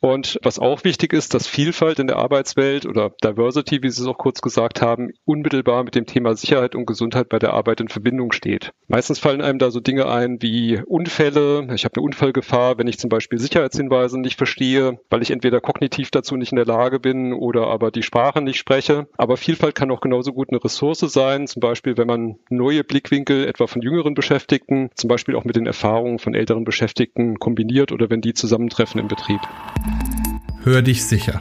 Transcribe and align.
Und 0.00 0.38
was 0.42 0.58
auch 0.58 0.84
wichtig 0.84 1.12
ist, 1.12 1.34
dass 1.34 1.48
Vielfalt 1.48 1.98
in 1.98 2.06
der 2.06 2.16
Arbeitswelt 2.16 2.86
oder 2.86 3.10
Diversity, 3.22 3.82
wie 3.82 3.90
Sie 3.90 4.02
es 4.02 4.08
auch 4.08 4.18
kurz 4.18 4.40
gesagt 4.40 4.80
haben, 4.80 5.10
unmittelbar 5.24 5.82
mit 5.82 5.94
dem 5.94 6.06
Thema 6.06 6.36
Sicherheit 6.36 6.74
und 6.74 6.86
Gesundheit 6.86 7.28
bei 7.28 7.38
der 7.38 7.52
Arbeit 7.52 7.80
in 7.80 7.88
Verbindung 7.88 8.32
steht. 8.32 8.72
Meistens 8.86 9.18
fallen 9.18 9.42
einem 9.42 9.58
da 9.58 9.70
so 9.70 9.80
Dinge 9.80 10.08
ein 10.08 10.40
wie 10.40 10.80
Unfälle. 10.86 11.68
Ich 11.74 11.84
habe 11.84 11.96
eine 11.96 12.04
Unfallgefahr, 12.04 12.78
wenn 12.78 12.86
ich 12.86 12.98
zum 12.98 13.10
Beispiel 13.10 13.38
Sicherheitshinweise 13.38 14.20
nicht 14.20 14.38
verstehe, 14.38 15.00
weil 15.10 15.22
ich 15.22 15.30
entweder 15.30 15.60
kognitiv 15.60 16.10
dazu 16.10 16.36
nicht 16.36 16.52
in 16.52 16.56
der 16.56 16.66
Lage 16.66 17.00
bin 17.00 17.32
oder 17.32 17.66
aber 17.66 17.90
die 17.90 18.02
Sprache 18.02 18.40
nicht 18.40 18.58
spreche. 18.58 19.08
Aber 19.16 19.36
Vielfalt 19.36 19.74
kann 19.74 19.90
auch 19.90 20.00
genauso 20.00 20.32
gut 20.32 20.50
eine 20.50 20.62
Ressource 20.62 21.00
sein, 21.00 21.46
zum 21.46 21.60
Beispiel 21.60 21.96
wenn 21.96 22.06
man 22.06 22.36
neue 22.50 22.84
Blickwinkel 22.84 23.46
etwa 23.46 23.66
von 23.66 23.82
jüngeren 23.82 24.14
Beschäftigten, 24.14 24.90
zum 24.94 25.08
Beispiel 25.08 25.34
auch 25.34 25.44
mit 25.44 25.56
den 25.56 25.66
Erfahrungen 25.66 26.18
von 26.18 26.34
älteren 26.34 26.64
Beschäftigten 26.64 27.38
kombiniert 27.38 27.92
oder 27.92 28.10
wenn 28.10 28.20
die 28.20 28.34
zusammentreffen 28.34 29.00
im 29.00 29.08
Betrieb. 29.08 29.40
Hör 30.70 30.82
dich 30.82 31.04
sicher. 31.04 31.40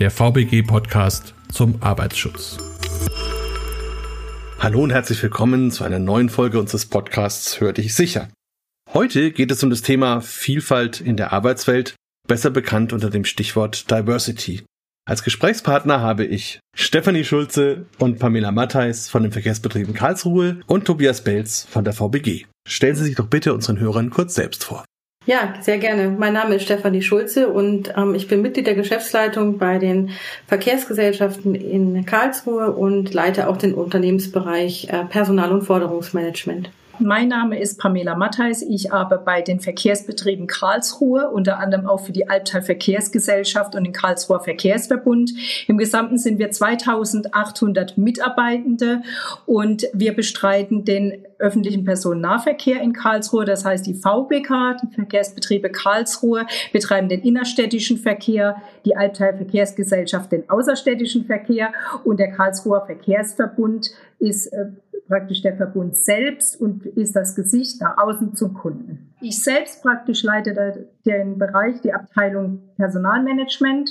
Der 0.00 0.10
VBG-Podcast 0.10 1.34
zum 1.52 1.80
Arbeitsschutz. 1.80 2.58
Hallo 4.58 4.82
und 4.82 4.90
herzlich 4.90 5.22
willkommen 5.22 5.70
zu 5.70 5.84
einer 5.84 6.00
neuen 6.00 6.28
Folge 6.28 6.58
unseres 6.58 6.86
Podcasts 6.86 7.60
Hör 7.60 7.72
dich 7.72 7.94
sicher. 7.94 8.28
Heute 8.92 9.30
geht 9.30 9.52
es 9.52 9.62
um 9.62 9.70
das 9.70 9.82
Thema 9.82 10.20
Vielfalt 10.20 11.00
in 11.00 11.16
der 11.16 11.32
Arbeitswelt, 11.32 11.94
besser 12.26 12.50
bekannt 12.50 12.92
unter 12.92 13.08
dem 13.08 13.24
Stichwort 13.24 13.88
Diversity. 13.88 14.64
Als 15.08 15.22
Gesprächspartner 15.22 16.00
habe 16.00 16.24
ich 16.24 16.58
Stefanie 16.74 17.22
Schulze 17.22 17.86
und 18.00 18.18
Pamela 18.18 18.50
Mattheis 18.50 19.08
von 19.08 19.22
den 19.22 19.30
Verkehrsbetrieben 19.30 19.94
Karlsruhe 19.94 20.60
und 20.66 20.86
Tobias 20.86 21.22
Belz 21.22 21.68
von 21.70 21.84
der 21.84 21.92
VBG. 21.92 22.46
Stellen 22.66 22.96
Sie 22.96 23.04
sich 23.04 23.14
doch 23.14 23.28
bitte 23.28 23.54
unseren 23.54 23.78
Hörern 23.78 24.10
kurz 24.10 24.34
selbst 24.34 24.64
vor. 24.64 24.84
Ja, 25.28 25.52
sehr 25.60 25.76
gerne. 25.76 26.08
Mein 26.08 26.32
Name 26.32 26.54
ist 26.54 26.62
Stefanie 26.62 27.02
Schulze 27.02 27.50
und 27.50 27.92
ähm, 27.98 28.14
ich 28.14 28.28
bin 28.28 28.40
Mitglied 28.40 28.66
der 28.66 28.74
Geschäftsleitung 28.74 29.58
bei 29.58 29.76
den 29.76 30.08
Verkehrsgesellschaften 30.46 31.54
in 31.54 32.06
Karlsruhe 32.06 32.72
und 32.72 33.12
leite 33.12 33.50
auch 33.50 33.58
den 33.58 33.74
Unternehmensbereich 33.74 34.88
äh, 34.88 35.04
Personal- 35.04 35.52
und 35.52 35.64
Forderungsmanagement. 35.64 36.70
Mein 36.98 37.28
Name 37.28 37.60
ist 37.60 37.78
Pamela 37.78 38.16
Mattheis. 38.16 38.62
Ich 38.62 38.90
arbeite 38.90 39.22
bei 39.22 39.42
den 39.42 39.60
Verkehrsbetrieben 39.60 40.46
Karlsruhe, 40.46 41.28
unter 41.30 41.58
anderem 41.58 41.86
auch 41.86 42.00
für 42.00 42.12
die 42.12 42.30
Albtal 42.30 42.62
Verkehrsgesellschaft 42.62 43.74
und 43.74 43.84
den 43.84 43.92
Karlsruher 43.92 44.40
Verkehrsverbund. 44.40 45.32
Im 45.66 45.76
Gesamten 45.76 46.16
sind 46.16 46.38
wir 46.38 46.50
2800 46.50 47.98
Mitarbeitende 47.98 49.02
und 49.44 49.86
wir 49.92 50.16
bestreiten 50.16 50.86
den 50.86 51.22
öffentlichen 51.38 51.84
Personennahverkehr 51.84 52.80
in 52.80 52.92
Karlsruhe. 52.92 53.44
Das 53.44 53.64
heißt, 53.64 53.86
die 53.86 53.94
VBK, 53.94 54.76
die 54.82 54.94
Verkehrsbetriebe 54.94 55.70
Karlsruhe, 55.70 56.46
betreiben 56.72 57.08
den 57.08 57.20
innerstädtischen 57.20 57.98
Verkehr, 57.98 58.56
die 58.84 58.96
Albtal 58.96 59.36
Verkehrsgesellschaft 59.36 60.32
den 60.32 60.48
außerstädtischen 60.50 61.26
Verkehr 61.26 61.72
und 62.04 62.18
der 62.18 62.32
Karlsruher 62.32 62.84
Verkehrsverbund 62.86 63.90
ist 64.18 64.48
äh, 64.48 64.66
praktisch 65.06 65.42
der 65.42 65.56
Verbund 65.56 65.96
selbst 65.96 66.60
und 66.60 66.84
ist 66.84 67.16
das 67.16 67.34
Gesicht 67.34 67.80
nach 67.80 67.96
außen 67.98 68.34
zum 68.34 68.54
Kunden. 68.54 69.14
Ich 69.20 69.42
selbst 69.42 69.82
praktisch 69.82 70.22
leite 70.22 70.88
den 71.06 71.38
Bereich, 71.38 71.80
die 71.80 71.94
Abteilung 71.94 72.62
Personalmanagement 72.76 73.90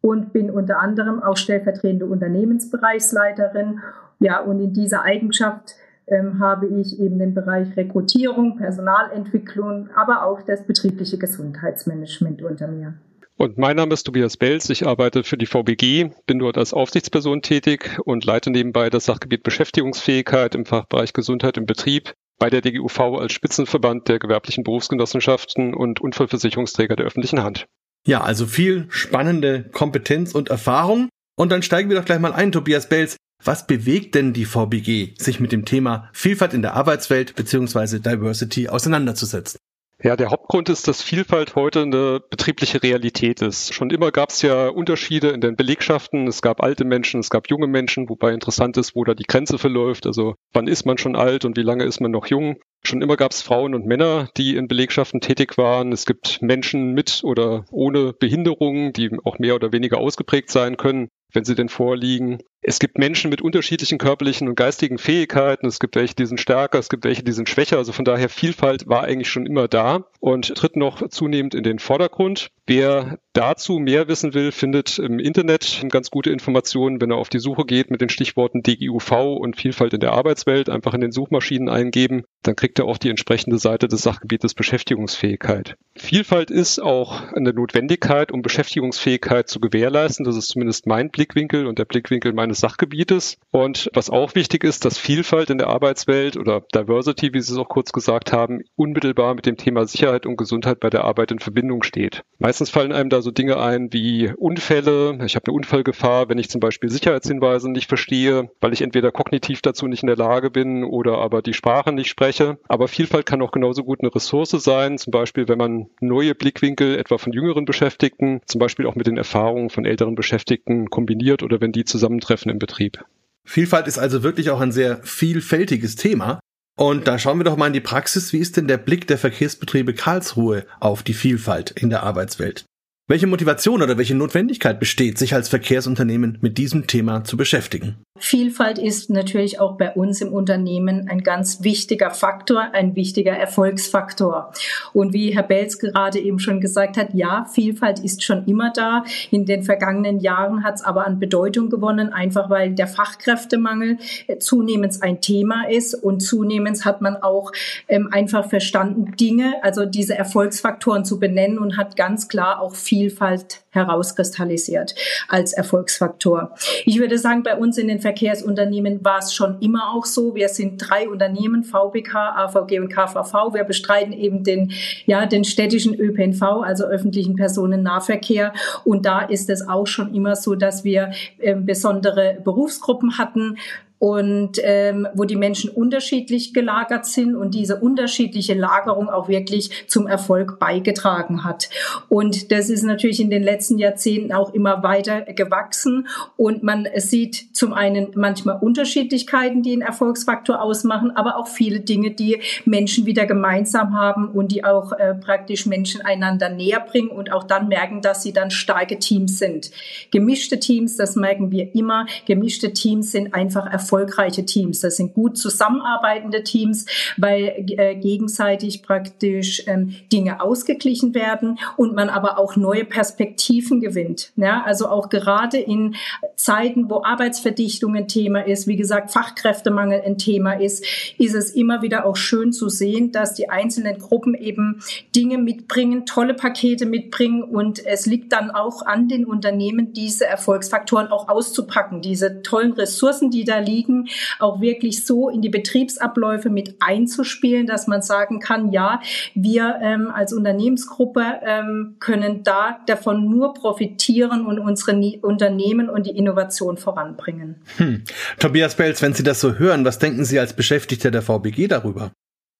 und 0.00 0.32
bin 0.32 0.50
unter 0.50 0.80
anderem 0.80 1.22
auch 1.22 1.36
stellvertretende 1.36 2.06
Unternehmensbereichsleiterin. 2.06 3.80
Ja, 4.18 4.40
und 4.40 4.60
in 4.60 4.72
dieser 4.72 5.02
Eigenschaft 5.02 5.76
ähm, 6.06 6.38
habe 6.40 6.66
ich 6.68 6.98
eben 6.98 7.18
den 7.18 7.34
Bereich 7.34 7.76
Rekrutierung, 7.76 8.56
Personalentwicklung, 8.56 9.88
aber 9.94 10.24
auch 10.24 10.42
das 10.42 10.66
betriebliche 10.66 11.18
Gesundheitsmanagement 11.18 12.42
unter 12.42 12.68
mir. 12.68 12.94
Und 13.38 13.58
mein 13.58 13.76
Name 13.76 13.92
ist 13.92 14.04
Tobias 14.04 14.38
Belz. 14.38 14.70
Ich 14.70 14.86
arbeite 14.86 15.22
für 15.22 15.36
die 15.36 15.44
VBG, 15.44 16.10
bin 16.26 16.38
dort 16.38 16.56
als 16.56 16.72
Aufsichtsperson 16.72 17.42
tätig 17.42 17.98
und 18.04 18.24
leite 18.24 18.50
nebenbei 18.50 18.88
das 18.88 19.04
Sachgebiet 19.04 19.42
Beschäftigungsfähigkeit 19.42 20.54
im 20.54 20.64
Fachbereich 20.64 21.12
Gesundheit 21.12 21.58
im 21.58 21.66
Betrieb 21.66 22.14
bei 22.38 22.48
der 22.48 22.62
DGUV 22.62 23.00
als 23.18 23.32
Spitzenverband 23.32 24.08
der 24.08 24.18
gewerblichen 24.18 24.64
Berufsgenossenschaften 24.64 25.74
und 25.74 26.00
Unfallversicherungsträger 26.00 26.96
der 26.96 27.06
öffentlichen 27.06 27.42
Hand. 27.42 27.66
Ja, 28.06 28.22
also 28.22 28.46
viel 28.46 28.86
spannende 28.88 29.64
Kompetenz 29.72 30.34
und 30.34 30.48
Erfahrung. 30.48 31.08
Und 31.36 31.52
dann 31.52 31.62
steigen 31.62 31.90
wir 31.90 31.98
doch 31.98 32.04
gleich 32.04 32.20
mal 32.20 32.32
ein, 32.32 32.52
Tobias 32.52 32.88
Belz. 32.88 33.16
Was 33.44 33.66
bewegt 33.66 34.14
denn 34.14 34.32
die 34.32 34.44
VBG, 34.44 35.14
sich 35.18 35.40
mit 35.40 35.52
dem 35.52 35.64
Thema 35.64 36.08
Vielfalt 36.12 36.54
in 36.54 36.62
der 36.62 36.74
Arbeitswelt 36.74 37.36
bzw. 37.36 37.98
Diversity 37.98 38.68
auseinanderzusetzen? 38.68 39.58
Ja, 40.02 40.14
der 40.14 40.30
Hauptgrund 40.30 40.68
ist, 40.68 40.88
dass 40.88 41.02
Vielfalt 41.02 41.54
heute 41.54 41.80
eine 41.80 42.20
betriebliche 42.20 42.82
Realität 42.82 43.40
ist. 43.40 43.72
Schon 43.72 43.88
immer 43.88 44.12
gab 44.12 44.28
es 44.28 44.42
ja 44.42 44.68
Unterschiede 44.68 45.30
in 45.30 45.40
den 45.40 45.56
Belegschaften. 45.56 46.26
Es 46.28 46.42
gab 46.42 46.62
alte 46.62 46.84
Menschen, 46.84 47.20
es 47.20 47.30
gab 47.30 47.48
junge 47.48 47.66
Menschen, 47.66 48.10
wobei 48.10 48.34
interessant 48.34 48.76
ist, 48.76 48.94
wo 48.94 49.04
da 49.04 49.14
die 49.14 49.24
Grenze 49.24 49.56
verläuft. 49.56 50.06
Also 50.06 50.34
wann 50.52 50.68
ist 50.68 50.84
man 50.84 50.98
schon 50.98 51.16
alt 51.16 51.46
und 51.46 51.56
wie 51.56 51.62
lange 51.62 51.84
ist 51.84 52.00
man 52.00 52.10
noch 52.10 52.26
jung? 52.26 52.56
Schon 52.84 53.00
immer 53.00 53.16
gab 53.16 53.32
es 53.32 53.40
Frauen 53.40 53.74
und 53.74 53.86
Männer, 53.86 54.28
die 54.36 54.56
in 54.56 54.68
Belegschaften 54.68 55.22
tätig 55.22 55.56
waren. 55.56 55.92
Es 55.92 56.04
gibt 56.04 56.42
Menschen 56.42 56.92
mit 56.92 57.22
oder 57.24 57.64
ohne 57.70 58.12
Behinderungen, 58.12 58.92
die 58.92 59.10
auch 59.24 59.38
mehr 59.38 59.54
oder 59.54 59.72
weniger 59.72 59.96
ausgeprägt 59.96 60.50
sein 60.50 60.76
können, 60.76 61.08
wenn 61.32 61.46
sie 61.46 61.54
denn 61.54 61.70
vorliegen. 61.70 62.38
Es 62.62 62.80
gibt 62.80 62.98
Menschen 62.98 63.30
mit 63.30 63.42
unterschiedlichen 63.42 63.98
körperlichen 63.98 64.48
und 64.48 64.56
geistigen 64.56 64.98
Fähigkeiten. 64.98 65.66
Es 65.66 65.78
gibt 65.78 65.94
welche, 65.94 66.16
die 66.16 66.26
sind 66.26 66.40
stärker, 66.40 66.78
es 66.78 66.88
gibt 66.88 67.04
welche, 67.04 67.22
die 67.22 67.30
sind 67.30 67.48
schwächer. 67.48 67.76
Also 67.76 67.92
von 67.92 68.04
daher 68.04 68.28
Vielfalt 68.28 68.88
war 68.88 69.04
eigentlich 69.04 69.28
schon 69.28 69.46
immer 69.46 69.68
da 69.68 70.06
und 70.18 70.52
tritt 70.56 70.74
noch 70.74 71.08
zunehmend 71.08 71.54
in 71.54 71.62
den 71.62 71.78
Vordergrund. 71.78 72.50
Wer 72.66 73.20
dazu 73.32 73.78
mehr 73.78 74.08
wissen 74.08 74.34
will, 74.34 74.50
findet 74.50 74.98
im 74.98 75.20
Internet 75.20 75.84
ganz 75.88 76.10
gute 76.10 76.30
Informationen, 76.30 77.00
wenn 77.00 77.12
er 77.12 77.18
auf 77.18 77.28
die 77.28 77.38
Suche 77.38 77.64
geht 77.64 77.92
mit 77.92 78.00
den 78.00 78.08
Stichworten 78.08 78.64
DGUV 78.64 79.12
und 79.38 79.56
Vielfalt 79.56 79.94
in 79.94 80.00
der 80.00 80.12
Arbeitswelt. 80.12 80.68
Einfach 80.68 80.94
in 80.94 81.02
den 81.02 81.12
Suchmaschinen 81.12 81.68
eingeben. 81.68 82.24
Dann 82.42 82.56
kriegt 82.56 82.80
er 82.80 82.86
auch 82.86 82.98
die 82.98 83.10
entsprechende 83.10 83.58
Seite 83.58 83.86
des 83.86 84.02
Sachgebietes 84.02 84.54
Beschäftigungsfähigkeit. 84.54 85.76
Vielfalt 85.94 86.50
ist 86.50 86.80
auch 86.80 87.32
eine 87.32 87.52
Notwendigkeit, 87.52 88.32
um 88.32 88.42
Beschäftigungsfähigkeit 88.42 89.48
zu 89.48 89.60
gewährleisten. 89.60 90.24
Das 90.24 90.36
ist 90.36 90.48
zumindest 90.48 90.88
mein 90.88 91.10
Blickwinkel 91.10 91.66
und 91.66 91.78
der 91.78 91.84
Blickwinkel 91.84 92.32
meines 92.32 92.45
des 92.48 92.60
Sachgebietes. 92.60 93.38
Und 93.50 93.90
was 93.94 94.10
auch 94.10 94.34
wichtig 94.34 94.64
ist, 94.64 94.84
dass 94.84 94.98
Vielfalt 94.98 95.50
in 95.50 95.58
der 95.58 95.68
Arbeitswelt 95.68 96.36
oder 96.36 96.62
Diversity, 96.74 97.32
wie 97.32 97.40
Sie 97.40 97.52
es 97.52 97.58
auch 97.58 97.68
kurz 97.68 97.92
gesagt 97.92 98.32
haben, 98.32 98.62
unmittelbar 98.76 99.34
mit 99.34 99.46
dem 99.46 99.56
Thema 99.56 99.86
Sicherheit 99.86 100.26
und 100.26 100.36
Gesundheit 100.36 100.80
bei 100.80 100.90
der 100.90 101.04
Arbeit 101.04 101.30
in 101.32 101.38
Verbindung 101.38 101.82
steht. 101.82 102.22
Meistens 102.38 102.70
fallen 102.70 102.92
einem 102.92 103.10
da 103.10 103.22
so 103.22 103.30
Dinge 103.30 103.58
ein 103.58 103.92
wie 103.92 104.32
Unfälle. 104.36 105.18
Ich 105.24 105.36
habe 105.36 105.46
eine 105.46 105.56
Unfallgefahr, 105.56 106.28
wenn 106.28 106.38
ich 106.38 106.50
zum 106.50 106.60
Beispiel 106.60 106.90
Sicherheitshinweise 106.90 107.70
nicht 107.70 107.88
verstehe, 107.88 108.50
weil 108.60 108.72
ich 108.72 108.82
entweder 108.82 109.12
kognitiv 109.12 109.62
dazu 109.62 109.86
nicht 109.86 110.02
in 110.02 110.08
der 110.08 110.16
Lage 110.16 110.50
bin 110.50 110.84
oder 110.84 111.18
aber 111.18 111.42
die 111.42 111.54
Sprache 111.54 111.92
nicht 111.92 112.08
spreche. 112.08 112.58
Aber 112.68 112.88
Vielfalt 112.88 113.26
kann 113.26 113.42
auch 113.42 113.52
genauso 113.52 113.84
gut 113.84 114.00
eine 114.00 114.14
Ressource 114.14 114.50
sein, 114.50 114.98
zum 114.98 115.10
Beispiel 115.10 115.48
wenn 115.48 115.58
man 115.58 115.86
neue 116.00 116.34
Blickwinkel 116.34 116.98
etwa 116.98 117.18
von 117.18 117.32
jüngeren 117.32 117.64
Beschäftigten, 117.64 118.40
zum 118.46 118.58
Beispiel 118.58 118.86
auch 118.86 118.94
mit 118.94 119.06
den 119.06 119.16
Erfahrungen 119.16 119.70
von 119.70 119.84
älteren 119.84 120.14
Beschäftigten 120.14 120.90
kombiniert 120.90 121.42
oder 121.42 121.60
wenn 121.60 121.72
die 121.72 121.84
zusammentreffen 121.84 122.35
Treffen 122.36 122.50
im 122.50 122.58
Betrieb. 122.58 123.02
Vielfalt 123.44 123.86
ist 123.86 123.98
also 123.98 124.22
wirklich 124.22 124.50
auch 124.50 124.60
ein 124.60 124.72
sehr 124.72 125.02
vielfältiges 125.02 125.96
Thema. 125.96 126.40
Und 126.76 127.08
da 127.08 127.18
schauen 127.18 127.38
wir 127.38 127.44
doch 127.44 127.56
mal 127.56 127.68
in 127.68 127.72
die 127.72 127.80
Praxis. 127.80 128.34
Wie 128.34 128.38
ist 128.38 128.58
denn 128.58 128.68
der 128.68 128.76
Blick 128.76 129.06
der 129.06 129.16
Verkehrsbetriebe 129.16 129.94
Karlsruhe 129.94 130.66
auf 130.78 131.02
die 131.02 131.14
Vielfalt 131.14 131.70
in 131.70 131.88
der 131.88 132.02
Arbeitswelt? 132.02 132.66
Welche 133.08 133.28
Motivation 133.28 133.82
oder 133.82 133.98
welche 133.98 134.16
Notwendigkeit 134.16 134.80
besteht, 134.80 135.16
sich 135.16 135.32
als 135.32 135.48
Verkehrsunternehmen 135.48 136.38
mit 136.40 136.58
diesem 136.58 136.88
Thema 136.88 137.22
zu 137.22 137.36
beschäftigen? 137.36 137.98
Vielfalt 138.18 138.78
ist 138.78 139.10
natürlich 139.10 139.60
auch 139.60 139.76
bei 139.76 139.92
uns 139.92 140.20
im 140.20 140.32
Unternehmen 140.32 141.06
ein 141.08 141.22
ganz 141.22 141.62
wichtiger 141.62 142.10
Faktor, 142.10 142.70
ein 142.72 142.96
wichtiger 142.96 143.32
Erfolgsfaktor. 143.32 144.52
Und 144.92 145.12
wie 145.12 145.32
Herr 145.34 145.44
Belz 145.44 145.78
gerade 145.78 146.18
eben 146.18 146.40
schon 146.40 146.60
gesagt 146.60 146.96
hat, 146.96 147.10
ja, 147.12 147.44
Vielfalt 147.44 148.00
ist 148.00 148.24
schon 148.24 148.44
immer 148.46 148.72
da. 148.74 149.04
In 149.30 149.46
den 149.46 149.62
vergangenen 149.62 150.18
Jahren 150.18 150.64
hat 150.64 150.76
es 150.76 150.82
aber 150.82 151.06
an 151.06 151.20
Bedeutung 151.20 151.70
gewonnen, 151.70 152.12
einfach 152.12 152.50
weil 152.50 152.74
der 152.74 152.88
Fachkräftemangel 152.88 153.98
äh, 154.26 154.38
zunehmend 154.38 155.00
ein 155.02 155.20
Thema 155.20 155.68
ist 155.68 155.94
und 155.94 156.20
zunehmend 156.20 156.84
hat 156.84 157.02
man 157.02 157.16
auch 157.16 157.52
ähm, 157.86 158.08
einfach 158.10 158.48
verstanden, 158.48 159.14
Dinge, 159.16 159.62
also 159.62 159.84
diese 159.84 160.16
Erfolgsfaktoren 160.16 161.04
zu 161.04 161.20
benennen 161.20 161.58
und 161.58 161.76
hat 161.76 161.96
ganz 161.96 162.28
klar 162.28 162.60
auch 162.60 162.74
Vielfalt 162.96 163.60
herauskristallisiert 163.72 164.94
als 165.28 165.52
Erfolgsfaktor. 165.52 166.54
Ich 166.86 166.98
würde 166.98 167.18
sagen, 167.18 167.42
bei 167.42 167.54
uns 167.54 167.76
in 167.76 167.88
den 167.88 168.00
Verkehrsunternehmen 168.00 169.04
war 169.04 169.18
es 169.18 169.34
schon 169.34 169.60
immer 169.60 169.92
auch 169.92 170.06
so. 170.06 170.34
Wir 170.34 170.48
sind 170.48 170.78
drei 170.78 171.10
Unternehmen, 171.10 171.62
VBK, 171.62 172.14
AVG 172.14 172.80
und 172.80 172.88
KVV. 172.88 173.52
Wir 173.52 173.64
bestreiten 173.64 174.14
eben 174.14 174.44
den, 174.44 174.72
ja, 175.04 175.26
den 175.26 175.44
städtischen 175.44 175.94
ÖPNV, 175.94 176.40
also 176.62 176.84
öffentlichen 176.84 177.36
Personennahverkehr. 177.36 178.54
Und 178.84 179.04
da 179.04 179.20
ist 179.20 179.50
es 179.50 179.68
auch 179.68 179.86
schon 179.86 180.14
immer 180.14 180.36
so, 180.36 180.54
dass 180.54 180.82
wir 180.82 181.12
äh, 181.38 181.54
besondere 181.54 182.38
Berufsgruppen 182.42 183.18
hatten, 183.18 183.58
und 183.98 184.58
ähm, 184.62 185.08
wo 185.14 185.24
die 185.24 185.36
Menschen 185.36 185.70
unterschiedlich 185.70 186.52
gelagert 186.52 187.06
sind 187.06 187.34
und 187.34 187.54
diese 187.54 187.76
unterschiedliche 187.76 188.54
Lagerung 188.54 189.08
auch 189.08 189.28
wirklich 189.28 189.70
zum 189.88 190.06
Erfolg 190.06 190.58
beigetragen 190.58 191.44
hat. 191.44 191.70
Und 192.08 192.52
das 192.52 192.68
ist 192.68 192.82
natürlich 192.82 193.20
in 193.20 193.30
den 193.30 193.42
letzten 193.42 193.78
Jahrzehnten 193.78 194.32
auch 194.32 194.52
immer 194.52 194.82
weiter 194.82 195.22
gewachsen 195.22 196.08
und 196.36 196.62
man 196.62 196.86
sieht 196.96 197.56
zum 197.56 197.72
einen 197.72 198.08
manchmal 198.14 198.58
Unterschiedlichkeiten, 198.60 199.62
die 199.62 199.72
einen 199.72 199.82
Erfolgsfaktor 199.82 200.60
ausmachen, 200.60 201.12
aber 201.16 201.36
auch 201.36 201.48
viele 201.48 201.80
Dinge, 201.80 202.10
die 202.10 202.40
Menschen 202.64 203.06
wieder 203.06 203.26
gemeinsam 203.26 203.94
haben 203.94 204.28
und 204.28 204.52
die 204.52 204.64
auch 204.64 204.92
äh, 204.92 205.14
praktisch 205.14 205.66
Menschen 205.66 206.02
einander 206.02 206.48
näher 206.48 206.80
bringen 206.80 207.08
und 207.08 207.32
auch 207.32 207.44
dann 207.44 207.68
merken, 207.68 208.02
dass 208.02 208.22
sie 208.22 208.32
dann 208.32 208.50
starke 208.50 208.98
Teams 208.98 209.38
sind. 209.38 209.70
Gemischte 210.10 210.60
Teams, 210.60 210.96
das 210.96 211.16
merken 211.16 211.50
wir 211.50 211.74
immer, 211.74 212.06
gemischte 212.26 212.72
Teams 212.72 213.12
sind 213.12 213.34
einfach 213.34 213.66
erfolgreiche 213.86 214.44
Teams. 214.44 214.80
Das 214.80 214.96
sind 214.96 215.14
gut 215.14 215.38
zusammenarbeitende 215.38 216.42
Teams, 216.42 216.86
weil 217.16 217.66
äh, 217.76 217.94
gegenseitig 217.94 218.82
praktisch 218.82 219.62
ähm, 219.66 219.94
Dinge 220.12 220.40
ausgeglichen 220.40 221.14
werden 221.14 221.58
und 221.76 221.94
man 221.94 222.08
aber 222.08 222.38
auch 222.38 222.56
neue 222.56 222.84
Perspektiven 222.84 223.80
gewinnt. 223.80 224.32
Ja, 224.36 224.64
also 224.64 224.88
auch 224.88 225.08
gerade 225.08 225.58
in 225.58 225.94
Zeiten, 226.34 226.90
wo 226.90 227.04
Arbeitsverdichtung 227.04 227.94
ein 227.94 228.08
Thema 228.08 228.40
ist, 228.40 228.66
wie 228.66 228.76
gesagt, 228.76 229.12
Fachkräftemangel 229.12 230.02
ein 230.04 230.18
Thema 230.18 230.54
ist, 230.54 230.84
ist 231.18 231.34
es 231.34 231.50
immer 231.50 231.82
wieder 231.82 232.06
auch 232.06 232.16
schön 232.16 232.52
zu 232.52 232.68
sehen, 232.68 233.12
dass 233.12 233.34
die 233.34 233.48
einzelnen 233.48 233.98
Gruppen 233.98 234.34
eben 234.34 234.82
Dinge 235.14 235.38
mitbringen, 235.38 236.06
tolle 236.06 236.34
Pakete 236.34 236.86
mitbringen 236.86 237.44
und 237.44 237.84
es 237.86 238.06
liegt 238.06 238.32
dann 238.32 238.50
auch 238.50 238.82
an 238.82 239.08
den 239.08 239.24
Unternehmen, 239.24 239.92
diese 239.92 240.26
Erfolgsfaktoren 240.26 241.08
auch 241.08 241.28
auszupacken, 241.28 242.02
diese 242.02 242.42
tollen 242.42 242.72
Ressourcen, 242.72 243.30
die 243.30 243.44
da 243.44 243.58
liegen, 243.58 243.75
liegen, 243.76 244.08
auch 244.38 244.60
wirklich 244.60 245.04
so 245.04 245.28
in 245.28 245.42
die 245.42 245.48
Betriebsabläufe 245.48 246.50
mit 246.50 246.76
einzuspielen, 246.80 247.66
dass 247.66 247.86
man 247.86 248.02
sagen 248.02 248.40
kann, 248.40 248.72
ja, 248.72 249.00
wir 249.34 249.78
ähm, 249.82 250.10
als 250.10 250.32
Unternehmensgruppe 250.32 251.40
ähm, 251.44 251.96
können 252.00 252.42
da 252.42 252.78
davon 252.86 253.28
nur 253.28 253.54
profitieren 253.54 254.46
und 254.46 254.58
unsere 254.58 254.96
Unternehmen 255.22 255.88
und 255.88 256.06
die 256.06 256.16
Innovation 256.16 256.76
voranbringen. 256.76 257.56
Hm. 257.76 258.04
Tobias 258.38 258.74
Belz, 258.76 259.02
wenn 259.02 259.14
Sie 259.14 259.22
das 259.22 259.40
so 259.40 259.54
hören, 259.54 259.84
was 259.84 259.98
denken 259.98 260.24
Sie 260.24 260.38
als 260.38 260.54
Beschäftigter 260.54 261.10
der 261.10 261.22
VBG 261.22 261.68
darüber? 261.68 262.12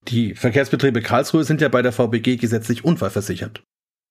Die 0.09 0.35
Verkehrsbetriebe 0.35 1.03
Karlsruhe 1.03 1.45
sind 1.45 1.61
ja 1.61 1.69
bei 1.69 1.83
der 1.83 1.93
VBG 1.93 2.37
gesetzlich 2.37 2.85
unfallversichert. 2.85 3.63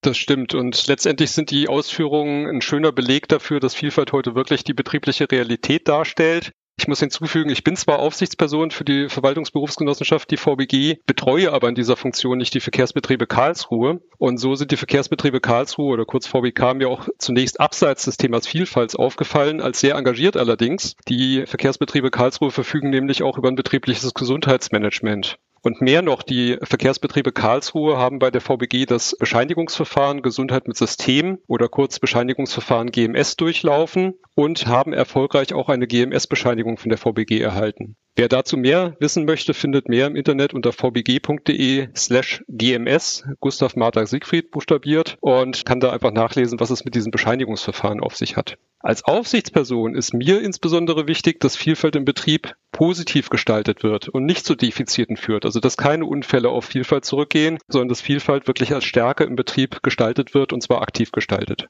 Das 0.05 0.17
stimmt. 0.17 0.53
Und 0.53 0.85
letztendlich 0.87 1.31
sind 1.31 1.49
die 1.49 1.67
Ausführungen 1.67 2.47
ein 2.47 2.61
schöner 2.61 2.91
Beleg 2.91 3.27
dafür, 3.27 3.59
dass 3.59 3.73
Vielfalt 3.73 4.11
heute 4.11 4.35
wirklich 4.35 4.63
die 4.63 4.73
betriebliche 4.73 5.29
Realität 5.31 5.87
darstellt. 5.87 6.51
Ich 6.77 6.89
muss 6.89 6.99
hinzufügen, 6.99 7.49
ich 7.49 7.63
bin 7.63 7.77
zwar 7.77 7.99
Aufsichtsperson 7.99 8.69
für 8.69 8.83
die 8.83 9.07
Verwaltungsberufsgenossenschaft, 9.07 10.29
die 10.29 10.37
VBG, 10.37 10.97
betreue 11.05 11.53
aber 11.53 11.69
in 11.69 11.75
dieser 11.75 11.95
Funktion 11.95 12.37
nicht 12.37 12.53
die 12.53 12.59
Verkehrsbetriebe 12.59 13.27
Karlsruhe. 13.27 14.01
Und 14.17 14.37
so 14.37 14.55
sind 14.55 14.71
die 14.71 14.77
Verkehrsbetriebe 14.77 15.39
Karlsruhe 15.39 15.93
oder 15.93 16.05
kurz 16.05 16.27
VBK 16.27 16.73
mir 16.73 16.89
auch 16.89 17.07
zunächst 17.17 17.61
abseits 17.61 18.05
des 18.05 18.17
Themas 18.17 18.45
Vielfalt 18.45 18.97
aufgefallen, 18.99 19.61
als 19.61 19.79
sehr 19.79 19.95
engagiert 19.95 20.35
allerdings. 20.35 20.95
Die 21.07 21.45
Verkehrsbetriebe 21.45 22.11
Karlsruhe 22.11 22.51
verfügen 22.51 22.89
nämlich 22.89 23.23
auch 23.23 23.37
über 23.37 23.47
ein 23.47 23.55
betriebliches 23.55 24.13
Gesundheitsmanagement. 24.13 25.39
Und 25.65 25.81
mehr 25.81 26.03
noch, 26.03 26.21
die 26.21 26.59
Verkehrsbetriebe 26.61 27.31
Karlsruhe 27.31 27.97
haben 27.97 28.19
bei 28.19 28.29
der 28.29 28.39
VBG 28.39 28.85
das 28.85 29.15
Bescheinigungsverfahren 29.17 30.21
Gesundheit 30.21 30.67
mit 30.67 30.77
System 30.77 31.39
oder 31.47 31.69
kurz 31.69 31.97
Bescheinigungsverfahren 31.97 32.91
GMS 32.91 33.35
durchlaufen 33.35 34.13
und 34.35 34.67
haben 34.67 34.93
erfolgreich 34.93 35.55
auch 35.55 35.67
eine 35.67 35.87
GMS-Bescheinigung 35.87 36.77
von 36.77 36.89
der 36.89 36.99
VBG 36.99 37.41
erhalten. 37.41 37.95
Wer 38.15 38.27
dazu 38.27 38.57
mehr 38.57 38.95
wissen 38.99 39.25
möchte, 39.25 39.55
findet 39.55 39.89
mehr 39.89 40.05
im 40.05 40.15
Internet 40.15 40.53
unter 40.53 40.71
vbg.de 40.71 41.87
slash 41.95 42.43
gms, 42.47 43.23
Gustav 43.39 43.75
Martha 43.75 44.05
Siegfried 44.05 44.51
buchstabiert 44.51 45.17
und 45.19 45.65
kann 45.65 45.79
da 45.79 45.91
einfach 45.91 46.11
nachlesen, 46.11 46.59
was 46.59 46.69
es 46.69 46.85
mit 46.85 46.93
diesem 46.93 47.09
Bescheinigungsverfahren 47.09 48.01
auf 48.01 48.15
sich 48.15 48.37
hat. 48.37 48.59
Als 48.85 49.03
Aufsichtsperson 49.03 49.95
ist 49.95 50.13
mir 50.13 50.43
insbesondere 50.43 51.07
wichtig, 51.07 51.39
dass 51.39 51.55
Vielfalt 51.55 51.95
im 51.95 52.05
Betrieb 52.05 52.53
positiv 52.71 53.29
gestaltet 53.29 53.81
wird 53.81 54.09
und 54.09 54.25
nicht 54.25 54.45
zu 54.45 54.53
Defiziten 54.53 55.17
führt. 55.17 55.43
Also 55.43 55.59
dass 55.59 55.75
keine 55.75 56.05
Unfälle 56.05 56.49
auf 56.49 56.65
Vielfalt 56.65 57.03
zurückgehen, 57.03 57.57
sondern 57.67 57.89
dass 57.89 58.01
Vielfalt 58.01 58.45
wirklich 58.45 58.75
als 58.75 58.83
Stärke 58.83 59.23
im 59.23 59.35
Betrieb 59.35 59.81
gestaltet 59.81 60.35
wird 60.35 60.53
und 60.53 60.61
zwar 60.61 60.83
aktiv 60.83 61.11
gestaltet. 61.11 61.67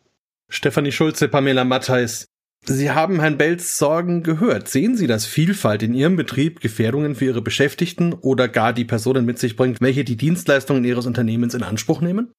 Stefanie 0.50 0.92
Schulze, 0.92 1.30
Pamela 1.30 1.64
Mattheis, 1.64 2.28
Sie 2.66 2.92
haben 2.92 3.22
Herrn 3.22 3.38
Bells 3.38 3.78
Sorgen 3.78 4.22
gehört. 4.22 4.68
Sehen 4.68 4.98
Sie, 4.98 5.08
dass 5.08 5.26
Vielfalt 5.26 5.84
in 5.84 5.94
Ihrem 5.94 6.18
Betrieb 6.18 6.60
Gefährdungen 6.60 7.16
für 7.16 7.26
Ihre 7.26 7.42
Beschäftigten 7.42 8.12
oder 8.12 8.50
gar 8.50 8.74
die 8.74 8.84
Personen 8.84 9.24
mit 9.24 9.40
sich 9.40 9.56
bringt, 9.56 9.80
welche 9.80 10.04
die 10.04 10.18
Dienstleistungen 10.18 10.84
Ihres 10.84 11.06
Unternehmens 11.06 11.54
in 11.54 11.64
Anspruch 11.64 12.02
nehmen? 12.02 12.34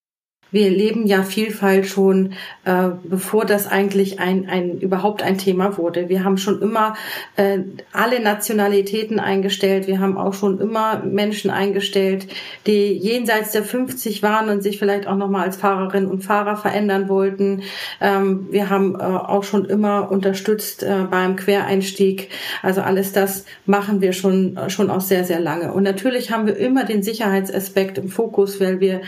Wir 0.52 0.70
leben 0.70 1.06
ja 1.06 1.24
Vielfalt 1.24 1.86
schon, 1.86 2.34
äh, 2.64 2.90
bevor 3.02 3.44
das 3.44 3.66
eigentlich 3.66 4.20
ein, 4.20 4.48
ein 4.48 4.78
überhaupt 4.78 5.22
ein 5.22 5.38
Thema 5.38 5.76
wurde. 5.76 6.08
Wir 6.08 6.22
haben 6.22 6.38
schon 6.38 6.62
immer 6.62 6.94
äh, 7.36 7.58
alle 7.92 8.20
Nationalitäten 8.20 9.18
eingestellt. 9.18 9.88
Wir 9.88 9.98
haben 9.98 10.16
auch 10.16 10.34
schon 10.34 10.60
immer 10.60 11.02
Menschen 11.04 11.50
eingestellt, 11.50 12.28
die 12.66 12.92
jenseits 12.92 13.50
der 13.52 13.64
50 13.64 14.22
waren 14.22 14.48
und 14.48 14.62
sich 14.62 14.78
vielleicht 14.78 15.08
auch 15.08 15.16
noch 15.16 15.28
mal 15.28 15.42
als 15.42 15.56
Fahrerinnen 15.56 16.08
und 16.08 16.22
Fahrer 16.22 16.56
verändern 16.56 17.08
wollten. 17.08 17.62
Ähm, 18.00 18.46
wir 18.50 18.70
haben 18.70 18.94
äh, 18.94 19.02
auch 19.02 19.42
schon 19.42 19.64
immer 19.64 20.12
unterstützt 20.12 20.84
äh, 20.84 21.06
beim 21.10 21.34
Quereinstieg. 21.34 22.30
Also 22.62 22.82
alles 22.82 23.12
das 23.12 23.44
machen 23.66 24.00
wir 24.00 24.12
schon 24.12 24.58
schon 24.68 24.90
auch 24.90 25.00
sehr 25.00 25.24
sehr 25.24 25.40
lange. 25.40 25.72
Und 25.72 25.82
natürlich 25.82 26.30
haben 26.30 26.46
wir 26.46 26.56
immer 26.56 26.84
den 26.84 27.02
Sicherheitsaspekt 27.02 27.98
im 27.98 28.08
Fokus, 28.08 28.60
weil 28.60 28.78
wir 28.78 29.00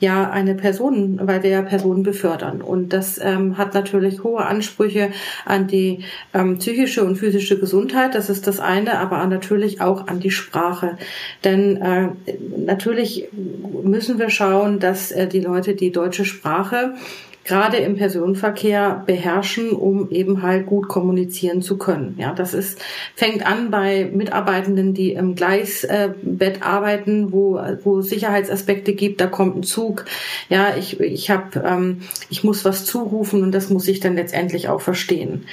ja 0.00 0.30
eine 0.30 0.54
Person, 0.54 1.18
weil 1.22 1.42
wir 1.42 1.50
ja 1.50 1.62
Personen 1.62 2.02
befördern. 2.02 2.60
Und 2.60 2.92
das 2.92 3.18
ähm, 3.22 3.58
hat 3.58 3.74
natürlich 3.74 4.22
hohe 4.22 4.44
Ansprüche 4.44 5.10
an 5.44 5.66
die 5.66 6.04
ähm, 6.32 6.58
psychische 6.58 7.04
und 7.04 7.16
physische 7.16 7.58
Gesundheit. 7.58 8.14
Das 8.14 8.30
ist 8.30 8.46
das 8.46 8.60
eine, 8.60 8.98
aber 8.98 9.24
natürlich 9.26 9.80
auch 9.80 10.06
an 10.06 10.20
die 10.20 10.30
Sprache. 10.30 10.96
Denn 11.44 11.76
äh, 11.76 12.08
natürlich 12.56 13.28
müssen 13.82 14.18
wir 14.18 14.30
schauen, 14.30 14.78
dass 14.78 15.10
äh, 15.10 15.26
die 15.26 15.40
Leute 15.40 15.74
die 15.74 15.90
deutsche 15.90 16.24
Sprache 16.24 16.94
gerade 17.48 17.78
im 17.78 17.96
Personenverkehr 17.96 19.02
beherrschen, 19.06 19.70
um 19.70 20.10
eben 20.10 20.42
halt 20.42 20.66
gut 20.66 20.86
kommunizieren 20.86 21.62
zu 21.62 21.78
können. 21.78 22.14
Ja, 22.18 22.34
das 22.34 22.52
ist 22.52 22.78
fängt 23.14 23.44
an 23.44 23.70
bei 23.70 24.10
Mitarbeitenden, 24.12 24.92
die 24.92 25.12
im 25.12 25.34
Gleisbett 25.34 26.62
arbeiten, 26.62 27.32
wo 27.32 27.58
wo 27.82 28.02
Sicherheitsaspekte 28.02 28.92
gibt. 28.92 29.20
Da 29.20 29.26
kommt 29.26 29.56
ein 29.56 29.62
Zug. 29.62 30.04
Ja, 30.50 30.76
ich 30.76 31.00
ich 31.00 31.30
habe 31.30 31.62
ähm, 31.64 32.02
ich 32.28 32.44
muss 32.44 32.66
was 32.66 32.84
zurufen 32.84 33.42
und 33.42 33.52
das 33.52 33.70
muss 33.70 33.88
ich 33.88 34.00
dann 34.00 34.14
letztendlich 34.14 34.68
auch 34.68 34.82
verstehen. 34.82 35.46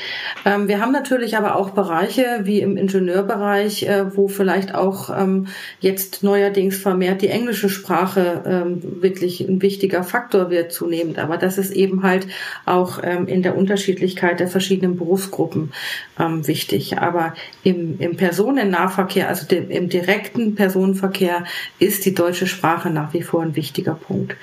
Ähm, 0.46 0.68
wir 0.68 0.82
haben 0.82 0.92
natürlich 0.92 1.38
aber 1.38 1.56
auch 1.56 1.70
Bereiche 1.70 2.42
wie 2.44 2.60
im 2.60 2.76
Ingenieurbereich, 2.76 3.84
äh, 3.84 4.18
wo 4.18 4.28
vielleicht 4.28 4.76
auch 4.76 5.10
ähm, 5.18 5.48
jetzt 5.80 6.24
neuerdings 6.24 6.78
vermehrt 6.78 7.22
die 7.22 7.30
englische 7.30 7.70
Sprache 7.70 8.44
ähm, 8.46 9.02
wirklich 9.02 9.40
ein 9.40 9.62
wichtiger 9.62 10.04
Faktor 10.04 10.50
wird 10.50 10.74
zunehmend. 10.74 11.20
Aber 11.20 11.38
das 11.38 11.58
ist 11.58 11.72
eben 11.72 11.85
eben 11.86 12.04
halt 12.04 12.28
auch 12.66 13.00
ähm, 13.04 13.28
in 13.28 13.44
der 13.44 13.58
Unterschiedlichkeit 13.58 14.40
der 14.40 14.48
verschiedenen 14.48 14.98
Berufsgruppen 14.98 15.72
ähm, 16.20 16.48
wichtig. 16.48 16.98
Aber 16.98 17.34
im, 17.64 18.00
im 18.00 18.18
Personennahverkehr, 18.18 19.30
also 19.30 19.46
dem, 19.48 19.70
im 19.70 19.90
direkten 19.90 20.56
Personenverkehr, 20.56 21.46
ist 21.80 22.06
die 22.06 22.14
deutsche 22.14 22.48
Sprache 22.48 22.90
nach 22.90 23.14
wie 23.14 23.22
vor 23.22 23.42
ein 23.42 23.56
wichtiger 23.56 23.94
Punkt. 23.96 24.36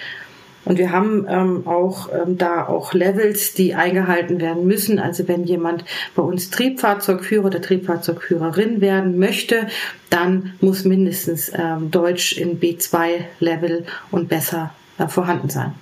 Und 0.64 0.78
wir 0.78 0.92
haben 0.92 1.26
ähm, 1.28 1.66
auch 1.66 2.08
ähm, 2.12 2.38
da 2.38 2.66
auch 2.66 2.94
Levels, 2.94 3.54
die 3.54 3.75
eingehalten 3.75 4.40
werden 4.40 4.66
müssen. 4.66 4.99
Also 4.99 5.26
wenn 5.26 5.44
jemand 5.44 5.84
bei 6.14 6.22
uns 6.22 6.50
Triebfahrzeugführer 6.50 7.46
oder 7.46 7.61
Triebfahrzeugführerin 7.61 8.80
werden 8.80 9.18
möchte, 9.18 9.66
dann 10.11 10.52
muss 10.61 10.84
mindestens 10.84 11.50
ähm, 11.54 11.90
Deutsch 11.90 12.37
in 12.37 12.61
B2-Level 12.61 13.87
und 14.11 14.28
besser 14.28 14.72
äh, 14.99 15.08
vorhanden 15.08 15.49
sein. 15.49 15.75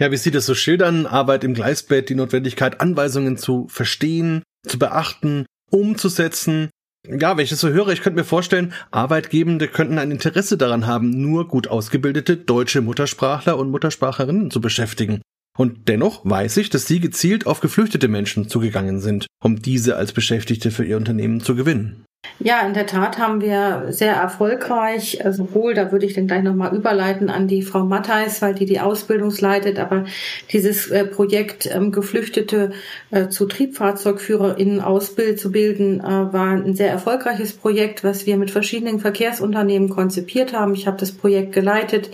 Ja, 0.00 0.10
wie 0.10 0.16
sieht 0.16 0.34
es 0.34 0.46
so 0.46 0.54
schildern? 0.54 1.04
Arbeit 1.04 1.44
im 1.44 1.52
Gleisbett, 1.52 2.08
die 2.08 2.14
Notwendigkeit, 2.14 2.80
Anweisungen 2.80 3.36
zu 3.36 3.66
verstehen, 3.68 4.42
zu 4.66 4.78
beachten, 4.78 5.44
umzusetzen. 5.70 6.70
Ja, 7.06 7.36
wenn 7.36 7.44
ich 7.44 7.50
das 7.50 7.60
so 7.60 7.68
höre, 7.68 7.88
ich 7.88 8.00
könnte 8.00 8.18
mir 8.18 8.24
vorstellen, 8.24 8.72
Arbeitgebende 8.90 9.68
könnten 9.68 9.98
ein 9.98 10.10
Interesse 10.10 10.56
daran 10.56 10.86
haben, 10.86 11.10
nur 11.10 11.48
gut 11.48 11.68
ausgebildete 11.68 12.38
deutsche 12.38 12.80
Muttersprachler 12.80 13.58
und 13.58 13.70
Muttersprachlerinnen 13.70 14.50
zu 14.50 14.62
beschäftigen. 14.62 15.20
Und 15.58 15.88
dennoch 15.88 16.24
weiß 16.24 16.56
ich, 16.56 16.70
dass 16.70 16.86
Sie 16.86 17.00
gezielt 17.00 17.46
auf 17.46 17.60
geflüchtete 17.60 18.08
Menschen 18.08 18.48
zugegangen 18.48 19.00
sind, 19.00 19.26
um 19.42 19.60
diese 19.60 19.96
als 19.96 20.12
Beschäftigte 20.12 20.70
für 20.70 20.86
Ihr 20.86 20.96
Unternehmen 20.96 21.40
zu 21.40 21.54
gewinnen. 21.54 22.06
Ja, 22.42 22.66
in 22.66 22.72
der 22.72 22.86
Tat 22.86 23.18
haben 23.18 23.42
wir 23.42 23.86
sehr 23.90 24.14
erfolgreich, 24.14 25.20
äh, 25.22 25.30
sowohl, 25.30 25.74
da 25.74 25.92
würde 25.92 26.06
ich 26.06 26.14
dann 26.14 26.26
gleich 26.26 26.42
nochmal 26.42 26.74
überleiten 26.74 27.28
an 27.28 27.48
die 27.48 27.60
Frau 27.60 27.84
Mattheis, 27.84 28.40
weil 28.40 28.54
die 28.54 28.64
die 28.64 28.80
Ausbildung 28.80 29.30
leitet, 29.40 29.78
aber 29.78 30.06
dieses 30.50 30.90
äh, 30.90 31.04
Projekt 31.04 31.66
ähm, 31.66 31.92
Geflüchtete 31.92 32.72
äh, 33.10 33.28
zu 33.28 33.46
TriebfahrzeugführerInnen 33.46 34.80
auszubilden, 34.80 36.02
war 36.02 36.52
ein 36.52 36.74
sehr 36.74 36.90
erfolgreiches 36.90 37.52
Projekt, 37.52 38.04
was 38.04 38.24
wir 38.24 38.36
mit 38.36 38.50
verschiedenen 38.50 39.00
Verkehrsunternehmen 39.00 39.90
konzipiert 39.90 40.54
haben. 40.54 40.74
Ich 40.74 40.86
habe 40.86 40.96
das 40.96 41.12
Projekt 41.12 41.52
geleitet 41.52 42.10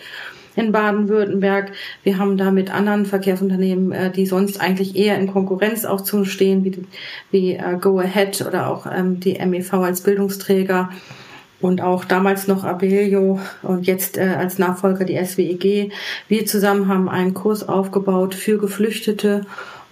in 0.56 0.72
Baden-Württemberg. 0.72 1.72
Wir 2.02 2.18
haben 2.18 2.36
da 2.36 2.50
mit 2.50 2.74
anderen 2.74 3.06
Verkehrsunternehmen, 3.06 3.92
äh, 3.92 4.10
die 4.10 4.26
sonst 4.26 4.60
eigentlich 4.60 4.96
eher 4.96 5.18
in 5.18 5.32
Konkurrenz 5.32 5.84
auch 5.84 6.00
zu 6.00 6.24
stehen, 6.24 6.64
wie, 6.64 6.84
wie 7.30 7.52
äh, 7.54 7.78
Go 7.80 7.98
Ahead 8.00 8.44
oder 8.46 8.68
auch 8.68 8.86
ähm, 8.86 9.20
die 9.20 9.38
MEV 9.44 9.74
als 9.74 10.00
Bildungsträger 10.00 10.90
und 11.60 11.80
auch 11.80 12.04
damals 12.04 12.48
noch 12.48 12.64
Abelio 12.64 13.40
und 13.62 13.86
jetzt 13.86 14.18
äh, 14.18 14.34
als 14.38 14.58
Nachfolger 14.58 15.04
die 15.04 15.22
SWEG. 15.24 15.92
Wir 16.28 16.46
zusammen 16.46 16.88
haben 16.88 17.08
einen 17.08 17.34
Kurs 17.34 17.68
aufgebaut 17.68 18.34
für 18.34 18.58
Geflüchtete 18.58 19.46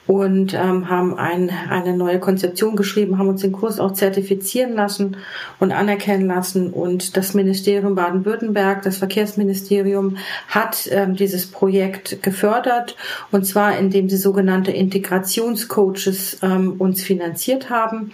und 0.06 0.52
ähm, 0.52 0.90
haben 0.90 1.16
ein, 1.16 1.50
eine 1.70 1.96
neue 1.96 2.20
Konzeption 2.20 2.76
geschrieben, 2.76 3.18
haben 3.18 3.28
uns 3.28 3.40
den 3.40 3.52
Kurs 3.52 3.80
auch 3.80 3.92
zertifizieren 3.92 4.74
lassen 4.74 5.16
und 5.60 5.72
anerkennen 5.72 6.26
lassen. 6.26 6.72
Und 6.72 7.16
das 7.16 7.32
Ministerium 7.34 7.94
Baden-Württemberg, 7.94 8.82
das 8.82 8.98
Verkehrsministerium, 8.98 10.18
hat 10.48 10.88
ähm, 10.90 11.16
dieses 11.16 11.46
Projekt 11.46 12.22
gefördert 12.22 12.96
und 13.32 13.46
zwar 13.46 13.78
indem 13.78 14.10
sie 14.10 14.18
sogenannte 14.18 14.72
Integrationscoaches 14.72 16.38
ähm, 16.42 16.74
uns 16.78 17.02
finanziert 17.02 17.70
haben. 17.70 18.12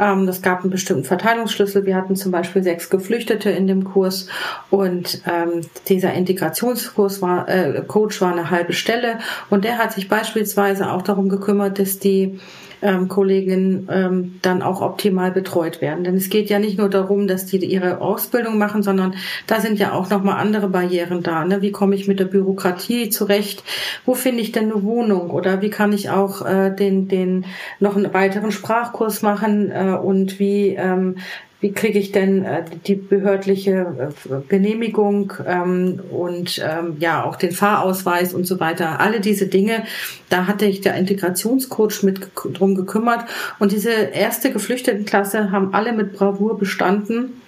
Ähm, 0.00 0.26
es 0.28 0.40
gab 0.40 0.62
einen 0.62 0.70
bestimmten 0.70 1.04
Verteilungsschlüssel. 1.04 1.84
Wir 1.84 1.94
hatten 1.94 2.16
zum 2.16 2.32
Beispiel 2.32 2.62
sechs 2.62 2.88
Geflüchtete 2.88 3.50
in 3.50 3.66
dem 3.66 3.84
Kurs 3.84 4.26
und 4.70 5.22
ähm, 5.26 5.60
dieser 5.88 6.14
Integrationskurs 6.14 7.20
war, 7.20 7.48
äh, 7.48 7.82
Coach 7.86 8.20
war 8.20 8.32
eine 8.32 8.50
halbe 8.50 8.72
Stelle 8.72 9.18
und 9.50 9.64
der 9.64 9.78
hat 9.78 9.92
sich 9.92 10.08
beispielsweise 10.08 10.90
auch 10.90 11.02
darum 11.02 11.28
gekümmert, 11.28 11.78
dass 11.78 11.98
die 11.98 12.40
ähm, 12.82 13.08
Kolleginnen 13.08 13.88
ähm, 13.90 14.38
dann 14.42 14.62
auch 14.62 14.80
optimal 14.80 15.30
betreut 15.30 15.80
werden. 15.80 16.04
Denn 16.04 16.16
es 16.16 16.30
geht 16.30 16.50
ja 16.50 16.58
nicht 16.58 16.78
nur 16.78 16.88
darum, 16.88 17.26
dass 17.26 17.46
die 17.46 17.58
ihre 17.58 18.00
Ausbildung 18.00 18.58
machen, 18.58 18.82
sondern 18.82 19.14
da 19.46 19.60
sind 19.60 19.78
ja 19.78 19.92
auch 19.92 20.10
nochmal 20.10 20.40
andere 20.40 20.68
Barrieren 20.68 21.22
da. 21.22 21.44
Ne? 21.44 21.62
Wie 21.62 21.72
komme 21.72 21.94
ich 21.94 22.08
mit 22.08 22.20
der 22.20 22.24
Bürokratie 22.24 23.10
zurecht? 23.10 23.62
Wo 24.06 24.14
finde 24.14 24.42
ich 24.42 24.52
denn 24.52 24.72
eine 24.72 24.82
Wohnung? 24.82 25.30
Oder 25.30 25.62
wie 25.62 25.70
kann 25.70 25.92
ich 25.92 26.10
auch 26.10 26.44
äh, 26.44 26.70
den, 26.74 27.08
den 27.08 27.44
noch 27.78 27.96
einen 27.96 28.12
weiteren 28.14 28.52
Sprachkurs 28.52 29.22
machen? 29.22 29.70
Äh, 29.70 29.98
und 30.02 30.38
wie 30.38 30.74
ähm, 30.78 31.16
wie 31.60 31.72
kriege 31.72 31.98
ich 31.98 32.12
denn 32.12 32.44
äh, 32.44 32.64
die 32.86 32.94
behördliche 32.94 34.12
äh, 34.28 34.48
Genehmigung 34.48 35.32
ähm, 35.46 36.00
und 36.10 36.62
ähm, 36.64 36.96
ja 36.98 37.24
auch 37.24 37.36
den 37.36 37.52
Fahrausweis 37.52 38.32
und 38.32 38.46
so 38.46 38.60
weiter. 38.60 39.00
Alle 39.00 39.20
diese 39.20 39.46
Dinge, 39.46 39.84
da 40.30 40.46
hatte 40.46 40.64
ich 40.64 40.80
der 40.80 40.94
Integrationscoach 40.96 42.02
mit 42.02 42.30
drum 42.34 42.74
gekümmert 42.74 43.24
und 43.58 43.72
diese 43.72 43.90
erste 43.90 44.52
Geflüchtetenklasse 44.52 45.50
haben 45.52 45.74
alle 45.74 45.92
mit 45.92 46.14
Bravour 46.14 46.58
bestanden 46.58 47.40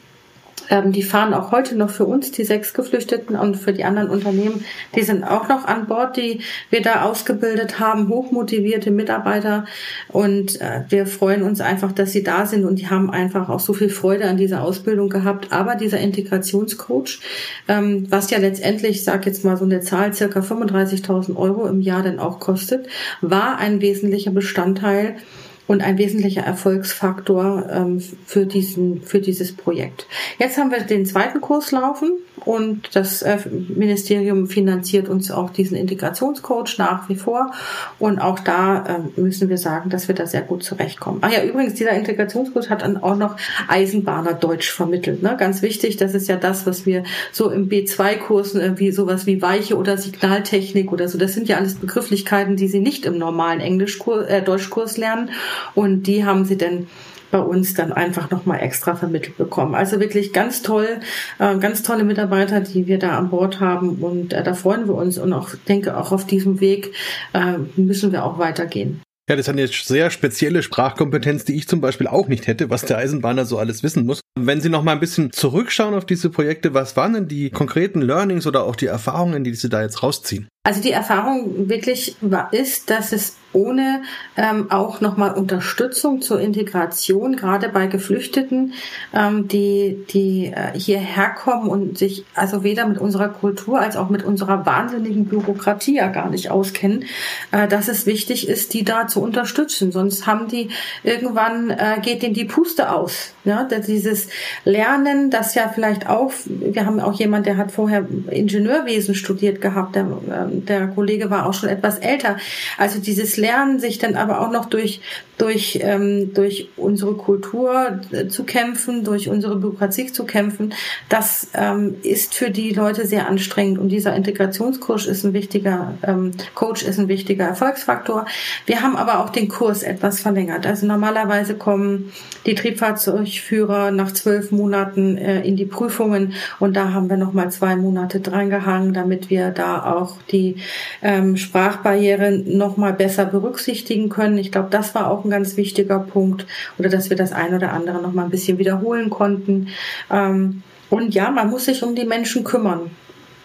ähm, 0.73 0.91
die 0.91 1.03
fahren 1.03 1.35
auch 1.35 1.53
heute 1.53 1.77
noch 1.77 1.91
für 1.91 2.07
uns, 2.07 2.33
die 2.33 2.45
sechs 2.45 2.73
Geflüchteten 2.73 3.37
und 3.37 3.57
für 3.59 3.75
die 3.75 3.85
anderen 3.85 4.09
Unternehmen. 4.09 4.65
Die 4.97 5.03
sind 5.03 5.23
auch 5.23 5.47
noch 5.47 5.67
an 5.67 5.87
Bord, 5.87 6.17
die 6.17 6.41
wir 6.71 6.81
da 6.81 7.03
ausgebildet 7.03 7.79
haben, 7.79 8.09
hochmotivierte 8.09 8.91
Mitarbeiter. 8.91 9.67
Und 10.09 10.63
äh, 10.63 10.85
wir 10.89 11.07
freuen 11.07 11.43
uns 11.43 11.61
einfach, 11.61 11.93
dass 11.93 12.13
sie 12.13 12.23
da 12.23 12.47
sind 12.47 12.65
und 12.65 12.79
die 12.79 12.89
haben 12.89 13.11
einfach 13.11 13.51
auch 13.51 13.61
so 13.61 13.75
viel 13.75 13.91
Freude 13.91 14.25
an 14.25 14.39
dieser 14.39 14.63
Ausbildung 14.63 15.11
gehabt. 15.11 15.53
Aber 15.53 15.75
dieser 15.75 15.99
Integrationscoach, 15.99 17.21
ähm, 17.69 18.07
was 18.09 18.31
ja 18.31 18.39
letztendlich, 18.39 18.93
ich 18.93 19.05
sage 19.05 19.27
jetzt 19.27 19.45
mal 19.45 19.59
so 19.59 19.67
eine 19.67 19.81
Zahl, 19.81 20.15
circa 20.15 20.41
35.000 20.41 21.37
Euro 21.37 21.67
im 21.67 21.83
Jahr 21.83 22.03
dann 22.03 22.19
auch 22.19 22.41
kostet, 22.41 22.89
war 23.21 23.59
ein 23.59 23.83
wesentlicher 23.83 24.31
Bestandteil 24.31 25.17
und 25.67 25.83
ein 25.83 25.99
wesentlicher 25.99 26.43
Erfolgsfaktor 26.43 27.69
ähm, 27.71 28.01
für, 28.27 28.47
diesen, 28.47 29.03
für 29.03 29.21
dieses 29.21 29.55
Projekt. 29.55 30.07
Jetzt 30.39 30.59
haben 30.59 30.71
wir 30.71 30.81
den 30.81 31.07
zweiten 31.07 31.41
Kurs 31.41 31.71
laufen 31.71 32.13
und 32.45 32.95
das 32.95 33.23
äh, 33.23 33.39
Ministerium 33.51 34.47
finanziert 34.47 35.09
uns 35.09 35.31
auch 35.31 35.51
diesen 35.51 35.77
Integrationscoach 35.77 36.79
nach 36.79 37.09
wie 37.09 37.15
vor 37.15 37.53
und 37.99 38.19
auch 38.19 38.39
da 38.41 38.85
äh, 39.17 39.21
müssen 39.21 39.49
wir 39.49 39.59
sagen, 39.59 39.91
dass 39.91 40.09
wir 40.09 40.15
da 40.15 40.27
sehr 40.27 40.43
gut 40.43 40.63
zurechtkommen. 40.63 41.19
Ach 41.23 41.33
ja, 41.33 41.45
übrigens, 41.45 41.75
dieser 41.75 41.93
Integrationscoach 41.93 42.71
hat 42.71 42.83
dann 42.83 43.03
auch 43.03 43.17
noch 43.17 43.37
Eisenbahner 43.69 44.35
Deutsch 44.35 44.71
vermittelt. 44.71 45.23
Ne? 45.23 45.37
Ganz 45.39 45.63
wichtig, 45.63 45.97
das 45.97 46.15
ist 46.15 46.29
ja 46.29 46.37
das, 46.37 46.67
was 46.67 46.87
wir 46.87 47.05
so 47.33 47.51
im 47.51 47.69
B2-Kursen 47.69 48.61
irgendwie 48.61 48.93
sowas 48.93 49.27
wie 49.27 49.43
Weiche 49.43 49.77
oder 49.77 49.97
Signaltechnik 49.97 50.93
oder 50.93 51.09
so, 51.09 51.19
das 51.19 51.35
sind 51.35 51.49
ja 51.49 51.57
alles 51.57 51.75
Begrifflichkeiten, 51.75 52.57
die 52.57 52.69
Sie 52.69 52.81
nicht 52.81 53.07
im 53.07 53.19
normalen 53.19 53.61
Englischkurs, 53.61 54.27
äh, 54.29 54.43
Deutschkurs 54.43 54.97
lernen 54.97 55.31
und 55.75 56.07
die 56.07 56.25
haben 56.25 56.45
sie 56.45 56.57
dann 56.57 56.87
bei 57.33 57.41
uns 57.41 57.75
dann 57.75 57.93
einfach 57.93 58.31
nochmal 58.31 58.61
extra 58.61 58.95
vermittelt 58.95 59.37
bekommen. 59.37 59.75
Also 59.75 59.99
wirklich 59.99 60.33
ganz 60.33 60.63
toll, 60.63 61.01
äh, 61.41 61.57
ganz 61.59 61.83
tolle 61.83 62.05
Mitarbeiter, 62.05 62.61
die 62.61 62.87
wir 62.87 63.01
da 63.01 63.19
an 63.19 63.31
Bord 63.31 63.59
haben 63.59 63.97
und 63.97 64.33
äh, 64.33 64.45
da 64.45 64.55
freuen 64.55 64.87
wir 64.87 64.95
uns 64.95 65.19
und 65.19 65.33
auch 65.33 65.51
denke 65.67 65.97
auch 65.97 66.13
auf 66.13 66.27
diesem 66.27 66.61
Weg 66.61 66.95
äh, 67.33 67.59
müssen 67.75 68.13
wir 68.13 68.25
auch 68.25 68.39
weitergehen. 68.39 69.01
Ja, 69.29 69.37
das 69.37 69.47
ist 69.47 69.51
eine 69.51 69.69
sehr 69.69 70.11
spezielle 70.11 70.63
Sprachkompetenz, 70.63 71.45
die 71.45 71.55
ich 71.55 71.69
zum 71.69 71.81
Beispiel 71.81 72.09
auch 72.09 72.27
nicht 72.27 72.49
hätte, 72.49 72.71
was 72.71 72.85
der 72.85 72.99
Eisenbahner 72.99 73.45
so 73.47 73.57
alles 73.57 73.83
wissen 73.85 74.05
muss. 74.05 74.21
Wenn 74.39 74.61
Sie 74.61 74.69
noch 74.69 74.83
mal 74.83 74.93
ein 74.93 75.01
bisschen 75.01 75.31
zurückschauen 75.33 75.95
auf 75.95 76.05
diese 76.05 76.29
Projekte, 76.29 76.75
was 76.75 76.97
waren 76.97 77.13
denn 77.13 77.29
die 77.29 77.51
konkreten 77.51 78.03
Learnings 78.03 78.49
oder 78.49 78.65
auch 78.65 78.75
die 78.75 78.87
Erfahrungen, 78.87 79.45
die 79.45 79.55
Sie 79.55 79.69
da 79.69 79.81
jetzt 79.81 80.03
rausziehen? 80.03 80.49
Also 80.65 80.83
die 80.83 80.91
Erfahrung 80.91 81.69
wirklich 81.69 82.17
war, 82.21 82.53
ist, 82.53 82.91
dass 82.91 83.13
es 83.13 83.37
ohne 83.53 84.03
ähm, 84.37 84.71
auch 84.71 85.01
nochmal 85.01 85.35
Unterstützung 85.35 86.23
zur 86.23 86.41
Integration, 86.41 87.37
gerade 87.37 87.69
bei 87.69 87.87
Geflüchteten, 87.87 88.75
ähm, 89.13 89.49
die, 89.49 90.05
die 90.11 90.47
äh, 90.47 90.79
hierher 90.79 91.31
kommen 91.31 91.69
und 91.69 91.99
sich 91.99 92.25
also 92.35 92.65
weder 92.65 92.87
mit 92.87 92.99
unserer 92.99 93.29
Kultur 93.29 93.81
als 93.81 93.97
auch 93.97 94.09
mit 94.09 94.25
unserer 94.25 94.65
wahnsinnigen 94.67 95.27
Bürokratie 95.27 95.97
ja 95.97 96.09
gar 96.09 96.31
nicht 96.31 96.51
auskennen, 96.51 97.05
äh, 97.51 97.69
dass 97.69 97.89
es 97.89 98.07
wichtig 98.07 98.49
ist, 98.49 98.75
die 98.75 98.85
da 98.85 99.07
zu 99.07 99.21
unterstützen. 99.23 99.93
Sonst 99.93 100.27
haben 100.27 100.49
die 100.49 100.71
irgendwann 101.03 101.71
äh, 101.71 101.99
geht 102.03 102.23
ihnen 102.23 102.35
die 102.35 102.45
Puste 102.45 102.93
aus. 102.93 103.35
Ja, 103.45 103.65
dieses 103.65 104.29
Lernen, 104.65 105.31
das 105.31 105.55
ja 105.55 105.69
vielleicht 105.69 106.09
auch, 106.09 106.33
wir 106.45 106.87
haben 106.87 107.01
auch 107.01 107.19
jemand, 107.19 107.47
der 107.47 107.57
hat 107.57 107.73
vorher 107.73 108.07
Ingenieurwesen 108.31 109.15
studiert 109.15 109.61
gehabt, 109.61 109.97
der, 109.97 110.03
ähm, 110.03 110.65
der 110.65 110.89
Kollege 110.89 111.31
war 111.31 111.47
auch 111.47 111.55
schon 111.55 111.69
etwas 111.69 111.99
älter. 111.99 112.37
Also 112.79 113.01
dieses 113.01 113.37
Lernen, 113.43 113.79
sich 113.79 113.99
dann 113.99 114.17
aber 114.17 114.41
auch 114.41 114.51
noch 114.51 114.65
durch, 114.67 115.01
durch, 115.37 115.81
ähm, 115.83 116.33
durch 116.33 116.69
unsere 116.77 117.15
Kultur 117.15 118.01
äh, 118.13 118.29
zu 118.29 118.45
kämpfen, 118.45 119.05
durch 119.05 119.29
unsere 119.29 119.57
Bürokratie 119.57 120.07
zu 120.07 120.25
kämpfen, 120.25 120.73
das 121.09 121.49
ähm, 121.55 121.97
ist 122.03 122.35
für 122.35 122.51
die 122.51 122.71
Leute 122.71 123.07
sehr 123.07 123.29
anstrengend. 123.29 123.79
Und 123.79 123.89
dieser 123.89 124.15
Integrationskurs 124.15 125.07
ist 125.07 125.25
ein 125.25 125.33
wichtiger, 125.33 125.95
ähm, 126.03 126.31
Coach 126.55 126.83
ist 126.83 126.99
ein 126.99 127.09
wichtiger 127.09 127.45
Erfolgsfaktor. 127.45 128.27
Wir 128.67 128.83
haben 128.83 128.97
aber 128.97 129.21
auch 129.21 129.31
den 129.31 129.49
Kurs 129.49 129.83
etwas 129.83 130.21
verlängert. 130.21 130.67
Also 130.67 130.87
normalerweise 130.87 131.55
kommen 131.55 132.13
die 132.47 132.55
Triebfahrzeugführer 132.55 133.91
nach 133.91 134.13
zwölf 134.13 134.53
Monaten 134.53 135.19
äh, 135.19 135.43
in 135.43 135.57
die 135.57 135.65
Prüfungen 135.65 136.35
und 136.59 136.77
da 136.77 136.93
haben 136.93 137.11
wir 137.11 137.17
nochmal 137.17 137.51
zwei 137.51 137.77
Monate 137.77 138.21
drangehangen, 138.21 138.95
damit 138.95 139.31
wir 139.31 139.51
da 139.51 139.93
auch 139.93 140.17
die 140.31 140.57
ähm, 141.03 141.37
Sprachbarrieren 141.37 142.57
nochmal 142.57 142.93
besser 142.93 143.25
berücksichtigen 143.33 144.09
können. 144.09 144.39
Ich 144.39 144.53
glaube, 144.53 144.69
das 144.71 144.95
war 144.95 145.11
auch 145.11 145.25
ein 145.25 145.31
ganz 145.31 145.57
wichtiger 145.57 145.99
Punkt 145.99 146.47
oder 146.79 146.89
dass 146.89 147.11
wir 147.11 147.17
das 147.17 147.33
ein 147.33 147.55
oder 147.55 147.73
andere 147.73 148.01
noch 148.01 148.13
mal 148.13 148.25
ein 148.25 148.31
bisschen 148.31 148.59
wiederholen 148.59 149.11
konnten. 149.11 149.69
Ähm, 150.11 150.63
und 150.89 151.15
ja, 151.15 151.31
man 151.31 151.51
muss 151.51 151.65
sich 151.65 151.83
um 151.83 151.97
die 151.97 152.05
Menschen 152.05 152.45
kümmern. 152.45 152.91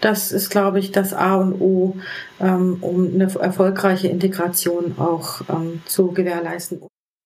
Das 0.02 0.32
ist, 0.32 0.50
glaube 0.50 0.80
ich, 0.80 0.92
das 0.92 1.14
A 1.14 1.36
und 1.36 1.60
O, 1.60 1.96
ähm, 2.40 2.78
um 2.82 3.12
eine 3.14 3.34
erfolgreiche 3.40 4.10
Integration 4.10 4.96
auch 5.00 5.42
ähm, 5.50 5.82
zu 5.86 6.12
gewährleisten. 6.12 6.82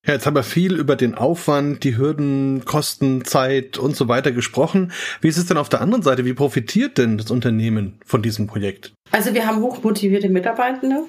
Ja, 0.08 0.13
jetzt 0.13 0.25
haben 0.25 0.36
wir 0.36 0.44
viel 0.44 0.77
über 0.77 0.96
den 0.96 1.13
Aufwand, 1.13 1.84
die 1.84 1.96
Hürden, 1.96 2.65
Kosten, 2.65 3.24
Zeit 3.24 3.77
und 3.77 3.96
so 3.96 4.08
weiter 4.08 4.32
gesprochen. 4.32 4.91
Wie 5.22 5.27
ist 5.27 5.38
es 5.38 5.46
denn 5.46 5.58
auf 5.58 5.70
der 5.70 5.82
anderen 5.82 6.01
Seite? 6.01 6.25
Wie 6.25 6.34
profitiert 6.34 6.98
denn 6.98 7.20
das 7.20 7.30
Unternehmen 7.30 8.00
von 8.03 8.24
diesem 8.24 8.48
Projekt? 8.48 8.94
Also 9.12 9.36
wir 9.36 9.46
haben 9.46 9.62
hochmotivierte 9.62 10.30
Mitarbeitende 10.30 11.03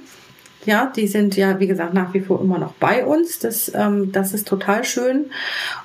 Ja, 0.64 0.92
die 0.94 1.08
sind 1.08 1.36
ja, 1.36 1.58
wie 1.58 1.66
gesagt, 1.66 1.92
nach 1.92 2.14
wie 2.14 2.20
vor 2.20 2.40
immer 2.40 2.58
noch 2.58 2.72
bei 2.74 3.04
uns. 3.04 3.40
Das, 3.40 3.72
ähm, 3.74 4.12
das 4.12 4.32
ist 4.32 4.46
total 4.46 4.84
schön. 4.84 5.26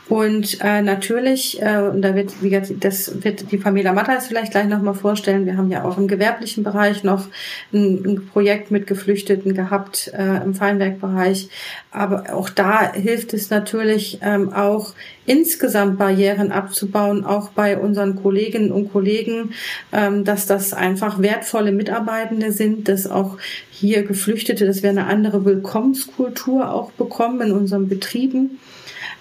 Und 0.07 0.59
äh, 0.61 0.83
natürlich, 0.83 1.59
äh, 1.61 1.79
und 1.79 2.03
da 2.03 2.13
wird, 2.13 2.43
wie 2.43 2.51
gesagt, 2.51 2.83
das 2.83 3.23
wird 3.23 3.51
die 3.51 3.57
Pamela 3.57 3.91
Matthais 3.91 4.27
vielleicht 4.27 4.51
gleich 4.51 4.67
nochmal 4.67 4.93
vorstellen. 4.93 5.47
Wir 5.47 5.57
haben 5.57 5.71
ja 5.71 5.83
auch 5.83 5.97
im 5.97 6.07
gewerblichen 6.07 6.63
Bereich 6.63 7.03
noch 7.03 7.25
ein, 7.73 8.03
ein 8.05 8.27
Projekt 8.27 8.69
mit 8.69 8.85
Geflüchteten 8.85 9.55
gehabt, 9.55 10.11
äh, 10.15 10.43
im 10.43 10.53
Feinwerkbereich. 10.53 11.49
Aber 11.91 12.33
auch 12.33 12.49
da 12.49 12.93
hilft 12.93 13.33
es 13.33 13.49
natürlich 13.49 14.19
ähm, 14.21 14.53
auch 14.53 14.93
insgesamt 15.27 15.99
Barrieren 15.99 16.51
abzubauen, 16.51 17.23
auch 17.23 17.49
bei 17.49 17.77
unseren 17.77 18.15
Kolleginnen 18.15 18.71
und 18.71 18.91
Kollegen, 18.91 19.51
ähm, 19.91 20.23
dass 20.23 20.47
das 20.47 20.73
einfach 20.73 21.21
wertvolle 21.21 21.71
Mitarbeitende 21.71 22.51
sind, 22.51 22.87
dass 22.87 23.05
auch 23.05 23.37
hier 23.69 24.03
Geflüchtete, 24.03 24.65
dass 24.65 24.81
wir 24.81 24.89
eine 24.89 25.05
andere 25.05 25.45
Willkommenskultur 25.45 26.71
auch 26.71 26.91
bekommen 26.91 27.41
in 27.41 27.51
unseren 27.51 27.87
Betrieben 27.87 28.57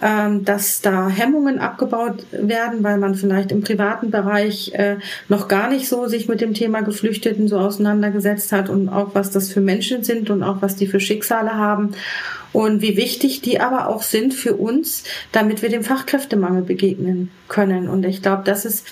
dass 0.01 0.83
da 0.83 1.09
Hemmungen 1.09 1.59
abgebaut 1.59 2.27
werden, 2.31 2.85
weil 2.85 2.99
man 2.99 3.15
vielleicht 3.15 3.51
im 3.51 3.63
privaten 3.63 4.11
Bereich 4.11 4.73
äh, 4.75 4.97
noch 5.29 5.49
gar 5.49 5.71
nicht 5.71 5.89
so 5.89 6.07
sich 6.07 6.29
mit 6.29 6.41
dem 6.43 6.53
Thema 6.53 6.83
Geflüchteten 6.83 7.49
so 7.49 7.59
auseinandergesetzt 7.59 8.53
hat 8.53 8.69
und 8.69 8.91
auch 8.91 9.15
was 9.15 9.31
das 9.31 9.53
für 9.53 9.63
Menschen 9.63 10.05
sind 10.05 10.29
und 10.29 10.43
auch 10.43 10.61
was 10.61 10.77
die 10.77 10.87
für 10.87 11.01
Schicksale 11.01 11.55
haben 11.55 11.93
und 12.53 12.83
wie 12.83 12.97
wichtig 12.97 13.41
die 13.41 13.59
aber 13.59 13.89
auch 13.89 14.03
sind 14.03 14.35
für 14.35 14.55
uns, 14.55 15.05
damit 15.33 15.63
wir 15.63 15.71
dem 15.71 15.83
Fachkräftemangel 15.83 16.63
begegnen 16.63 17.31
können. 17.49 17.89
Und 17.89 18.05
ich 18.05 18.23
glaube, 18.23 18.43
das 18.45 18.67
ist 18.67 18.87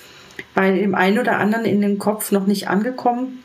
bei 0.55 0.71
dem 0.71 0.95
einen 0.95 1.19
oder 1.19 1.37
anderen 1.37 1.65
in 1.65 1.81
den 1.81 1.99
Kopf 1.99 2.31
noch 2.31 2.47
nicht 2.47 2.67
angekommen 2.67 3.43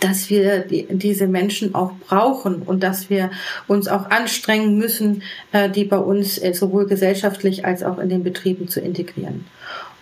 dass 0.00 0.30
wir 0.30 0.60
die, 0.60 0.86
diese 0.90 1.26
Menschen 1.26 1.74
auch 1.74 1.92
brauchen 2.08 2.62
und 2.62 2.82
dass 2.82 3.10
wir 3.10 3.30
uns 3.68 3.88
auch 3.88 4.10
anstrengen 4.10 4.76
müssen, 4.78 5.22
äh, 5.52 5.70
die 5.70 5.84
bei 5.84 5.98
uns 5.98 6.38
äh, 6.38 6.52
sowohl 6.54 6.86
gesellschaftlich 6.86 7.64
als 7.64 7.82
auch 7.82 7.98
in 7.98 8.08
den 8.08 8.24
Betrieben 8.24 8.68
zu 8.68 8.80
integrieren. 8.80 9.44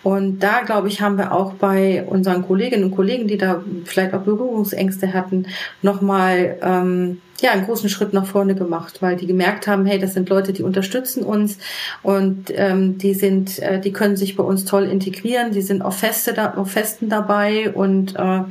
Und 0.01 0.39
da, 0.39 0.61
glaube 0.61 0.87
ich, 0.87 1.01
haben 1.01 1.17
wir 1.17 1.33
auch 1.33 1.53
bei 1.53 2.03
unseren 2.05 2.45
Kolleginnen 2.45 2.85
und 2.85 2.95
Kollegen, 2.95 3.27
die 3.27 3.37
da 3.37 3.61
vielleicht 3.83 4.13
auch 4.13 4.21
Berührungsängste 4.21 5.13
hatten, 5.13 5.47
nochmal 5.81 6.57
ähm, 6.61 7.21
ja, 7.41 7.51
einen 7.51 7.65
großen 7.65 7.89
Schritt 7.89 8.13
nach 8.13 8.25
vorne 8.25 8.55
gemacht, 8.55 9.01
weil 9.01 9.17
die 9.17 9.27
gemerkt 9.27 9.67
haben, 9.67 9.85
hey, 9.85 9.99
das 9.99 10.13
sind 10.13 10.29
Leute, 10.29 10.53
die 10.53 10.63
unterstützen 10.63 11.23
uns 11.23 11.57
und 12.01 12.45
ähm, 12.55 12.97
die 12.97 13.13
sind, 13.13 13.59
äh, 13.59 13.79
die 13.79 13.91
können 13.91 14.15
sich 14.15 14.37
bei 14.37 14.43
uns 14.43 14.63
toll 14.63 14.85
integrieren, 14.85 15.51
die 15.51 15.61
sind 15.61 15.81
auf 15.81 15.97
Feste 15.97 16.33
da, 16.33 16.53
auf 16.55 16.71
Festen 16.71 17.09
dabei 17.09 17.71
und 17.71 18.15
äh, 18.15 18.41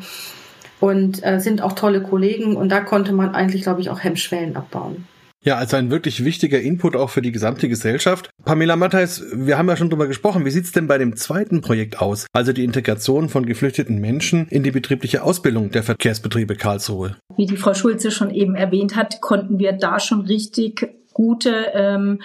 und 0.80 1.24
äh, 1.24 1.40
sind 1.40 1.62
auch 1.62 1.72
tolle 1.72 2.02
Kollegen 2.02 2.56
und 2.56 2.70
da 2.70 2.80
konnte 2.80 3.12
man 3.12 3.34
eigentlich, 3.34 3.62
glaube 3.62 3.80
ich, 3.80 3.90
auch 3.90 4.02
Hemmschwellen 4.02 4.56
abbauen. 4.56 5.06
Ja, 5.44 5.56
also 5.56 5.76
ein 5.76 5.90
wirklich 5.90 6.24
wichtiger 6.24 6.60
Input 6.60 6.96
auch 6.96 7.10
für 7.10 7.22
die 7.22 7.30
gesamte 7.30 7.68
Gesellschaft. 7.68 8.28
Pamela 8.44 8.74
Matthijs, 8.74 9.24
wir 9.32 9.56
haben 9.56 9.68
ja 9.68 9.76
schon 9.76 9.88
drüber 9.88 10.08
gesprochen. 10.08 10.44
Wie 10.44 10.50
sieht's 10.50 10.72
denn 10.72 10.88
bei 10.88 10.98
dem 10.98 11.16
zweiten 11.16 11.60
Projekt 11.60 12.00
aus? 12.00 12.26
Also 12.32 12.52
die 12.52 12.64
Integration 12.64 13.28
von 13.28 13.46
geflüchteten 13.46 14.00
Menschen 14.00 14.48
in 14.48 14.64
die 14.64 14.72
betriebliche 14.72 15.22
Ausbildung 15.22 15.70
der 15.70 15.84
Verkehrsbetriebe 15.84 16.56
Karlsruhe. 16.56 17.16
Wie 17.36 17.46
die 17.46 17.56
Frau 17.56 17.72
Schulze 17.72 18.10
schon 18.10 18.30
eben 18.30 18.56
erwähnt 18.56 18.96
hat, 18.96 19.20
konnten 19.20 19.60
wir 19.60 19.72
da 19.72 20.00
schon 20.00 20.22
richtig 20.22 20.88
gute 21.18 21.72
ähm, 21.74 22.20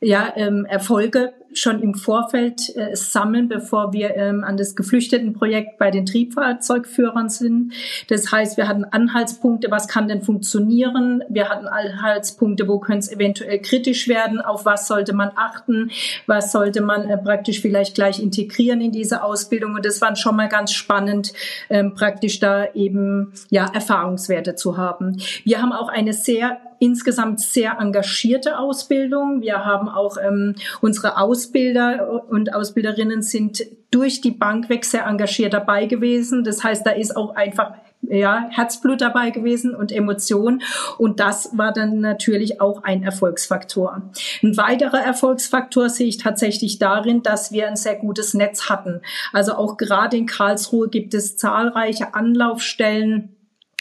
ja, 0.00 0.32
ähm, 0.36 0.64
Erfolge 0.64 1.32
schon 1.54 1.82
im 1.82 1.94
Vorfeld 1.94 2.76
äh, 2.76 2.94
sammeln, 2.94 3.48
bevor 3.48 3.92
wir 3.92 4.16
ähm, 4.16 4.44
an 4.44 4.56
das 4.56 4.76
Geflüchtetenprojekt 4.76 5.78
bei 5.78 5.90
den 5.90 6.06
Triebfahrzeugführern 6.06 7.28
sind. 7.28 7.72
Das 8.08 8.30
heißt, 8.30 8.56
wir 8.56 8.68
hatten 8.68 8.84
Anhaltspunkte, 8.84 9.70
was 9.70 9.88
kann 9.88 10.08
denn 10.08 10.22
funktionieren? 10.22 11.24
Wir 11.28 11.48
hatten 11.48 11.66
Anhaltspunkte, 11.66 12.68
wo 12.68 12.78
könnte 12.78 12.98
es 12.98 13.12
eventuell 13.12 13.60
kritisch 13.60 14.08
werden, 14.08 14.40
auf 14.40 14.66
was 14.66 14.86
sollte 14.86 15.14
man 15.14 15.30
achten, 15.34 15.90
was 16.26 16.52
sollte 16.52 16.80
man 16.80 17.08
äh, 17.08 17.18
praktisch 17.18 17.60
vielleicht 17.60 17.94
gleich 17.94 18.22
integrieren 18.22 18.80
in 18.80 18.92
diese 18.92 19.22
Ausbildung. 19.22 19.74
Und 19.74 19.84
das 19.84 20.00
war 20.00 20.14
schon 20.16 20.36
mal 20.36 20.48
ganz 20.48 20.72
spannend, 20.72 21.32
ähm, 21.70 21.94
praktisch 21.94 22.40
da 22.40 22.72
eben 22.74 23.32
ja 23.50 23.66
Erfahrungswerte 23.72 24.54
zu 24.54 24.76
haben. 24.76 25.16
Wir 25.44 25.62
haben 25.62 25.72
auch 25.72 25.88
eine 25.88 26.12
sehr 26.12 26.58
insgesamt 26.78 27.40
sehr 27.40 27.78
engagierte 27.80 28.58
Ausbildung. 28.58 29.42
Wir 29.42 29.64
haben 29.64 29.87
auch 29.96 30.16
ähm, 30.22 30.54
unsere 30.80 31.18
Ausbilder 31.18 32.24
und 32.28 32.54
Ausbilderinnen 32.54 33.22
sind 33.22 33.62
durch 33.90 34.20
die 34.20 34.30
Bank 34.30 34.68
weg 34.68 34.84
sehr 34.84 35.06
engagiert 35.06 35.54
dabei 35.54 35.86
gewesen. 35.86 36.44
Das 36.44 36.62
heißt, 36.62 36.86
da 36.86 36.90
ist 36.90 37.16
auch 37.16 37.34
einfach 37.34 37.72
ja, 38.02 38.46
Herzblut 38.50 39.00
dabei 39.00 39.30
gewesen 39.30 39.74
und 39.74 39.92
Emotion. 39.92 40.62
Und 40.98 41.20
das 41.20 41.56
war 41.56 41.72
dann 41.72 42.00
natürlich 42.00 42.60
auch 42.60 42.84
ein 42.84 43.02
Erfolgsfaktor. 43.02 44.02
Ein 44.42 44.56
weiterer 44.56 45.00
Erfolgsfaktor 45.00 45.88
sehe 45.88 46.06
ich 46.06 46.18
tatsächlich 46.18 46.78
darin, 46.78 47.22
dass 47.22 47.52
wir 47.52 47.68
ein 47.68 47.76
sehr 47.76 47.96
gutes 47.96 48.34
Netz 48.34 48.68
hatten. 48.68 49.00
Also 49.32 49.54
auch 49.54 49.76
gerade 49.76 50.16
in 50.16 50.26
Karlsruhe 50.26 50.88
gibt 50.88 51.14
es 51.14 51.36
zahlreiche 51.36 52.14
Anlaufstellen, 52.14 53.34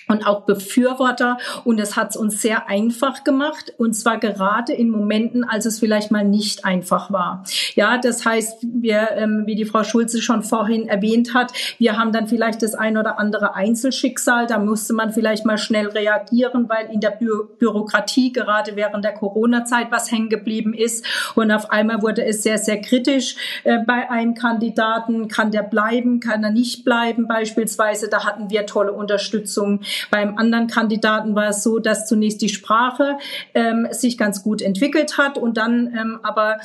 und 0.08 0.26
auch 0.26 0.42
Befürworter. 0.42 1.38
Und 1.64 1.80
es 1.80 1.96
hat 1.96 2.12
es 2.12 2.16
uns 2.16 2.42
sehr 2.42 2.70
einfach 2.70 3.24
gemacht. 3.24 3.74
Und 3.78 3.94
zwar 3.94 4.18
gerade 4.18 4.74
in 4.74 4.90
Momenten, 4.90 5.44
als 5.44 5.66
es 5.66 5.80
vielleicht 5.80 6.12
mal 6.12 6.24
nicht 6.24 6.66
einfach 6.66 7.12
war. 7.12 7.44
Ja, 7.76 7.98
das 7.98 8.26
heißt, 8.26 8.66
wir, 8.82 9.12
ähm, 9.12 9.44
wie 9.46 9.56
die 9.56 9.66
Frau 9.66 9.84
Schulze 9.84 10.22
schon 10.22 10.44
vorhin 10.44 10.88
erwähnt 10.88 11.34
hat, 11.34 11.52
wir 11.78 11.98
haben 11.98 12.12
dann 12.12 12.28
vielleicht 12.28 12.62
das 12.62 12.74
ein 12.74 12.98
oder 12.98 13.20
andere 13.20 13.56
Einzelschicksal. 13.56 14.48
Da 14.48 14.60
musste 14.60 14.94
man 14.94 15.12
vielleicht 15.12 15.46
mal 15.46 15.58
schnell 15.58 15.88
reagieren, 15.88 16.70
weil 16.70 16.90
in 16.92 17.00
der 17.00 17.12
Bü 17.12 17.28
Bürokratie 17.60 18.32
gerade 18.32 18.76
während 18.76 19.04
der 19.04 19.14
Corona-Zeit 19.14 19.92
was 19.92 20.12
hängen 20.12 20.30
geblieben 20.30 20.74
ist. 20.74 21.06
Und 21.36 21.52
auf 21.52 21.70
einmal 21.72 22.02
wurde 22.02 22.26
es 22.26 22.44
sehr, 22.44 22.58
sehr 22.58 22.82
kritisch 22.82 23.36
äh, 23.64 23.80
bei 23.86 24.10
einem 24.10 24.34
Kandidaten. 24.34 25.28
Kann 25.28 25.52
der 25.52 25.64
bleiben? 25.64 26.20
Kann 26.20 26.44
er 26.44 26.52
nicht 26.52 26.86
bleiben? 26.86 27.28
Beispielsweise, 27.28 28.10
da 28.10 28.26
hatten 28.26 28.50
wir 28.50 28.66
tolle 28.66 28.94
Unterstützung 28.94 29.82
beim 30.10 30.38
anderen 30.38 30.68
Kandidaten 30.68 31.36
war 31.36 31.50
es 31.50 31.64
so, 31.64 31.80
dass 31.80 32.08
zunächst 32.08 32.42
die 32.42 32.50
Sprache 32.50 33.18
ähm, 33.54 33.88
sich 33.92 34.18
ganz 34.18 34.44
gut 34.44 34.62
entwickelt 34.62 35.18
hat 35.18 35.38
und 35.38 35.58
dann 35.58 35.94
ähm, 35.96 36.20
aber 36.24 36.58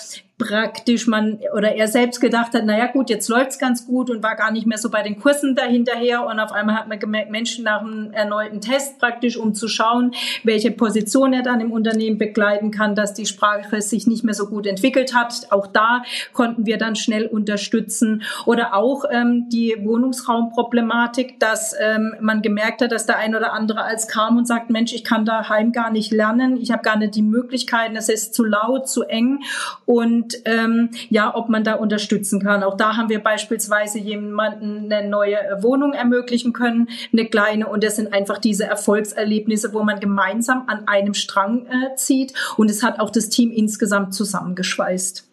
praktisch 0.42 1.07
man 1.07 1.38
oder 1.57 1.74
er 1.76 1.87
selbst 1.87 2.20
gedacht 2.20 2.55
hat, 2.55 2.64
naja 2.64 2.87
gut, 2.87 3.11
jetzt 3.11 3.28
läuft's 3.28 3.59
ganz 3.59 3.87
gut 3.87 4.11
und 4.11 4.22
war 4.22 4.35
gar 4.35 4.50
nicht 4.50 4.66
mehr 4.66 4.78
so 4.78 4.90
bei 4.90 5.02
den 5.02 5.18
Kursen 5.18 5.55
dahinterher. 5.55 6.26
Und 6.26 6.40
auf 6.40 6.52
einmal 6.52 6.76
hat 6.76 6.88
man 6.88 6.98
gemerkt, 6.98 7.31
Menschen 7.31 7.64
nach 7.64 7.81
einem 7.81 8.12
erneuten 8.12 8.61
Test 8.61 8.98
praktisch, 8.98 9.37
um 9.37 9.55
zu 9.55 9.68
schauen, 9.68 10.12
welche 10.42 10.70
Position 10.72 11.33
er 11.33 11.42
dann 11.42 11.61
im 11.61 11.70
Unternehmen 11.70 12.18
begleiten 12.18 12.70
kann, 12.70 12.94
dass 12.94 13.14
die 13.14 13.26
Sprache 13.26 13.81
sich 13.83 14.07
nicht 14.07 14.24
mehr 14.24 14.35
so 14.35 14.48
gut 14.48 14.66
entwickelt 14.66 15.14
hat. 15.14 15.46
Auch 15.50 15.66
da 15.66 16.02
konnten 16.33 16.66
wir 16.66 16.78
dann 16.78 16.96
schnell 16.96 17.26
unterstützen. 17.26 18.22
Oder 18.44 18.74
auch 18.74 19.05
ähm, 19.11 19.48
die 19.48 19.76
Wohnungsraumproblematik, 19.81 21.38
dass 21.38 21.74
ähm, 21.81 22.16
man 22.20 22.42
gemerkt 22.42 22.83
hat, 22.83 22.90
dass 22.90 23.07
der 23.07 23.18
ein 23.18 23.35
oder 23.35 23.52
andere 23.52 23.83
als 23.83 24.09
kam 24.09 24.37
und 24.37 24.46
sagt, 24.46 24.70
Mensch, 24.70 24.92
ich 24.92 25.05
kann 25.05 25.24
daheim 25.24 25.72
gar 25.72 25.90
nicht 25.90 26.11
lernen, 26.11 26.57
ich 26.57 26.72
habe 26.72 26.83
gar 26.83 26.96
nicht 26.96 27.14
die 27.14 27.22
Möglichkeiten, 27.22 27.94
es 27.96 28.09
ist 28.09 28.35
zu 28.35 28.44
laut, 28.44 28.88
zu 28.88 29.05
eng. 29.05 29.40
Und 29.87 30.31
ähm, 30.44 30.90
ja, 31.08 31.34
ob 31.34 31.48
man 31.48 31.64
da 31.64 31.74
unterstützen 31.74 32.40
kann. 32.40 32.62
Auch 32.62 32.76
da 32.76 32.96
haben 32.96 33.08
wir 33.08 33.22
beispielsweise 33.22 33.98
jemanden 33.98 34.92
eine 34.92 35.08
neue 35.08 35.38
Wohnung 35.60 35.92
ermöglichen 35.92 36.52
können, 36.52 36.88
eine 37.12 37.26
kleine. 37.26 37.68
Und 37.68 37.84
das 37.84 37.96
sind 37.96 38.12
einfach 38.12 38.38
diese 38.38 38.64
Erfolgserlebnisse, 38.64 39.72
wo 39.72 39.82
man 39.82 40.00
gemeinsam 40.00 40.64
an 40.66 40.88
einem 40.88 41.14
Strang 41.14 41.66
äh, 41.66 41.94
zieht. 41.96 42.34
Und 42.56 42.70
es 42.70 42.82
hat 42.82 43.00
auch 43.00 43.10
das 43.10 43.28
Team 43.28 43.50
insgesamt 43.50 44.14
zusammengeschweißt. 44.14 45.26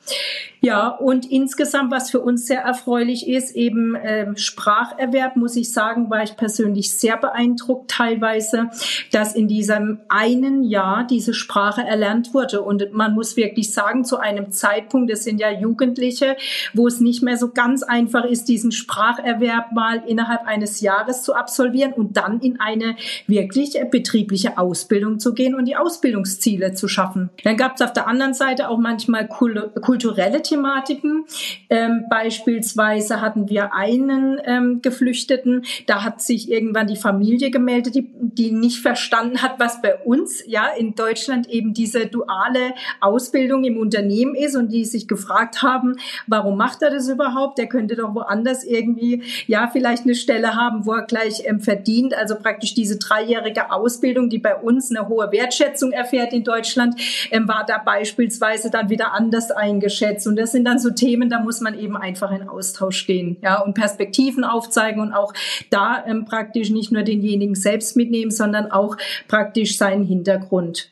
Ja, 0.62 0.90
und 0.90 1.32
insgesamt, 1.32 1.90
was 1.90 2.12
für 2.12 2.20
uns 2.20 2.46
sehr 2.46 2.62
erfreulich 2.62 3.30
ist, 3.30 3.56
eben 3.56 3.96
ähm, 4.02 4.36
Spracherwerb, 4.36 5.38
muss 5.38 5.56
ich 5.56 5.72
sagen, 5.72 6.10
war 6.10 6.22
ich 6.22 6.36
persönlich 6.36 6.92
sehr 6.92 7.16
beeindruckt 7.16 7.90
teilweise, 7.92 8.70
dass 9.12 9.36
in 9.36 9.48
diesem 9.48 10.00
einen 10.10 10.64
Jahr 10.64 11.08
diese 11.08 11.34
Sprache 11.34 11.82
erlernt 11.82 12.34
wurde. 12.34 12.62
Und 12.62 12.92
man 12.92 13.14
muss 13.14 13.38
wirklich 13.38 13.74
sagen, 13.74 14.04
zu 14.04 14.18
einem 14.18 14.52
Zeitpunkt, 14.52 15.10
es 15.12 15.24
sind 15.24 15.40
ja 15.40 15.50
Jugendliche, 15.50 16.36
wo 16.74 16.88
es 16.88 17.00
nicht 17.00 17.24
mehr 17.24 17.38
so 17.38 17.52
ganz 17.52 17.84
einfach 17.84 18.26
ist, 18.26 18.50
diesen 18.50 18.74
Spracherwerb 18.74 19.72
mal 19.72 20.04
innerhalb 20.08 20.46
eines 20.46 20.82
Jahres 20.82 21.24
zu 21.24 21.36
absolvieren 21.36 21.94
und 21.94 22.18
dann 22.18 22.42
in 22.42 22.60
eine 22.60 22.98
wirklich 23.28 23.80
betriebliche 23.92 24.58
Ausbildung 24.58 25.20
zu 25.20 25.34
gehen 25.34 25.56
und 25.56 25.66
die 25.66 25.78
Ausbildungsziele 25.78 26.74
zu 26.74 26.90
schaffen. 26.90 27.30
Dann 27.46 27.56
gab 27.56 27.76
es 27.76 27.82
auf 27.82 27.94
der 27.94 28.08
anderen 28.08 28.34
Seite 28.34 28.68
auch 28.68 28.78
manchmal 28.78 29.26
Kul 29.30 29.72
kulturelle 30.00 30.42
Thematiken. 30.42 31.26
Ähm, 31.70 32.06
beispielsweise 32.10 33.20
hatten 33.20 33.50
wir 33.50 33.74
einen 33.74 34.40
ähm, 34.46 34.82
Geflüchteten, 34.82 35.66
da 35.88 36.06
hat 36.06 36.22
sich 36.22 36.50
irgendwann 36.50 36.88
die 36.88 36.96
Familie 36.96 37.52
gemeldet, 37.52 37.96
die, 37.96 38.10
die 38.14 38.52
nicht 38.52 38.80
verstanden 38.80 39.42
hat, 39.42 39.60
was 39.60 39.82
bei 39.82 39.96
uns 39.98 40.42
ja 40.48 40.68
in 40.78 40.96
Deutschland 40.96 41.50
eben 41.50 41.74
diese 41.74 42.06
duale 42.06 42.74
Ausbildung 43.02 43.66
im 43.66 43.78
Unternehmen 43.78 44.36
ist 44.36 44.56
und 44.56 44.72
die 44.72 44.86
sich 44.86 45.08
gefragt 45.08 45.64
haben, 45.64 45.98
warum 46.28 46.58
macht 46.58 46.82
er 46.82 46.92
das 46.92 47.10
überhaupt? 47.10 47.58
Der 47.58 47.68
könnte 47.68 47.98
doch 47.98 48.16
woanders 48.16 48.64
irgendwie 48.64 49.24
ja 49.48 49.70
vielleicht 49.72 50.04
eine 50.04 50.16
Stelle 50.16 50.56
haben, 50.56 50.86
wo 50.86 50.94
er 50.94 51.06
gleich 51.06 51.44
ähm, 51.46 51.60
verdient. 51.60 52.14
Also 52.14 52.36
praktisch 52.38 52.74
diese 52.74 52.98
dreijährige 52.98 53.70
Ausbildung, 53.72 54.30
die 54.30 54.40
bei 54.40 54.56
uns 54.56 54.92
eine 54.92 55.10
hohe 55.10 55.30
Wertschätzung 55.34 55.92
erfährt 55.92 56.32
in 56.32 56.46
Deutschland, 56.46 56.96
ähm, 57.32 57.50
war 57.50 57.66
da 57.68 57.80
beispielsweise 57.80 58.72
dann 58.72 58.90
wieder 58.90 59.14
anders 59.14 59.52
eingeschätzt. 59.90 60.28
Und 60.28 60.36
das 60.36 60.52
sind 60.52 60.66
dann 60.66 60.80
so 60.80 60.92
Themen, 60.92 61.30
da 61.30 61.40
muss 61.40 61.62
man 61.62 61.78
eben 61.78 61.98
einfach 61.98 62.32
in 62.32 62.48
Austausch 62.48 63.06
gehen, 63.06 63.38
ja, 63.42 63.62
und 63.62 63.74
Perspektiven 63.74 64.44
aufzeigen 64.44 65.02
und 65.02 65.14
auch 65.14 65.34
da 65.70 66.04
ähm, 66.06 66.26
praktisch 66.26 66.70
nicht 66.70 66.92
nur 66.92 67.04
denjenigen 67.04 67.56
selbst 67.56 67.96
mitnehmen, 67.98 68.32
sondern 68.32 68.72
auch 68.72 68.98
praktisch 69.28 69.78
seinen 69.78 70.06
Hintergrund. 70.06 70.90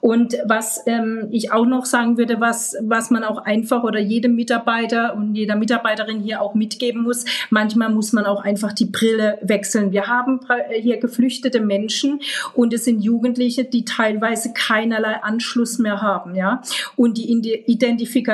Und 0.00 0.36
was 0.46 0.82
ähm, 0.86 1.28
ich 1.30 1.52
auch 1.52 1.64
noch 1.64 1.86
sagen 1.86 2.18
würde, 2.18 2.40
was, 2.40 2.76
was 2.82 3.10
man 3.10 3.24
auch 3.24 3.38
einfach 3.38 3.82
oder 3.84 3.98
jedem 3.98 4.34
Mitarbeiter 4.34 5.14
und 5.14 5.34
jeder 5.34 5.56
Mitarbeiterin 5.56 6.20
hier 6.20 6.42
auch 6.42 6.54
mitgeben 6.54 7.02
muss, 7.02 7.24
manchmal 7.50 7.88
muss 7.90 8.12
man 8.12 8.26
auch 8.26 8.44
einfach 8.44 8.72
die 8.72 8.86
Brille 8.86 9.38
wechseln. 9.40 9.92
Wir 9.92 10.06
haben 10.06 10.40
hier 10.80 10.98
geflüchtete 10.98 11.60
Menschen 11.60 12.20
und 12.52 12.74
es 12.74 12.84
sind 12.84 13.00
Jugendliche, 13.00 13.64
die 13.64 13.84
teilweise 13.84 14.52
keinerlei 14.52 15.22
Anschluss 15.22 15.78
mehr 15.78 16.02
haben, 16.02 16.34
ja. 16.34 16.60
Und 16.96 17.16
die 17.16 17.30
Identifikation 17.66 18.33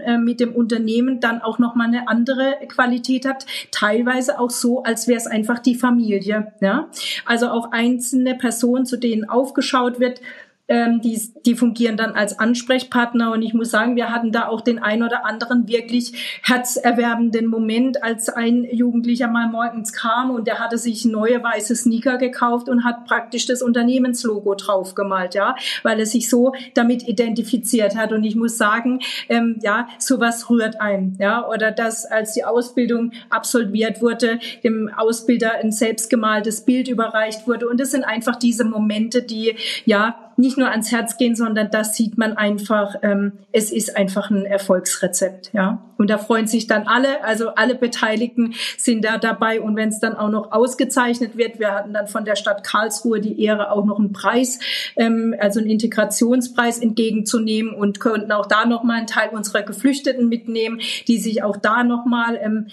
äh, 0.00 0.18
mit 0.18 0.40
dem 0.40 0.54
Unternehmen 0.54 1.20
dann 1.20 1.42
auch 1.42 1.58
nochmal 1.58 1.88
eine 1.88 2.08
andere 2.08 2.56
Qualität 2.68 3.26
hat, 3.26 3.46
teilweise 3.70 4.38
auch 4.38 4.50
so, 4.50 4.82
als 4.82 5.08
wäre 5.08 5.18
es 5.18 5.26
einfach 5.26 5.58
die 5.58 5.74
Familie, 5.74 6.52
ja. 6.60 6.88
Also 7.24 7.48
auch 7.48 7.72
einzelne 7.72 8.34
Personen, 8.34 8.86
zu 8.86 8.96
denen 8.96 9.28
aufgeschaut 9.28 10.00
wird, 10.00 10.20
ähm, 10.68 11.00
die, 11.00 11.20
die 11.44 11.54
fungieren 11.54 11.96
dann 11.96 12.12
als 12.12 12.38
Ansprechpartner. 12.38 13.32
Und 13.32 13.42
ich 13.42 13.54
muss 13.54 13.70
sagen, 13.70 13.96
wir 13.96 14.10
hatten 14.10 14.32
da 14.32 14.48
auch 14.48 14.60
den 14.60 14.78
ein 14.78 15.02
oder 15.02 15.24
anderen 15.24 15.68
wirklich 15.68 16.40
herzerwerbenden 16.42 17.46
Moment, 17.46 18.02
als 18.02 18.28
ein 18.28 18.64
Jugendlicher 18.64 19.28
mal 19.28 19.48
morgens 19.48 19.92
kam 19.92 20.30
und 20.30 20.46
der 20.46 20.58
hatte 20.58 20.78
sich 20.78 21.04
neue 21.04 21.42
weiße 21.42 21.76
Sneaker 21.76 22.18
gekauft 22.18 22.68
und 22.68 22.84
hat 22.84 23.04
praktisch 23.06 23.46
das 23.46 23.62
Unternehmenslogo 23.62 24.54
draufgemalt, 24.54 25.34
ja, 25.34 25.54
weil 25.82 26.00
er 26.00 26.06
sich 26.06 26.28
so 26.28 26.52
damit 26.74 27.06
identifiziert 27.06 27.96
hat. 27.96 28.12
Und 28.12 28.24
ich 28.24 28.36
muss 28.36 28.56
sagen, 28.58 29.00
ähm, 29.28 29.58
ja, 29.62 29.88
sowas 29.98 30.50
rührt 30.50 30.80
einem, 30.80 31.14
ja, 31.18 31.46
oder 31.48 31.70
dass 31.70 32.04
als 32.04 32.32
die 32.32 32.44
Ausbildung 32.44 33.12
absolviert 33.30 34.02
wurde, 34.02 34.38
dem 34.64 34.90
Ausbilder 34.96 35.54
ein 35.54 35.72
selbstgemaltes 35.72 36.62
Bild 36.62 36.88
überreicht 36.88 37.46
wurde. 37.46 37.68
Und 37.68 37.80
das 37.80 37.90
sind 37.90 38.04
einfach 38.04 38.36
diese 38.36 38.64
Momente, 38.64 39.22
die 39.22 39.54
ja 39.84 40.25
nicht 40.36 40.58
nur 40.58 40.70
ans 40.70 40.92
Herz 40.92 41.16
gehen, 41.16 41.34
sondern 41.34 41.70
das 41.70 41.96
sieht 41.96 42.18
man 42.18 42.36
einfach, 42.36 42.96
ähm, 43.02 43.32
es 43.52 43.72
ist 43.72 43.96
einfach 43.96 44.30
ein 44.30 44.44
Erfolgsrezept, 44.44 45.52
ja. 45.52 45.82
Und 45.98 46.10
da 46.10 46.18
freuen 46.18 46.46
sich 46.46 46.66
dann 46.66 46.86
alle, 46.86 47.24
also 47.24 47.50
alle 47.50 47.74
Beteiligten 47.74 48.54
sind 48.76 49.02
da 49.02 49.16
dabei. 49.16 49.62
Und 49.62 49.76
wenn 49.76 49.88
es 49.88 49.98
dann 49.98 50.14
auch 50.14 50.28
noch 50.28 50.52
ausgezeichnet 50.52 51.38
wird, 51.38 51.58
wir 51.58 51.72
hatten 51.72 51.94
dann 51.94 52.06
von 52.06 52.26
der 52.26 52.36
Stadt 52.36 52.64
Karlsruhe 52.64 53.20
die 53.20 53.42
Ehre, 53.42 53.70
auch 53.70 53.86
noch 53.86 53.98
einen 53.98 54.12
Preis, 54.12 54.58
ähm, 54.96 55.34
also 55.38 55.60
einen 55.60 55.70
Integrationspreis 55.70 56.78
entgegenzunehmen 56.78 57.74
und 57.74 57.98
konnten 57.98 58.30
auch 58.32 58.46
da 58.46 58.66
nochmal 58.66 58.98
einen 58.98 59.06
Teil 59.06 59.30
unserer 59.30 59.62
Geflüchteten 59.62 60.28
mitnehmen, 60.28 60.80
die 61.08 61.18
sich 61.18 61.42
auch 61.42 61.56
da 61.56 61.82
nochmal 61.82 62.38
ähm, 62.42 62.66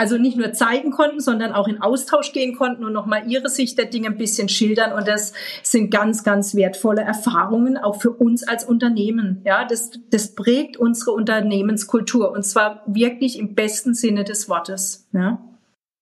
also 0.00 0.16
nicht 0.16 0.38
nur 0.38 0.54
zeigen 0.54 0.92
konnten, 0.92 1.20
sondern 1.20 1.52
auch 1.52 1.68
in 1.68 1.82
Austausch 1.82 2.32
gehen 2.32 2.56
konnten 2.56 2.84
und 2.84 2.94
nochmal 2.94 3.30
ihre 3.30 3.50
Sicht 3.50 3.76
der 3.76 3.84
Dinge 3.84 4.08
ein 4.08 4.16
bisschen 4.16 4.48
schildern. 4.48 4.92
Und 4.92 5.06
das 5.06 5.34
sind 5.62 5.90
ganz, 5.90 6.24
ganz 6.24 6.54
wertvolle 6.54 7.02
Erfahrungen, 7.02 7.76
auch 7.76 8.00
für 8.00 8.10
uns 8.10 8.42
als 8.48 8.64
Unternehmen. 8.64 9.42
Ja, 9.44 9.66
das, 9.66 9.90
das 10.10 10.34
prägt 10.34 10.78
unsere 10.78 11.10
Unternehmenskultur 11.10 12.32
und 12.32 12.46
zwar 12.46 12.82
wirklich 12.86 13.38
im 13.38 13.54
besten 13.54 13.92
Sinne 13.92 14.24
des 14.24 14.48
Wortes. 14.48 15.06
Ja. 15.12 15.44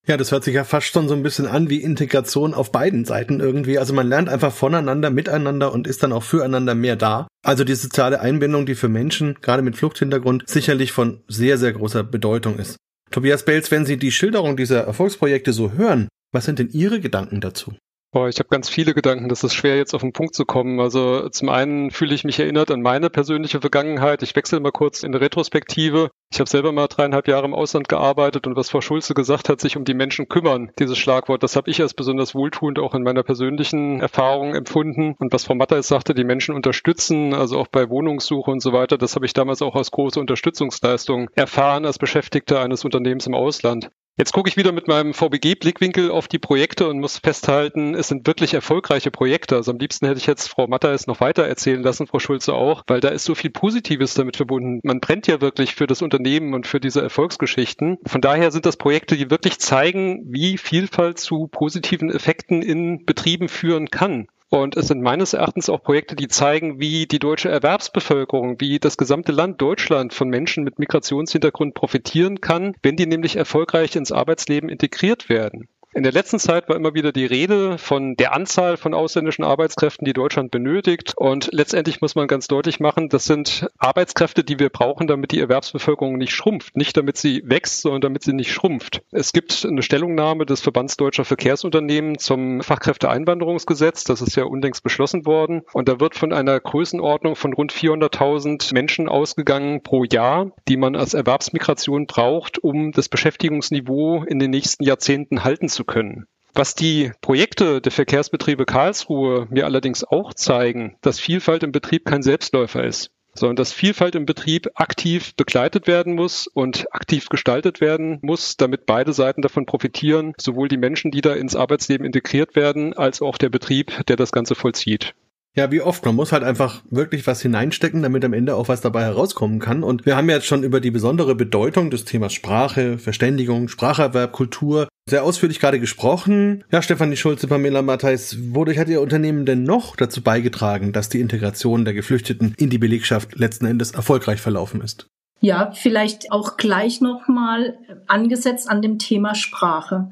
Ja, 0.07 0.17
das 0.17 0.31
hört 0.31 0.45
sich 0.45 0.55
ja 0.55 0.63
fast 0.63 0.87
schon 0.87 1.09
so 1.09 1.15
ein 1.15 1.25
bisschen 1.25 1.49
an 1.49 1.69
wie 1.69 1.83
Integration 1.83 2.55
auf 2.55 2.71
beiden 2.71 3.05
Seiten 3.05 3.41
irgendwie. 3.41 3.81
Also 3.81 3.95
man 3.95 4.09
lernt 4.09 4.29
einfach 4.29 4.53
voneinander, 4.53 5.11
miteinander 5.11 5.73
und 5.73 5.89
ist 5.89 6.05
dann 6.05 6.13
auch 6.13 6.23
füreinander 6.23 6.77
mehr 6.77 6.95
da. 6.95 7.27
Also 7.45 7.65
die 7.65 7.75
soziale 7.75 8.21
Einbindung, 8.21 8.65
die 8.65 8.77
für 8.77 8.89
Menschen, 8.89 9.39
gerade 9.43 9.63
mit 9.63 9.77
Fluchthintergrund, 9.77 10.45
sicherlich 10.49 10.93
von 10.93 11.25
sehr, 11.27 11.59
sehr 11.59 11.73
großer 11.73 12.05
Bedeutung 12.05 12.59
ist. 12.61 12.77
Tobias 13.11 13.45
Belz, 13.45 13.71
wenn 13.71 13.87
Sie 13.87 13.97
die 13.97 14.13
Schilderung 14.13 14.57
dieser 14.57 14.85
Erfolgsprojekte 14.85 15.53
so 15.53 15.73
hören, 15.73 16.09
was 16.33 16.45
sind 16.45 16.59
denn 16.59 16.71
Ihre 16.71 17.01
Gedanken 17.01 17.41
dazu? 17.41 17.75
Boah, 18.11 18.27
ich 18.27 18.39
habe 18.39 18.49
ganz 18.49 18.71
viele 18.71 18.95
Gedanken. 18.95 19.29
Das 19.29 19.45
ist 19.45 19.53
schwer 19.53 19.77
jetzt 19.77 19.93
auf 19.93 20.01
den 20.01 20.15
Punkt 20.15 20.35
zu 20.35 20.47
kommen. 20.47 20.81
Also 20.81 21.29
zum 21.29 21.51
einen 21.51 21.91
fühle 21.91 22.15
ich 22.15 22.25
mich 22.25 22.41
erinnert 22.41 22.71
an 22.71 22.81
meine 22.81 23.11
persönliche 23.11 23.61
Vergangenheit. 23.61 24.23
Ich 24.23 24.35
wechsle 24.35 24.61
mal 24.61 24.73
kurz 24.73 25.03
in 25.03 25.15
Retrospektive. 25.15 26.11
Ich 26.33 26.41
habe 26.41 26.49
selber 26.49 26.73
mal 26.73 26.87
dreieinhalb 26.87 27.29
Jahre 27.29 27.45
im 27.45 27.53
Ausland 27.53 27.87
gearbeitet 27.87 28.47
und 28.47 28.57
was 28.57 28.71
Frau 28.71 28.81
Schulze 28.81 29.13
gesagt 29.13 29.51
hat, 29.51 29.61
sich 29.61 29.77
um 29.77 29.85
die 29.85 29.93
Menschen 29.93 30.27
kümmern, 30.27 30.71
dieses 30.79 30.97
Schlagwort, 30.97 31.43
das 31.43 31.57
habe 31.57 31.71
ich 31.71 31.83
als 31.83 31.93
besonders 31.93 32.35
wohltuend 32.35 32.79
auch 32.79 32.95
in 32.95 33.03
meiner 33.03 33.23
persönlichen 33.23 34.01
Erfahrung 34.01 34.55
empfunden. 34.55 35.15
Und 35.19 35.33
was 35.33 35.45
Frau 35.45 35.55
Matters 35.55 35.89
sagte, 35.89 36.15
die 36.15 36.25
Menschen 36.25 36.55
unterstützen, 36.55 37.35
also 37.35 37.59
auch 37.59 37.69
bei 37.69 37.91
Wohnungssuche 37.91 38.51
und 38.51 38.61
so 38.61 38.73
weiter, 38.73 38.97
das 38.97 39.17
habe 39.17 39.27
ich 39.27 39.35
damals 39.35 39.61
auch 39.61 39.75
als 39.75 39.91
große 39.91 40.19
Unterstützungsleistung 40.19 41.29
erfahren 41.35 41.85
als 41.85 41.99
Beschäftigter 41.99 42.61
eines 42.61 42.87
Unternehmens 42.87 43.27
im 43.27 43.35
Ausland. 43.35 43.91
Jetzt 44.19 44.33
gucke 44.33 44.49
ich 44.49 44.57
wieder 44.57 44.73
mit 44.73 44.89
meinem 44.89 45.15
VBG-Blickwinkel 45.15 46.11
auf 46.11 46.27
die 46.27 46.41
Projekte 46.41 46.89
und 46.89 46.99
muss 46.99 47.19
festhalten, 47.19 47.95
es 47.95 48.09
sind 48.09 48.27
wirklich 48.27 48.53
erfolgreiche 48.53 49.13
Projekte. 49.13 49.55
Also 49.55 49.71
am 49.71 49.79
liebsten 49.79 50.07
hätte 50.07 50.19
ich 50.19 50.27
jetzt 50.27 50.49
Frau 50.49 50.67
Matthias 50.67 51.07
noch 51.07 51.21
weiter 51.21 51.45
erzählen 51.45 51.81
lassen, 51.81 52.09
Frau 52.09 52.19
Schulze 52.19 52.53
auch, 52.53 52.83
weil 52.89 52.99
da 52.99 53.11
ist 53.11 53.23
so 53.23 53.37
viel 53.37 53.51
Positives 53.51 54.15
damit 54.15 54.37
verbunden. 54.37 54.81
Man 54.83 54.99
brennt 54.99 55.29
ja 55.29 55.41
wirklich 55.41 55.77
für 55.77 55.87
das 55.87 56.03
Unternehmen 56.03 56.53
und 56.53 56.67
für 56.67 56.81
diese 56.81 57.01
Erfolgsgeschichten. 57.01 57.99
Von 58.05 58.21
daher 58.21 58.51
sind 58.51 58.67
das 58.67 58.77
Projekte, 58.77 59.17
die 59.17 59.31
wirklich 59.31 59.61
zeigen, 59.61 60.25
wie 60.27 60.59
Vielfalt 60.59 61.21
zu 61.21 61.47
positiven 61.47 62.11
Effekten 62.11 62.61
in 62.61 63.05
Betrieben 63.05 63.49
führen 63.49 63.89
kann. 63.89 64.27
Und 64.51 64.77
es 64.77 64.89
sind 64.89 65.03
meines 65.03 65.35
Erachtens 65.35 65.69
auch 65.69 65.83
Projekte, 65.83 66.17
die 66.17 66.29
zeigen, 66.29 66.81
wie 66.81 67.07
die 67.07 67.19
deutsche 67.19 67.51
Erwerbsbevölkerung, 67.51 68.61
wie 68.61 68.79
das 68.79 68.97
gesamte 68.97 69.33
Land 69.33 69.61
Deutschland 69.61 70.15
von 70.15 70.29
Menschen 70.29 70.65
mit 70.65 70.79
Migrationshintergrund 70.79 71.75
profitieren 71.75 72.41
kann, 72.41 72.75
wenn 72.83 72.97
die 72.97 73.07
nämlich 73.07 73.37
erfolgreich 73.37 73.95
ins 73.95 74.11
Arbeitsleben 74.11 74.71
integriert 74.71 75.29
werden. 75.29 75.69
In 75.95 76.03
der 76.03 76.13
letzten 76.13 76.39
Zeit 76.39 76.69
war 76.69 76.77
immer 76.77 76.93
wieder 76.93 77.13
die 77.13 77.25
Rede 77.25 77.79
von 77.79 78.15
der 78.15 78.35
Anzahl 78.35 78.77
von 78.77 78.93
ausländischen 78.93 79.43
Arbeitskräften, 79.43 80.05
die 80.05 80.13
Deutschland 80.13 80.51
benötigt. 80.51 81.15
Und 81.17 81.49
letztendlich 81.51 82.03
muss 82.03 82.15
man 82.15 82.29
ganz 82.29 82.47
deutlich 82.47 82.79
machen, 82.79 83.09
das 83.09 83.25
sind 83.25 83.69
Arbeitskräfte, 83.79 84.45
die 84.45 84.59
wir 84.59 84.69
brauchen, 84.69 85.07
damit 85.07 85.33
die 85.33 85.41
Erwerbsbevölkerung 85.41 86.19
nicht 86.19 86.35
schrumpft. 86.35 86.77
Nicht 86.77 86.97
damit 86.97 87.17
sie 87.17 87.43
wächst, 87.47 87.81
sondern 87.81 88.03
damit 88.03 88.23
sie 88.23 88.35
nicht 88.35 88.53
schrumpft. 88.53 89.03
Es 89.13 89.33
gibt 89.33 89.65
eine 89.65 89.83
Stellungnahme 89.83 90.45
des 90.45 90.61
Verbands 90.61 90.99
Deutscher 90.99 91.25
Verkehrsunternehmen 91.25 92.19
zum 92.19 92.61
Fachkräfteeinwanderungsgesetz. 92.61 94.05
Das 94.05 94.21
ist 94.21 94.37
ja 94.37 94.45
unlängst 94.45 94.83
beschlossen 94.83 95.25
worden. 95.25 95.63
Und 95.73 95.89
da 95.89 96.01
wird 96.01 96.15
von 96.15 96.35
einer 96.35 96.61
Größenordnung 96.61 97.35
von 97.35 97.55
rund 97.55 97.73
400.000 97.73 98.75
Menschen 98.75 99.09
ausgegangen 99.09 99.83
pro 99.83 100.05
Jahr, 100.05 100.53
die 100.69 100.77
man 100.77 100.97
als 100.97 101.15
Erwerbsmigration 101.15 102.07
braucht, 102.07 102.59
um 102.59 102.93
das 102.93 103.09
Beschäftigungsniveau 103.09 104.25
in 104.25 104.39
den 104.39 104.51
nächsten 104.51 104.85
Jahrzehnten 104.85 105.45
halten 105.45 105.69
zu 105.69 105.79
zu 105.79 105.85
können. 105.89 106.27
Was 106.55 106.75
die 106.75 107.13
Projekte 107.21 107.81
der 107.81 107.93
Verkehrsbetriebe 107.93 108.65
Karlsruhe 108.65 109.47
mir 109.51 109.65
allerdings 109.65 110.05
auch 110.05 110.35
zeigen, 110.35 110.97
dass 111.03 111.21
Vielfalt 111.21 111.63
im 111.63 111.73
Betrieb 111.73 112.05
kein 112.05 112.23
Selbstläufer 112.23 112.85
ist, 112.85 113.11
sondern 113.35 113.57
dass 113.57 113.73
Vielfalt 113.73 114.15
im 114.15 114.27
Betrieb 114.27 114.69
aktiv 114.75 115.35
begleitet 115.37 115.87
werden 115.87 116.15
muss 116.15 116.47
und 116.47 116.87
aktiv 116.93 117.29
gestaltet 117.29 117.81
werden 117.81 118.19
muss, 118.23 118.57
damit 118.57 118.87
beide 118.87 119.13
Seiten 119.13 119.43
davon 119.43 119.67
profitieren, 119.67 120.33
sowohl 120.39 120.69
die 120.69 120.77
Menschen, 120.79 121.11
die 121.11 121.21
da 121.21 121.35
ins 121.35 121.57
Arbeitsleben 121.57 122.07
integriert 122.07 122.57
werden, 122.57 122.95
als 122.95 123.23
auch 123.23 123.39
der 123.39 123.51
Betrieb, 123.51 124.07
der 124.07 124.17
das 124.17 124.33
Ganze 124.33 124.55
vollzieht. 124.55 125.15
Ja, 125.59 125.73
wie 125.73 125.81
oft. 125.81 126.05
Man 126.05 126.15
muss 126.15 126.31
halt 126.31 126.45
einfach 126.45 126.85
wirklich 126.89 127.27
was 127.27 127.43
hineinstecken, 127.43 128.01
damit 128.01 128.25
am 128.25 128.33
Ende 128.33 128.55
auch 128.55 128.69
was 128.69 128.81
dabei 128.81 129.03
herauskommen 129.03 129.59
kann. 129.59 129.83
Und 129.83 130.07
wir 130.07 130.15
haben 130.15 130.31
jetzt 130.31 130.47
schon 130.47 130.63
über 130.63 130.81
die 130.81 130.93
besondere 130.93 131.35
Bedeutung 131.35 131.91
des 131.91 132.05
Themas 132.05 132.33
Sprache, 132.33 132.97
Verständigung, 132.97 133.67
Spracherwerb, 133.67 134.31
Kultur 134.31 134.87
sehr 135.11 135.25
ausführlich 135.25 135.59
gerade 135.59 135.81
gesprochen. 135.81 136.63
Ja, 136.71 136.81
Stefanie 136.81 137.17
Schulze, 137.17 137.49
Pamela 137.49 137.83
Matthijs, 137.83 138.37
wodurch 138.51 138.79
hat 138.79 138.89
Ihr 138.89 139.01
Unternehmen 139.01 139.47
denn 139.47 139.65
noch 139.65 139.97
dazu 139.97 140.23
beigetragen, 140.23 140.93
dass 140.93 141.09
die 141.09 141.21
Integration 141.21 141.85
der 141.85 141.95
Geflüchteten 141.95 142.55
in 142.57 142.71
die 142.71 142.79
Belegschaft 142.79 143.37
letzten 143.37 143.67
Endes 143.67 143.91
erfolgreich 143.91 144.41
verlaufen 144.41 144.81
ist? 144.81 145.09
Ja, 145.41 145.71
vielleicht 145.73 146.33
auch 146.33 146.57
gleich 146.57 147.01
nochmal 147.01 147.79
angesetzt 148.09 148.69
an 148.69 148.83
dem 148.83 148.99
Thema 148.99 149.37
Sprache. 149.37 150.11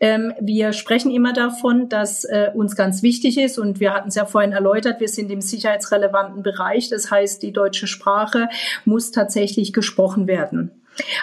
Ähm, 0.00 0.34
wir 0.38 0.74
sprechen 0.74 1.10
immer 1.10 1.32
davon, 1.32 1.88
dass 1.88 2.24
äh, 2.24 2.50
uns 2.52 2.76
ganz 2.76 3.02
wichtig 3.02 3.38
ist 3.38 3.58
und 3.58 3.80
wir 3.80 3.94
hatten 3.94 4.08
es 4.08 4.16
ja 4.16 4.26
vorhin 4.26 4.52
erläutert, 4.52 5.00
wir 5.00 5.08
sind 5.08 5.30
im 5.30 5.40
sicherheitsrelevanten 5.40 6.42
Bereich. 6.42 6.90
Das 6.90 7.10
heißt, 7.10 7.42
die 7.42 7.52
deutsche 7.52 7.86
Sprache 7.86 8.50
muss 8.84 9.12
tatsächlich 9.12 9.72
gesprochen 9.72 10.26
werden. 10.26 10.70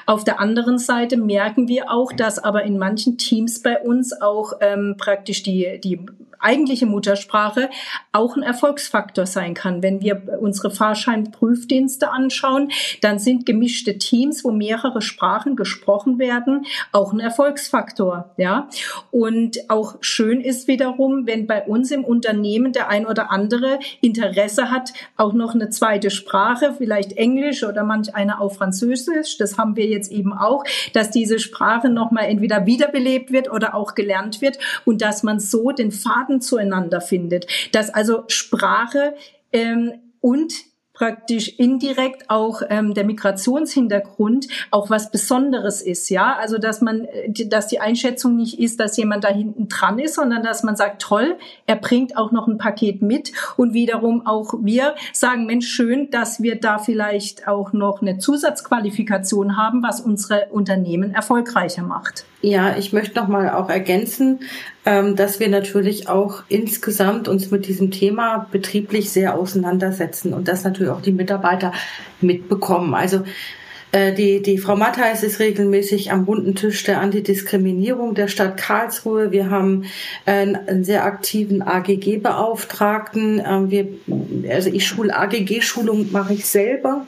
Auf 0.07 0.23
der 0.23 0.39
anderen 0.39 0.79
Seite 0.79 1.17
merken 1.17 1.67
wir 1.67 1.91
auch, 1.91 2.11
dass 2.11 2.39
aber 2.39 2.63
in 2.63 2.79
manchen 2.79 3.19
Teams 3.19 3.61
bei 3.61 3.79
uns 3.79 4.19
auch 4.19 4.53
ähm, 4.61 4.95
praktisch 4.97 5.43
die, 5.43 5.79
die 5.83 5.99
eigentliche 6.39 6.85
Muttersprache 6.85 7.69
auch 8.11 8.35
ein 8.35 8.43
Erfolgsfaktor 8.43 9.25
sein 9.25 9.53
kann. 9.53 9.83
Wenn 9.83 10.01
wir 10.01 10.39
unsere 10.39 10.71
Fahrscheinprüfdienste 10.71 12.09
anschauen, 12.11 12.71
dann 13.01 13.19
sind 13.19 13.45
gemischte 13.45 13.97
Teams, 13.97 14.43
wo 14.43 14.51
mehrere 14.51 15.01
Sprachen 15.01 15.55
gesprochen 15.55 16.19
werden, 16.19 16.65
auch 16.91 17.13
ein 17.13 17.19
Erfolgsfaktor, 17.19 18.33
ja. 18.37 18.69
Und 19.11 19.69
auch 19.69 19.95
schön 20.01 20.41
ist 20.41 20.67
wiederum, 20.67 21.27
wenn 21.27 21.47
bei 21.47 21.63
uns 21.63 21.91
im 21.91 22.03
Unternehmen 22.03 22.73
der 22.73 22.89
ein 22.89 23.05
oder 23.05 23.31
andere 23.31 23.79
Interesse 24.01 24.71
hat, 24.71 24.93
auch 25.15 25.33
noch 25.33 25.53
eine 25.53 25.69
zweite 25.69 26.09
Sprache, 26.09 26.73
vielleicht 26.77 27.13
Englisch 27.13 27.63
oder 27.63 27.83
manch 27.83 28.15
einer 28.15 28.41
auch 28.41 28.53
Französisch. 28.53 29.37
Das 29.37 29.57
haben 29.57 29.75
wir 29.75 29.85
jetzt 29.85 30.11
eben 30.11 30.33
auch, 30.33 30.63
dass 30.93 31.11
diese 31.11 31.39
Sprache 31.39 31.89
nochmal 31.89 32.25
entweder 32.25 32.65
wiederbelebt 32.65 33.31
wird 33.31 33.51
oder 33.51 33.75
auch 33.75 33.95
gelernt 33.95 34.41
wird 34.41 34.57
und 34.85 35.01
dass 35.01 35.23
man 35.23 35.39
so 35.39 35.71
den 35.71 35.91
Faden 36.27 36.41
zueinander 36.41 37.01
findet. 37.01 37.47
Dass 37.71 37.89
also 37.89 38.23
Sprache 38.27 39.15
ähm, 39.51 39.93
und 40.21 40.53
praktisch 40.93 41.59
indirekt 41.59 42.27
auch 42.27 42.63
ähm, 42.69 42.95
der 42.95 43.05
Migrationshintergrund 43.05 44.47
auch 44.71 44.89
was 44.89 45.11
Besonderes 45.11 45.83
ist, 45.83 46.09
ja. 46.09 46.35
Also 46.35 46.57
dass 46.57 46.81
man, 46.81 47.05
äh, 47.05 47.45
dass 47.45 47.67
die 47.67 47.79
Einschätzung 47.79 48.35
nicht 48.35 48.59
ist, 48.59 48.79
dass 48.79 48.97
jemand 48.97 49.23
da 49.23 49.27
hinten 49.27 49.67
dran 49.67 49.99
ist, 49.99 50.15
sondern 50.15 50.41
dass 50.41 50.63
man 50.63 50.75
sagt, 50.75 51.03
toll, 51.03 51.37
er 51.67 51.75
bringt 51.75 52.17
auch 52.17 52.31
noch 52.31 52.47
ein 52.47 52.57
Paket 52.57 53.03
mit 53.03 53.31
und 53.57 53.75
wiederum 53.75 54.25
auch 54.25 54.55
wir 54.59 54.95
sagen, 55.13 55.45
Mensch, 55.45 55.67
schön, 55.67 56.09
dass 56.09 56.41
wir 56.41 56.59
da 56.59 56.79
vielleicht 56.79 57.47
auch 57.47 57.73
noch 57.73 58.01
eine 58.01 58.17
Zusatzqualifikation 58.17 59.55
haben, 59.55 59.83
was 59.83 60.01
unsere 60.01 60.47
Unternehmen 60.49 61.13
erfolgreicher 61.13 61.83
macht. 61.83 62.25
Ja, 62.41 62.77
ich 62.77 62.93
möchte 62.93 63.19
noch 63.19 63.27
mal 63.27 63.49
auch 63.49 63.69
ergänzen, 63.69 64.41
ähm, 64.85 65.15
dass 65.15 65.39
wir 65.39 65.49
natürlich 65.49 66.07
auch 66.07 66.43
insgesamt 66.49 67.27
uns 67.27 67.49
mit 67.49 67.67
diesem 67.67 67.89
Thema 67.89 68.47
betrieblich 68.51 69.09
sehr 69.09 69.35
auseinandersetzen 69.35 70.33
und 70.33 70.47
das 70.47 70.63
natürlich 70.63 70.91
auch 70.91 71.01
die 71.01 71.11
Mitarbeiter 71.11 71.73
mitbekommen. 72.21 72.93
Also 72.93 73.23
äh, 73.91 74.13
die, 74.13 74.43
die 74.43 74.59
Frau 74.59 74.75
Mattheis 74.75 75.23
ist 75.23 75.39
regelmäßig 75.39 76.11
am 76.11 76.25
bunten 76.25 76.53
Tisch 76.53 76.83
der 76.83 77.01
Antidiskriminierung 77.01 78.13
der 78.13 78.27
Stadt 78.27 78.55
Karlsruhe. 78.57 79.31
Wir 79.31 79.49
haben 79.49 79.85
einen 80.27 80.83
sehr 80.83 81.05
aktiven 81.05 81.63
AGG-Beauftragten. 81.63 83.41
Ähm, 83.43 83.71
wir, 83.71 83.87
also 84.53 84.69
ich 84.69 84.85
schule 84.85 85.17
AGG-Schulung 85.17 86.11
mache 86.11 86.35
ich 86.35 86.45
selber 86.45 87.05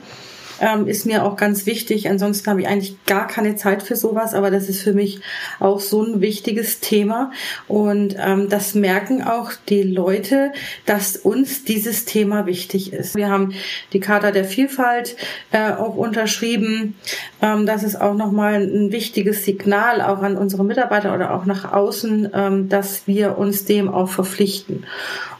ähm, 0.60 0.88
ist 0.88 1.06
mir 1.06 1.24
auch 1.26 1.36
ganz 1.36 1.66
wichtig. 1.66 2.10
Ansonsten 2.10 2.50
habe 2.50 2.62
ich 2.62 2.68
eigentlich 2.68 3.04
gar 3.06 3.28
keine 3.28 3.56
Zeit 3.56 3.84
für 3.84 3.96
sowas, 3.96 4.34
aber 4.34 4.52
das 4.52 4.70
ist 4.70 4.82
für 4.82 4.94
mich 4.94 5.22
auch 5.60 5.80
so 5.80 6.04
ein 6.04 6.22
wichtiges 6.22 6.80
Thema. 6.80 7.32
Und 7.68 8.16
ähm, 8.20 8.50
das 8.50 8.76
merken 8.76 9.24
auch 9.24 9.52
die 9.70 9.84
Leute, 9.84 10.52
dass 10.86 11.16
uns 11.18 11.64
dieses 11.64 12.06
Thema 12.06 12.46
wichtig 12.46 12.94
ist. 12.94 13.16
Wir 13.16 13.30
haben 13.30 13.54
die 13.94 14.00
Charta 14.00 14.32
der 14.32 14.46
Vielfalt 14.46 15.16
äh, 15.52 15.72
auch 15.72 15.96
unterschrieben. 15.96 16.96
Ähm, 17.42 17.66
das 17.66 17.84
ist 17.84 18.00
auch 18.00 18.16
nochmal 18.16 18.62
ein 18.62 18.92
wichtiges 18.92 19.46
Signal 19.46 20.02
auch 20.02 20.22
an 20.22 20.38
unsere 20.38 20.64
Mitarbeiter 20.64 21.14
oder 21.14 21.34
auch 21.34 21.46
nach 21.46 21.72
außen, 21.72 22.30
ähm, 22.34 22.70
dass 22.70 23.08
wir 23.08 23.38
uns 23.38 23.66
dem 23.66 23.90
auch 23.90 24.10
verpflichten. 24.10 24.86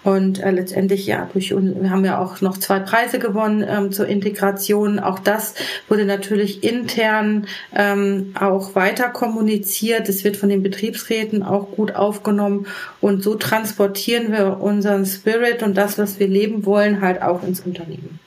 Und 0.04 0.42
äh, 0.42 0.52
letztendlich, 0.52 1.06
ja, 1.08 1.30
durch, 1.34 1.52
wir 1.52 1.90
haben 1.90 2.06
ja 2.06 2.20
auch 2.20 2.40
noch 2.40 2.58
zwei 2.58 2.80
Preise 2.80 3.20
gewonnen 3.20 3.66
ähm, 3.68 3.92
zur 3.92 4.08
Integration. 4.08 4.98
Auch 5.10 5.18
das 5.18 5.56
wurde 5.88 6.06
natürlich 6.06 6.64
intern 6.64 7.48
ähm, 7.76 8.34
auch 8.40 8.76
weiter 8.76 9.10
kommuniziert. 9.10 10.08
Es 10.08 10.24
wird 10.24 10.38
von 10.38 10.50
den 10.50 10.62
Betriebsräten 10.62 11.42
auch 11.42 11.72
gut 11.72 11.96
aufgenommen. 11.96 12.68
Und 13.02 13.24
so 13.24 13.34
transportieren 13.34 14.32
wir 14.32 14.60
unseren 14.62 15.08
Spirit 15.08 15.64
und 15.64 15.76
das, 15.76 15.98
was 15.98 16.20
wir 16.20 16.28
leben 16.28 16.64
wollen, 16.64 17.02
halt 17.02 17.24
auch 17.24 17.42
ins 17.42 17.62
Unternehmen. 17.62 18.19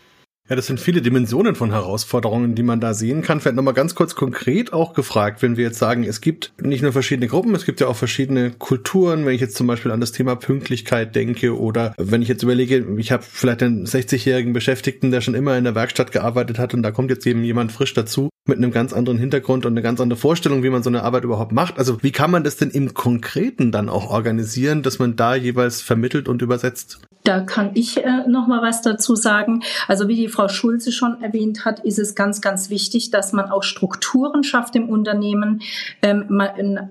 Ja, 0.53 0.57
das 0.57 0.67
sind 0.67 0.81
viele 0.81 1.01
Dimensionen 1.01 1.55
von 1.55 1.71
Herausforderungen, 1.71 2.55
die 2.55 2.63
man 2.63 2.79
da 2.79 2.93
sehen 2.93 3.23
kann. 3.23 3.41
Vielleicht 3.41 3.57
nochmal 3.57 3.73
ganz 3.73 3.95
kurz 3.95 4.15
konkret 4.15 4.75
auch 4.75 4.93
gefragt, 4.93 5.41
wenn 5.41 5.57
wir 5.57 5.65
jetzt 5.65 5.79
sagen, 5.79 6.05
es 6.05 6.21
gibt 6.21 6.53
nicht 6.61 6.83
nur 6.83 6.93
verschiedene 6.93 7.27
Gruppen, 7.27 7.55
es 7.55 7.65
gibt 7.65 7.81
ja 7.81 7.87
auch 7.87 7.97
verschiedene 7.97 8.51
Kulturen. 8.51 9.25
Wenn 9.25 9.35
ich 9.35 9.41
jetzt 9.41 9.57
zum 9.57 9.67
Beispiel 9.67 9.91
an 9.91 10.01
das 10.01 10.13
Thema 10.13 10.37
Pünktlichkeit 10.37 11.17
denke 11.17 11.59
oder 11.59 11.95
wenn 11.97 12.21
ich 12.21 12.29
jetzt 12.29 12.43
überlege, 12.43 12.85
ich 12.99 13.13
habe 13.13 13.23
vielleicht 13.27 13.63
einen 13.63 13.87
60-jährigen 13.87 14.53
Beschäftigten, 14.53 15.11
der 15.11 15.23
schon 15.23 15.35
immer 15.35 15.57
in 15.57 15.65
der 15.65 15.75
Werkstatt 15.75 16.13
gearbeitet 16.13 16.59
hat 16.59 16.75
und 16.75 16.83
da 16.83 16.91
kommt 16.91 17.09
jetzt 17.09 17.27
eben 17.27 17.43
jemand 17.45 17.73
frisch 17.73 17.95
dazu 17.95 18.29
mit 18.47 18.59
einem 18.59 18.73
ganz 18.73 18.93
anderen 18.93 19.19
Hintergrund 19.19 19.65
und 19.65 19.73
eine 19.73 19.83
ganz 19.83 20.03
andere 20.03 20.19
Vorstellung, 20.19 20.63
wie 20.63 20.69
man 20.69 20.83
so 20.83 20.91
eine 20.91 21.03
Arbeit 21.03 21.25
überhaupt 21.25 21.53
macht. 21.53 21.79
Also 21.79 22.03
wie 22.03 22.13
kann 22.13 22.31
man 22.31 22.45
das 22.45 22.59
denn 22.59 22.69
im 22.69 22.93
Konkreten 22.93 23.73
dann 23.73 23.89
auch 23.89 24.11
organisieren, 24.11 24.83
dass 24.83 24.99
man 24.99 25.17
da 25.17 25.35
jeweils 25.35 25.81
vermittelt 25.81 26.29
und 26.29 26.43
übersetzt? 26.43 27.01
Da 27.25 27.41
kann 27.41 27.71
ich 27.75 27.99
äh, 27.99 28.27
noch 28.27 28.49
mal 28.49 28.63
was 28.63 28.83
dazu 28.83 29.15
sagen. 29.15 29.63
Also 29.87 30.09
wie 30.09 30.17
die 30.17 30.29
Frau 30.29 30.42
Schulze 30.49 30.93
schon 30.93 31.23
erwähnt 31.23 31.65
hat, 31.65 31.81
ist 31.81 31.99
es 31.99 32.15
ganz, 32.15 32.41
ganz 32.41 32.71
wichtig, 32.71 33.11
dass 33.11 33.33
man 33.33 33.51
auch 33.51 33.63
Strukturen 33.63 34.45
schafft 34.45 34.77
im 34.77 34.89
Unternehmen, 34.89 35.63
ähm, 36.03 36.41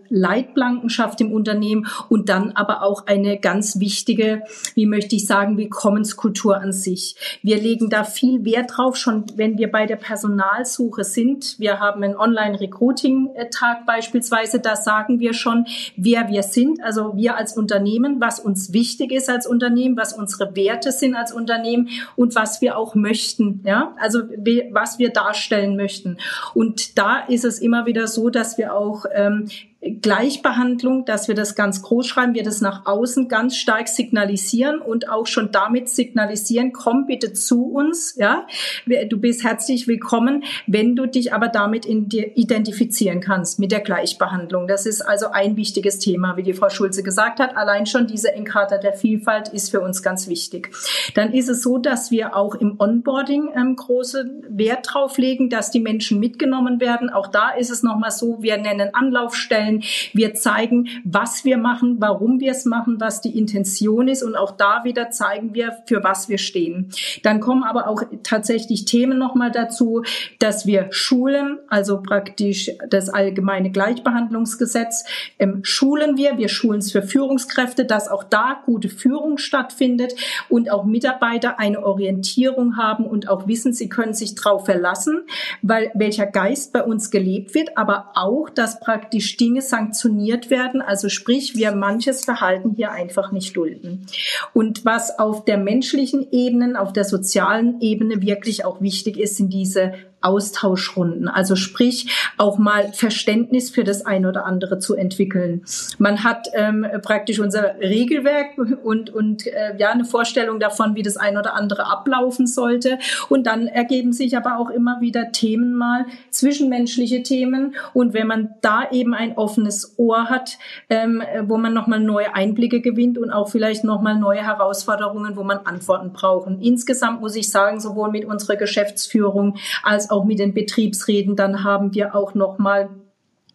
Leitplanken 0.10 0.90
schafft 0.90 1.22
im 1.22 1.32
Unternehmen 1.32 1.88
und 2.10 2.30
dann 2.30 2.52
aber 2.52 2.84
auch 2.84 3.08
eine 3.08 3.40
ganz 3.40 3.80
wichtige, 3.80 4.44
wie 4.76 4.86
möchte 4.86 5.16
ich 5.16 5.26
sagen, 5.26 5.58
Willkommenskultur 5.58 6.58
an 6.58 6.72
sich. 6.72 7.16
Wir 7.42 7.58
legen 7.58 7.90
da 7.90 8.04
viel 8.04 8.46
Wert 8.46 8.72
drauf, 8.76 8.96
schon 8.98 9.26
wenn 9.36 9.58
wir 9.58 9.72
bei 9.72 9.86
der 9.86 9.96
Personalsuche 9.96 11.04
sind. 11.04 11.56
Wir 11.60 11.80
haben 11.80 12.04
einen 12.04 12.16
Online-Recruiting-Tag 12.16 13.86
beispielsweise, 13.86 14.60
da 14.60 14.76
sagen 14.76 15.20
wir 15.20 15.34
schon, 15.34 15.66
wer 15.96 16.30
wir 16.30 16.44
sind, 16.44 16.84
also 16.84 17.16
wir 17.16 17.36
als 17.36 17.56
Unternehmen, 17.58 18.20
was 18.20 18.40
uns 18.40 18.74
wichtig 18.74 19.12
ist 19.12 19.30
als 19.30 19.48
Unternehmen, 19.48 19.98
was 19.98 20.14
unsere 20.14 20.56
Werte 20.56 20.92
sind 20.92 21.16
als 21.16 21.32
Unternehmen 21.32 21.90
und 22.16 22.36
was 22.36 22.62
wir 22.62 22.78
auch 22.78 22.96
möchten, 22.96 23.41
ja, 23.64 23.96
also 24.00 24.24
was 24.72 25.00
wir 25.00 25.12
darstellen 25.12 25.76
möchten. 25.76 26.18
Und 26.54 26.98
da 26.98 27.20
ist 27.20 27.46
es 27.46 27.60
immer 27.60 27.86
wieder 27.86 28.08
so, 28.08 28.30
dass 28.30 28.58
wir 28.58 28.74
auch 28.74 29.06
ähm, 29.14 29.48
Gleichbehandlung, 29.82 31.06
dass 31.06 31.28
wir 31.28 31.34
das 31.34 31.56
ganz 31.56 31.82
groß 31.82 32.06
schreiben, 32.06 32.36
wir 32.36 32.44
das 32.44 32.62
nach 32.62 32.86
außen 32.86 33.28
ganz 33.28 33.58
stark 33.58 33.88
signalisieren 33.88 34.80
und 34.80 35.10
auch 35.10 35.26
schon 35.26 35.52
damit 35.52 35.90
signalisieren, 35.90 36.72
komm 36.72 37.08
bitte 37.08 37.34
zu 37.34 37.66
uns, 37.66 38.16
ja, 38.16 38.46
du 38.86 39.18
bist 39.20 39.44
herzlich 39.44 39.88
willkommen, 39.88 40.44
wenn 40.68 40.96
du 40.96 41.08
dich 41.08 41.34
aber 41.34 41.48
damit 41.48 41.88
identifizieren 41.88 43.22
kannst 43.22 43.58
mit 43.58 43.72
der 43.72 43.80
Gleichbehandlung. 43.80 44.68
Das 44.68 44.86
ist 44.86 45.02
also 45.02 45.32
ein 45.32 45.56
wichtiges 45.56 45.98
Thema, 45.98 46.38
wie 46.38 46.44
die 46.44 46.54
Frau 46.54 46.70
Schulze 46.70 47.02
gesagt 47.02 47.40
hat. 47.40 47.58
Allein 47.58 47.88
schon 47.88 48.06
diese 48.06 48.34
Enkarta 48.34 48.78
der 48.78 48.94
Vielfalt 48.94 49.50
ist 49.50 49.72
für 49.72 49.82
uns 49.82 50.04
ganz 50.04 50.28
wichtig. 50.28 50.70
Dann 51.16 51.34
ist 51.34 51.50
es 51.50 51.64
so, 51.64 51.80
dass 51.80 52.12
wir 52.12 52.36
auch 52.36 52.54
im 52.54 52.80
Onboarding 52.80 53.50
ähm, 53.56 53.76
große 53.76 54.30
Wert 54.48 54.88
drauf 54.92 55.18
legen, 55.18 55.50
dass 55.50 55.72
die 55.72 55.80
Menschen 55.80 56.20
mitgenommen 56.20 56.80
werden. 56.80 57.10
Auch 57.10 57.28
da 57.28 57.50
ist 57.50 57.72
es 57.72 57.82
nochmal 57.82 58.12
so, 58.12 58.44
wir 58.44 58.58
nennen 58.58 58.94
Anlaufstellen, 58.94 59.71
darstellen. 59.72 59.84
Wir 60.14 60.34
zeigen, 60.34 60.88
was 61.04 61.46
wir 61.46 61.58
machen, 61.58 61.98
warum 62.00 62.40
wir 62.40 62.52
es 62.52 62.66
machen, 62.66 63.00
was 63.00 63.22
die 63.22 63.38
Intention 63.38 64.08
ist 64.08 64.24
und 64.24 64.36
auch 64.36 64.52
da 64.52 64.84
wieder 64.84 65.10
zeigen 65.10 65.54
wir, 65.54 65.78
für 65.86 66.04
was 66.04 66.30
wir 66.30 66.38
stehen. 66.38 66.90
Dann 67.24 67.40
kommen 67.40 67.64
aber 67.64 67.88
auch 67.88 68.04
tatsächlich 68.24 68.86
Themen 68.86 69.18
nochmal 69.18 69.52
dazu, 69.52 70.04
dass 70.40 70.66
wir 70.66 70.88
schulen, 70.92 71.60
also 71.68 72.02
praktisch 72.02 72.72
das 72.90 73.10
allgemeine 73.10 73.72
Gleichbehandlungsgesetz 73.72 75.06
ähm, 75.40 75.60
schulen 75.64 76.18
wir. 76.18 76.38
Wir 76.38 76.50
schulen 76.50 76.80
es 76.80 76.92
für 76.92 77.04
Führungskräfte, 77.04 77.86
dass 77.86 78.08
auch 78.08 78.24
da 78.24 78.62
gute 78.66 78.90
Führung 78.90 79.38
stattfindet 79.38 80.14
und 80.50 80.72
auch 80.72 80.86
Mitarbeiter 80.86 81.60
eine 81.60 81.84
Orientierung 81.84 82.78
haben 82.78 83.06
und 83.06 83.30
auch 83.30 83.48
wissen, 83.48 83.74
sie 83.74 83.90
können 83.90 84.14
sich 84.14 84.36
darauf 84.36 84.66
verlassen, 84.66 85.24
weil 85.62 85.92
welcher 85.94 86.26
Geist 86.26 86.74
bei 86.74 86.84
uns 86.84 87.12
gelebt 87.12 87.54
wird, 87.54 87.78
aber 87.78 88.12
auch, 88.16 88.50
dass 88.50 88.80
praktisch 88.80 89.38
Dinge 89.38 89.61
Dinge 89.62 89.68
sanktioniert 89.68 90.50
werden. 90.50 90.82
Also 90.82 91.10
sprich, 91.10 91.56
wir 91.56 91.72
manches 91.74 92.26
Verhalten 92.26 92.74
hier 92.76 92.92
einfach 92.92 93.32
nicht 93.32 93.56
dulden. 93.56 94.06
Und 94.54 94.86
was 94.86 95.18
auf 95.20 95.46
der 95.46 95.58
menschlichen 95.58 96.28
Ebene, 96.32 96.80
auf 96.80 96.94
der 96.94 97.06
sozialen 97.06 97.80
Ebene 97.82 98.22
wirklich 98.22 98.66
auch 98.66 98.82
wichtig 98.82 99.18
ist, 99.18 99.38
sind 99.38 99.54
diese 99.54 99.94
Austauschrunden. 100.22 101.28
Also 101.28 101.56
sprich, 101.56 102.32
auch 102.38 102.58
mal 102.58 102.94
Verständnis 102.94 103.70
für 103.70 103.84
das 103.84 104.06
ein 104.06 104.26
oder 104.26 104.46
andere 104.46 104.80
zu 104.80 104.96
entwickeln. 104.96 105.64
Man 105.98 106.24
hat 106.24 106.48
ähm, 106.54 106.86
praktisch 107.02 107.40
unser 107.40 107.80
Regelwerk 107.80 108.58
und, 108.84 109.10
und 109.10 109.48
äh, 109.48 109.76
ja, 109.78 109.92
eine 109.92 110.06
Vorstellung 110.06 110.60
davon, 110.60 110.96
wie 110.96 111.04
das 111.04 111.18
ein 111.18 111.38
oder 111.38 111.56
andere 111.56 111.86
ablaufen 111.86 112.48
sollte. 112.48 113.00
Und 113.30 113.48
dann 113.48 113.68
ergeben 113.68 114.14
sich 114.14 114.38
aber 114.38 114.58
auch 114.58 114.70
immer 114.70 115.02
wieder 115.02 115.32
Themen 115.32 115.74
mal, 115.74 116.06
zwischenmenschliche 116.30 117.24
Themen. 117.24 117.76
Und 117.94 118.14
wenn 118.14 118.28
man 118.28 118.56
da 118.62 118.90
eben 118.92 119.14
ein 119.14 119.38
offenes 119.38 119.96
Ohr 119.98 120.30
hat, 120.30 120.58
ähm, 120.90 121.24
wo 121.44 121.58
man 121.58 121.74
nochmal 121.74 122.00
neue 122.00 122.36
Einblicke 122.36 122.82
gewinnt 122.82 123.18
und 123.18 123.32
auch 123.32 123.50
vielleicht 123.50 123.84
nochmal 123.84 124.18
neue 124.18 124.44
Herausforderungen, 124.44 125.36
wo 125.36 125.44
man 125.44 125.60
Antworten 125.66 126.14
braucht. 126.14 126.50
Insgesamt 126.62 127.22
muss 127.22 127.36
ich 127.36 127.50
sagen, 127.50 127.80
sowohl 127.80 128.12
mit 128.12 128.26
unserer 128.26 128.56
Geschäftsführung 128.56 129.58
als 129.84 130.11
auch 130.12 130.26
mit 130.26 130.40
den 130.40 130.54
Betriebsräten, 130.54 131.36
dann 131.36 131.64
haben 131.64 131.94
wir 131.94 132.16
auch 132.16 132.34
nochmal 132.34 132.90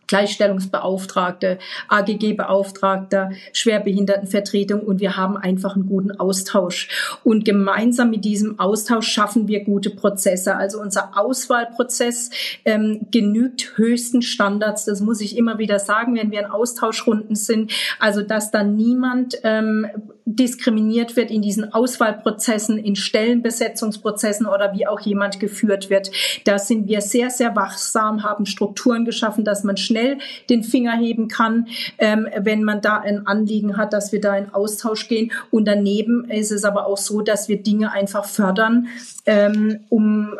Gleichstellungsbeauftragte, 0.07 1.59
AGG-Beauftragter, 1.89 3.31
Schwerbehindertenvertretung 3.53 4.81
und 4.81 5.01
wir 5.01 5.17
haben 5.17 5.37
einfach 5.37 5.75
einen 5.75 5.89
guten 5.89 6.13
Austausch. 6.13 7.19
Und 7.25 7.45
gemeinsam 7.45 8.11
mit 8.11 8.25
diesem 8.25 8.59
Austausch 8.59 9.09
schaffen 9.09 9.49
wir 9.49 9.65
gute 9.65 9.91
Prozesse. 9.91 10.57
Also 10.57 10.81
unser 10.81 11.19
Auswahlprozess 11.19 12.31
ähm, 12.65 13.07
genügt 13.11 13.73
höchsten 13.77 14.23
Standards. 14.23 14.85
Das 14.85 15.01
muss 15.01 15.21
ich 15.21 15.37
immer 15.37 15.59
wieder 15.59 15.79
sagen, 15.79 16.15
wenn 16.15 16.31
wir 16.31 16.41
in 16.41 16.47
Austauschrunden 16.47 17.35
sind. 17.35 17.73
Also 17.99 18.23
dass 18.23 18.51
da 18.51 18.63
niemand 18.63 19.39
ähm, 19.43 19.87
diskriminiert 20.29 21.15
wird 21.15 21.31
in 21.31 21.41
diesen 21.41 21.73
Auswahlprozessen, 21.73 22.79
in 22.79 22.97
Stellenbesetzungsprozessen 22.97 24.47
oder 24.47 24.75
wie 24.75 24.89
auch 24.89 24.99
jemand 24.99 25.39
geführt 25.39 25.89
wird. 25.89 26.11
Da 26.43 26.59
sind 26.59 26.89
wir 26.89 27.01
sehr, 27.01 27.31
sehr 27.31 27.55
wachsam, 27.55 28.25
haben 28.25 28.45
Strukturen 28.45 29.05
geschaffen, 29.05 29.45
dass 29.45 29.63
man 29.63 29.77
schnell 29.77 30.19
den 30.51 30.65
Finger 30.65 30.97
heben 30.97 31.29
kann, 31.29 31.69
ähm, 31.99 32.27
wenn 32.37 32.65
man 32.65 32.81
da 32.81 32.99
ein 32.99 33.29
Anliegen 33.29 33.77
hat, 33.77 33.93
dass 33.93 34.11
wir 34.11 34.21
da 34.21 34.37
in 34.37 34.53
Austausch 34.53 35.07
gehen. 35.07 35.31
Und 35.53 35.69
daneben 35.69 36.29
ist 36.29 36.51
es 36.51 36.65
aber 36.65 36.87
auch 36.87 36.99
so, 36.99 37.21
dass 37.21 37.49
wir 37.49 37.63
Dinge 37.63 37.93
einfach 37.93 38.25
fördern, 38.25 38.89
ähm, 39.27 39.81
um 39.91 40.35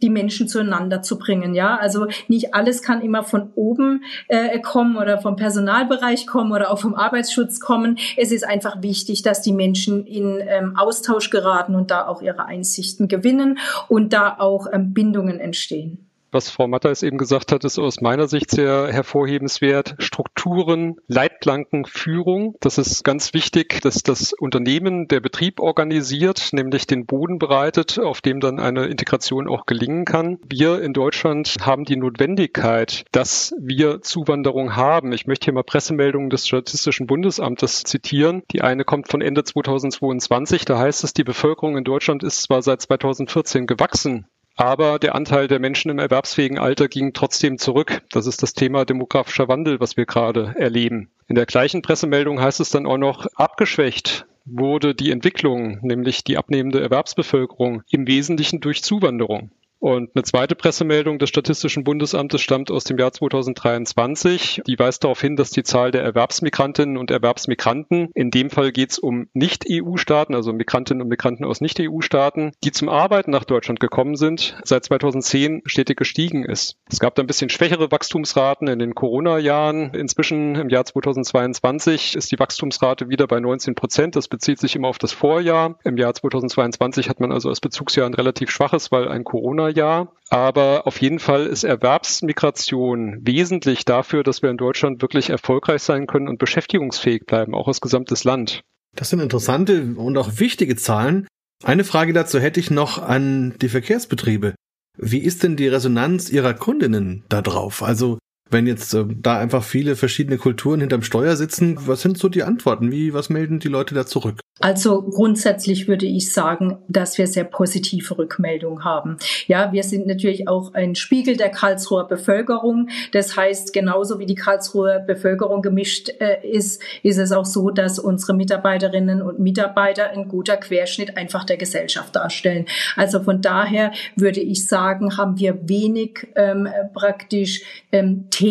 die 0.00 0.10
Menschen 0.10 0.46
zueinander 0.46 1.02
zu 1.02 1.18
bringen. 1.18 1.54
Ja, 1.54 1.76
also 1.76 2.06
nicht 2.28 2.54
alles 2.54 2.82
kann 2.82 3.02
immer 3.02 3.24
von 3.24 3.50
oben 3.56 4.04
äh, 4.28 4.60
kommen 4.60 4.96
oder 4.96 5.18
vom 5.18 5.34
Personalbereich 5.34 6.28
kommen 6.28 6.52
oder 6.52 6.70
auch 6.70 6.78
vom 6.78 6.94
Arbeitsschutz 6.94 7.58
kommen. 7.58 7.98
Es 8.16 8.30
ist 8.30 8.46
einfach 8.46 8.80
wichtig, 8.80 9.23
dass 9.26 9.42
die 9.42 9.52
Menschen 9.52 10.06
in 10.06 10.42
ähm, 10.46 10.76
Austausch 10.76 11.30
geraten 11.30 11.74
und 11.74 11.90
da 11.90 12.06
auch 12.06 12.22
ihre 12.22 12.46
Einsichten 12.46 13.08
gewinnen 13.08 13.58
und 13.88 14.12
da 14.12 14.36
auch 14.38 14.66
ähm, 14.72 14.94
Bindungen 14.94 15.40
entstehen 15.40 16.03
was 16.34 16.50
Frau 16.50 16.66
Mattheis 16.66 17.02
eben 17.02 17.16
gesagt 17.16 17.52
hat, 17.52 17.64
ist 17.64 17.78
aus 17.78 18.00
meiner 18.00 18.26
Sicht 18.26 18.50
sehr 18.50 18.88
hervorhebenswert. 18.92 19.94
Strukturen, 19.98 20.96
Leitplanken, 21.06 21.86
Führung. 21.86 22.56
Das 22.60 22.76
ist 22.76 23.04
ganz 23.04 23.32
wichtig, 23.32 23.80
dass 23.80 24.02
das 24.02 24.32
Unternehmen, 24.32 25.06
der 25.08 25.20
Betrieb 25.20 25.60
organisiert, 25.60 26.50
nämlich 26.52 26.86
den 26.86 27.06
Boden 27.06 27.38
bereitet, 27.38 27.98
auf 27.98 28.20
dem 28.20 28.40
dann 28.40 28.58
eine 28.58 28.86
Integration 28.86 29.48
auch 29.48 29.64
gelingen 29.64 30.04
kann. 30.04 30.38
Wir 30.46 30.82
in 30.82 30.92
Deutschland 30.92 31.56
haben 31.60 31.84
die 31.84 31.96
Notwendigkeit, 31.96 33.04
dass 33.12 33.54
wir 33.58 34.02
Zuwanderung 34.02 34.74
haben. 34.74 35.12
Ich 35.12 35.26
möchte 35.26 35.44
hier 35.44 35.54
mal 35.54 35.62
Pressemeldungen 35.62 36.30
des 36.30 36.48
Statistischen 36.48 37.06
Bundesamtes 37.06 37.84
zitieren. 37.84 38.42
Die 38.50 38.62
eine 38.62 38.84
kommt 38.84 39.08
von 39.08 39.22
Ende 39.22 39.44
2022. 39.44 40.64
Da 40.64 40.78
heißt 40.78 41.04
es, 41.04 41.14
die 41.14 41.24
Bevölkerung 41.24 41.76
in 41.76 41.84
Deutschland 41.84 42.24
ist 42.24 42.42
zwar 42.42 42.60
seit 42.62 42.82
2014 42.82 43.66
gewachsen, 43.68 44.26
aber 44.56 44.98
der 44.98 45.14
Anteil 45.14 45.48
der 45.48 45.58
Menschen 45.58 45.90
im 45.90 45.98
erwerbsfähigen 45.98 46.58
Alter 46.58 46.88
ging 46.88 47.12
trotzdem 47.12 47.58
zurück. 47.58 48.02
Das 48.10 48.26
ist 48.26 48.42
das 48.42 48.54
Thema 48.54 48.84
demografischer 48.84 49.48
Wandel, 49.48 49.80
was 49.80 49.96
wir 49.96 50.06
gerade 50.06 50.54
erleben. 50.56 51.10
In 51.26 51.34
der 51.34 51.46
gleichen 51.46 51.82
Pressemeldung 51.82 52.40
heißt 52.40 52.60
es 52.60 52.70
dann 52.70 52.86
auch 52.86 52.98
noch, 52.98 53.26
abgeschwächt 53.34 54.26
wurde 54.44 54.94
die 54.94 55.10
Entwicklung, 55.10 55.78
nämlich 55.82 56.22
die 56.22 56.36
abnehmende 56.36 56.80
Erwerbsbevölkerung, 56.80 57.82
im 57.90 58.06
Wesentlichen 58.06 58.60
durch 58.60 58.82
Zuwanderung. 58.82 59.50
Und 59.78 60.10
eine 60.14 60.22
zweite 60.22 60.54
Pressemeldung 60.54 61.18
des 61.18 61.28
Statistischen 61.28 61.84
Bundesamtes 61.84 62.40
stammt 62.40 62.70
aus 62.70 62.84
dem 62.84 62.96
Jahr 62.96 63.12
2023. 63.12 64.62
Die 64.66 64.78
weist 64.78 65.04
darauf 65.04 65.20
hin, 65.20 65.36
dass 65.36 65.50
die 65.50 65.62
Zahl 65.62 65.90
der 65.90 66.02
Erwerbsmigrantinnen 66.02 66.96
und 66.96 67.10
Erwerbsmigranten, 67.10 68.08
in 68.14 68.30
dem 68.30 68.48
Fall 68.48 68.72
geht 68.72 68.92
es 68.92 68.98
um 68.98 69.28
Nicht-EU-Staaten, 69.34 70.34
also 70.34 70.54
Migrantinnen 70.54 71.02
und 71.02 71.08
Migranten 71.08 71.44
aus 71.44 71.60
Nicht-EU-Staaten, 71.60 72.52
die 72.64 72.72
zum 72.72 72.88
Arbeiten 72.88 73.30
nach 73.30 73.44
Deutschland 73.44 73.78
gekommen 73.78 74.16
sind, 74.16 74.56
seit 74.64 74.84
2010 74.84 75.62
stetig 75.66 75.98
gestiegen 75.98 76.44
ist. 76.44 76.78
Es 76.90 76.98
gab 76.98 77.14
da 77.14 77.22
ein 77.22 77.26
bisschen 77.26 77.50
schwächere 77.50 77.90
Wachstumsraten 77.90 78.68
in 78.68 78.78
den 78.78 78.94
Corona-Jahren. 78.94 79.92
Inzwischen 79.92 80.54
im 80.54 80.70
Jahr 80.70 80.86
2022 80.86 82.14
ist 82.14 82.32
die 82.32 82.38
Wachstumsrate 82.38 83.10
wieder 83.10 83.26
bei 83.26 83.38
19 83.38 83.74
Prozent. 83.74 84.16
Das 84.16 84.28
bezieht 84.28 84.60
sich 84.60 84.76
immer 84.76 84.88
auf 84.88 84.98
das 84.98 85.12
Vorjahr. 85.12 85.78
Im 85.84 85.98
Jahr 85.98 86.14
2022 86.14 87.10
hat 87.10 87.20
man 87.20 87.32
also 87.32 87.50
als 87.50 87.60
Bezugsjahr 87.60 88.06
ein 88.06 88.14
relativ 88.14 88.50
schwaches, 88.50 88.90
weil 88.90 89.08
ein 89.08 89.24
Corona 89.24 89.73
Jahr. 89.74 90.12
Aber 90.30 90.86
auf 90.86 91.00
jeden 91.00 91.18
Fall 91.18 91.46
ist 91.46 91.64
Erwerbsmigration 91.64 93.18
wesentlich 93.22 93.84
dafür, 93.84 94.22
dass 94.22 94.42
wir 94.42 94.50
in 94.50 94.56
Deutschland 94.56 95.02
wirklich 95.02 95.30
erfolgreich 95.30 95.82
sein 95.82 96.06
können 96.06 96.28
und 96.28 96.38
beschäftigungsfähig 96.38 97.24
bleiben, 97.26 97.54
auch 97.54 97.68
als 97.68 97.80
gesamtes 97.80 98.24
Land. 98.24 98.62
Das 98.96 99.10
sind 99.10 99.20
interessante 99.20 99.94
und 99.96 100.16
auch 100.16 100.38
wichtige 100.38 100.76
Zahlen. 100.76 101.26
Eine 101.62 101.84
Frage 101.84 102.12
dazu 102.12 102.38
hätte 102.38 102.60
ich 102.60 102.70
noch 102.70 103.02
an 103.02 103.54
die 103.60 103.68
Verkehrsbetriebe. 103.68 104.54
Wie 104.96 105.18
ist 105.18 105.42
denn 105.42 105.56
die 105.56 105.68
Resonanz 105.68 106.30
Ihrer 106.30 106.54
Kundinnen 106.54 107.24
da 107.28 107.42
drauf? 107.42 107.82
Also 107.82 108.18
wenn 108.54 108.66
jetzt 108.66 108.94
äh, 108.94 109.04
da 109.06 109.38
einfach 109.38 109.62
viele 109.62 109.96
verschiedene 109.96 110.38
Kulturen 110.38 110.80
hinterm 110.80 111.02
Steuer 111.02 111.36
sitzen, 111.36 111.76
was 111.80 112.00
sind 112.00 112.16
so 112.16 112.30
die 112.30 112.44
Antworten? 112.44 112.90
Wie, 112.90 113.12
was 113.12 113.28
melden 113.28 113.58
die 113.58 113.68
Leute 113.68 113.94
da 113.94 114.06
zurück? 114.06 114.40
Also 114.60 115.02
grundsätzlich 115.02 115.88
würde 115.88 116.06
ich 116.06 116.32
sagen, 116.32 116.78
dass 116.88 117.18
wir 117.18 117.26
sehr 117.26 117.42
positive 117.42 118.16
Rückmeldungen 118.16 118.84
haben. 118.84 119.16
Ja, 119.48 119.72
wir 119.72 119.82
sind 119.82 120.06
natürlich 120.06 120.46
auch 120.46 120.74
ein 120.74 120.94
Spiegel 120.94 121.36
der 121.36 121.50
Karlsruher 121.50 122.06
Bevölkerung. 122.06 122.88
Das 123.10 123.36
heißt, 123.36 123.72
genauso 123.72 124.20
wie 124.20 124.26
die 124.26 124.36
Karlsruher 124.36 125.00
Bevölkerung 125.00 125.60
gemischt 125.60 126.10
äh, 126.20 126.48
ist, 126.48 126.80
ist 127.02 127.18
es 127.18 127.32
auch 127.32 127.44
so, 127.44 127.70
dass 127.70 127.98
unsere 127.98 128.34
Mitarbeiterinnen 128.34 129.22
und 129.22 129.40
Mitarbeiter 129.40 130.10
ein 130.10 130.28
guter 130.28 130.56
Querschnitt 130.56 131.16
einfach 131.16 131.42
der 131.42 131.56
Gesellschaft 131.56 132.14
darstellen. 132.14 132.66
Also 132.94 133.20
von 133.20 133.42
daher 133.42 133.90
würde 134.14 134.40
ich 134.40 134.68
sagen, 134.68 135.16
haben 135.16 135.36
wir 135.36 135.68
wenig 135.68 136.28
ähm, 136.36 136.68
praktisch 136.94 137.62
ähm, 137.90 138.30
Themen. 138.30 138.43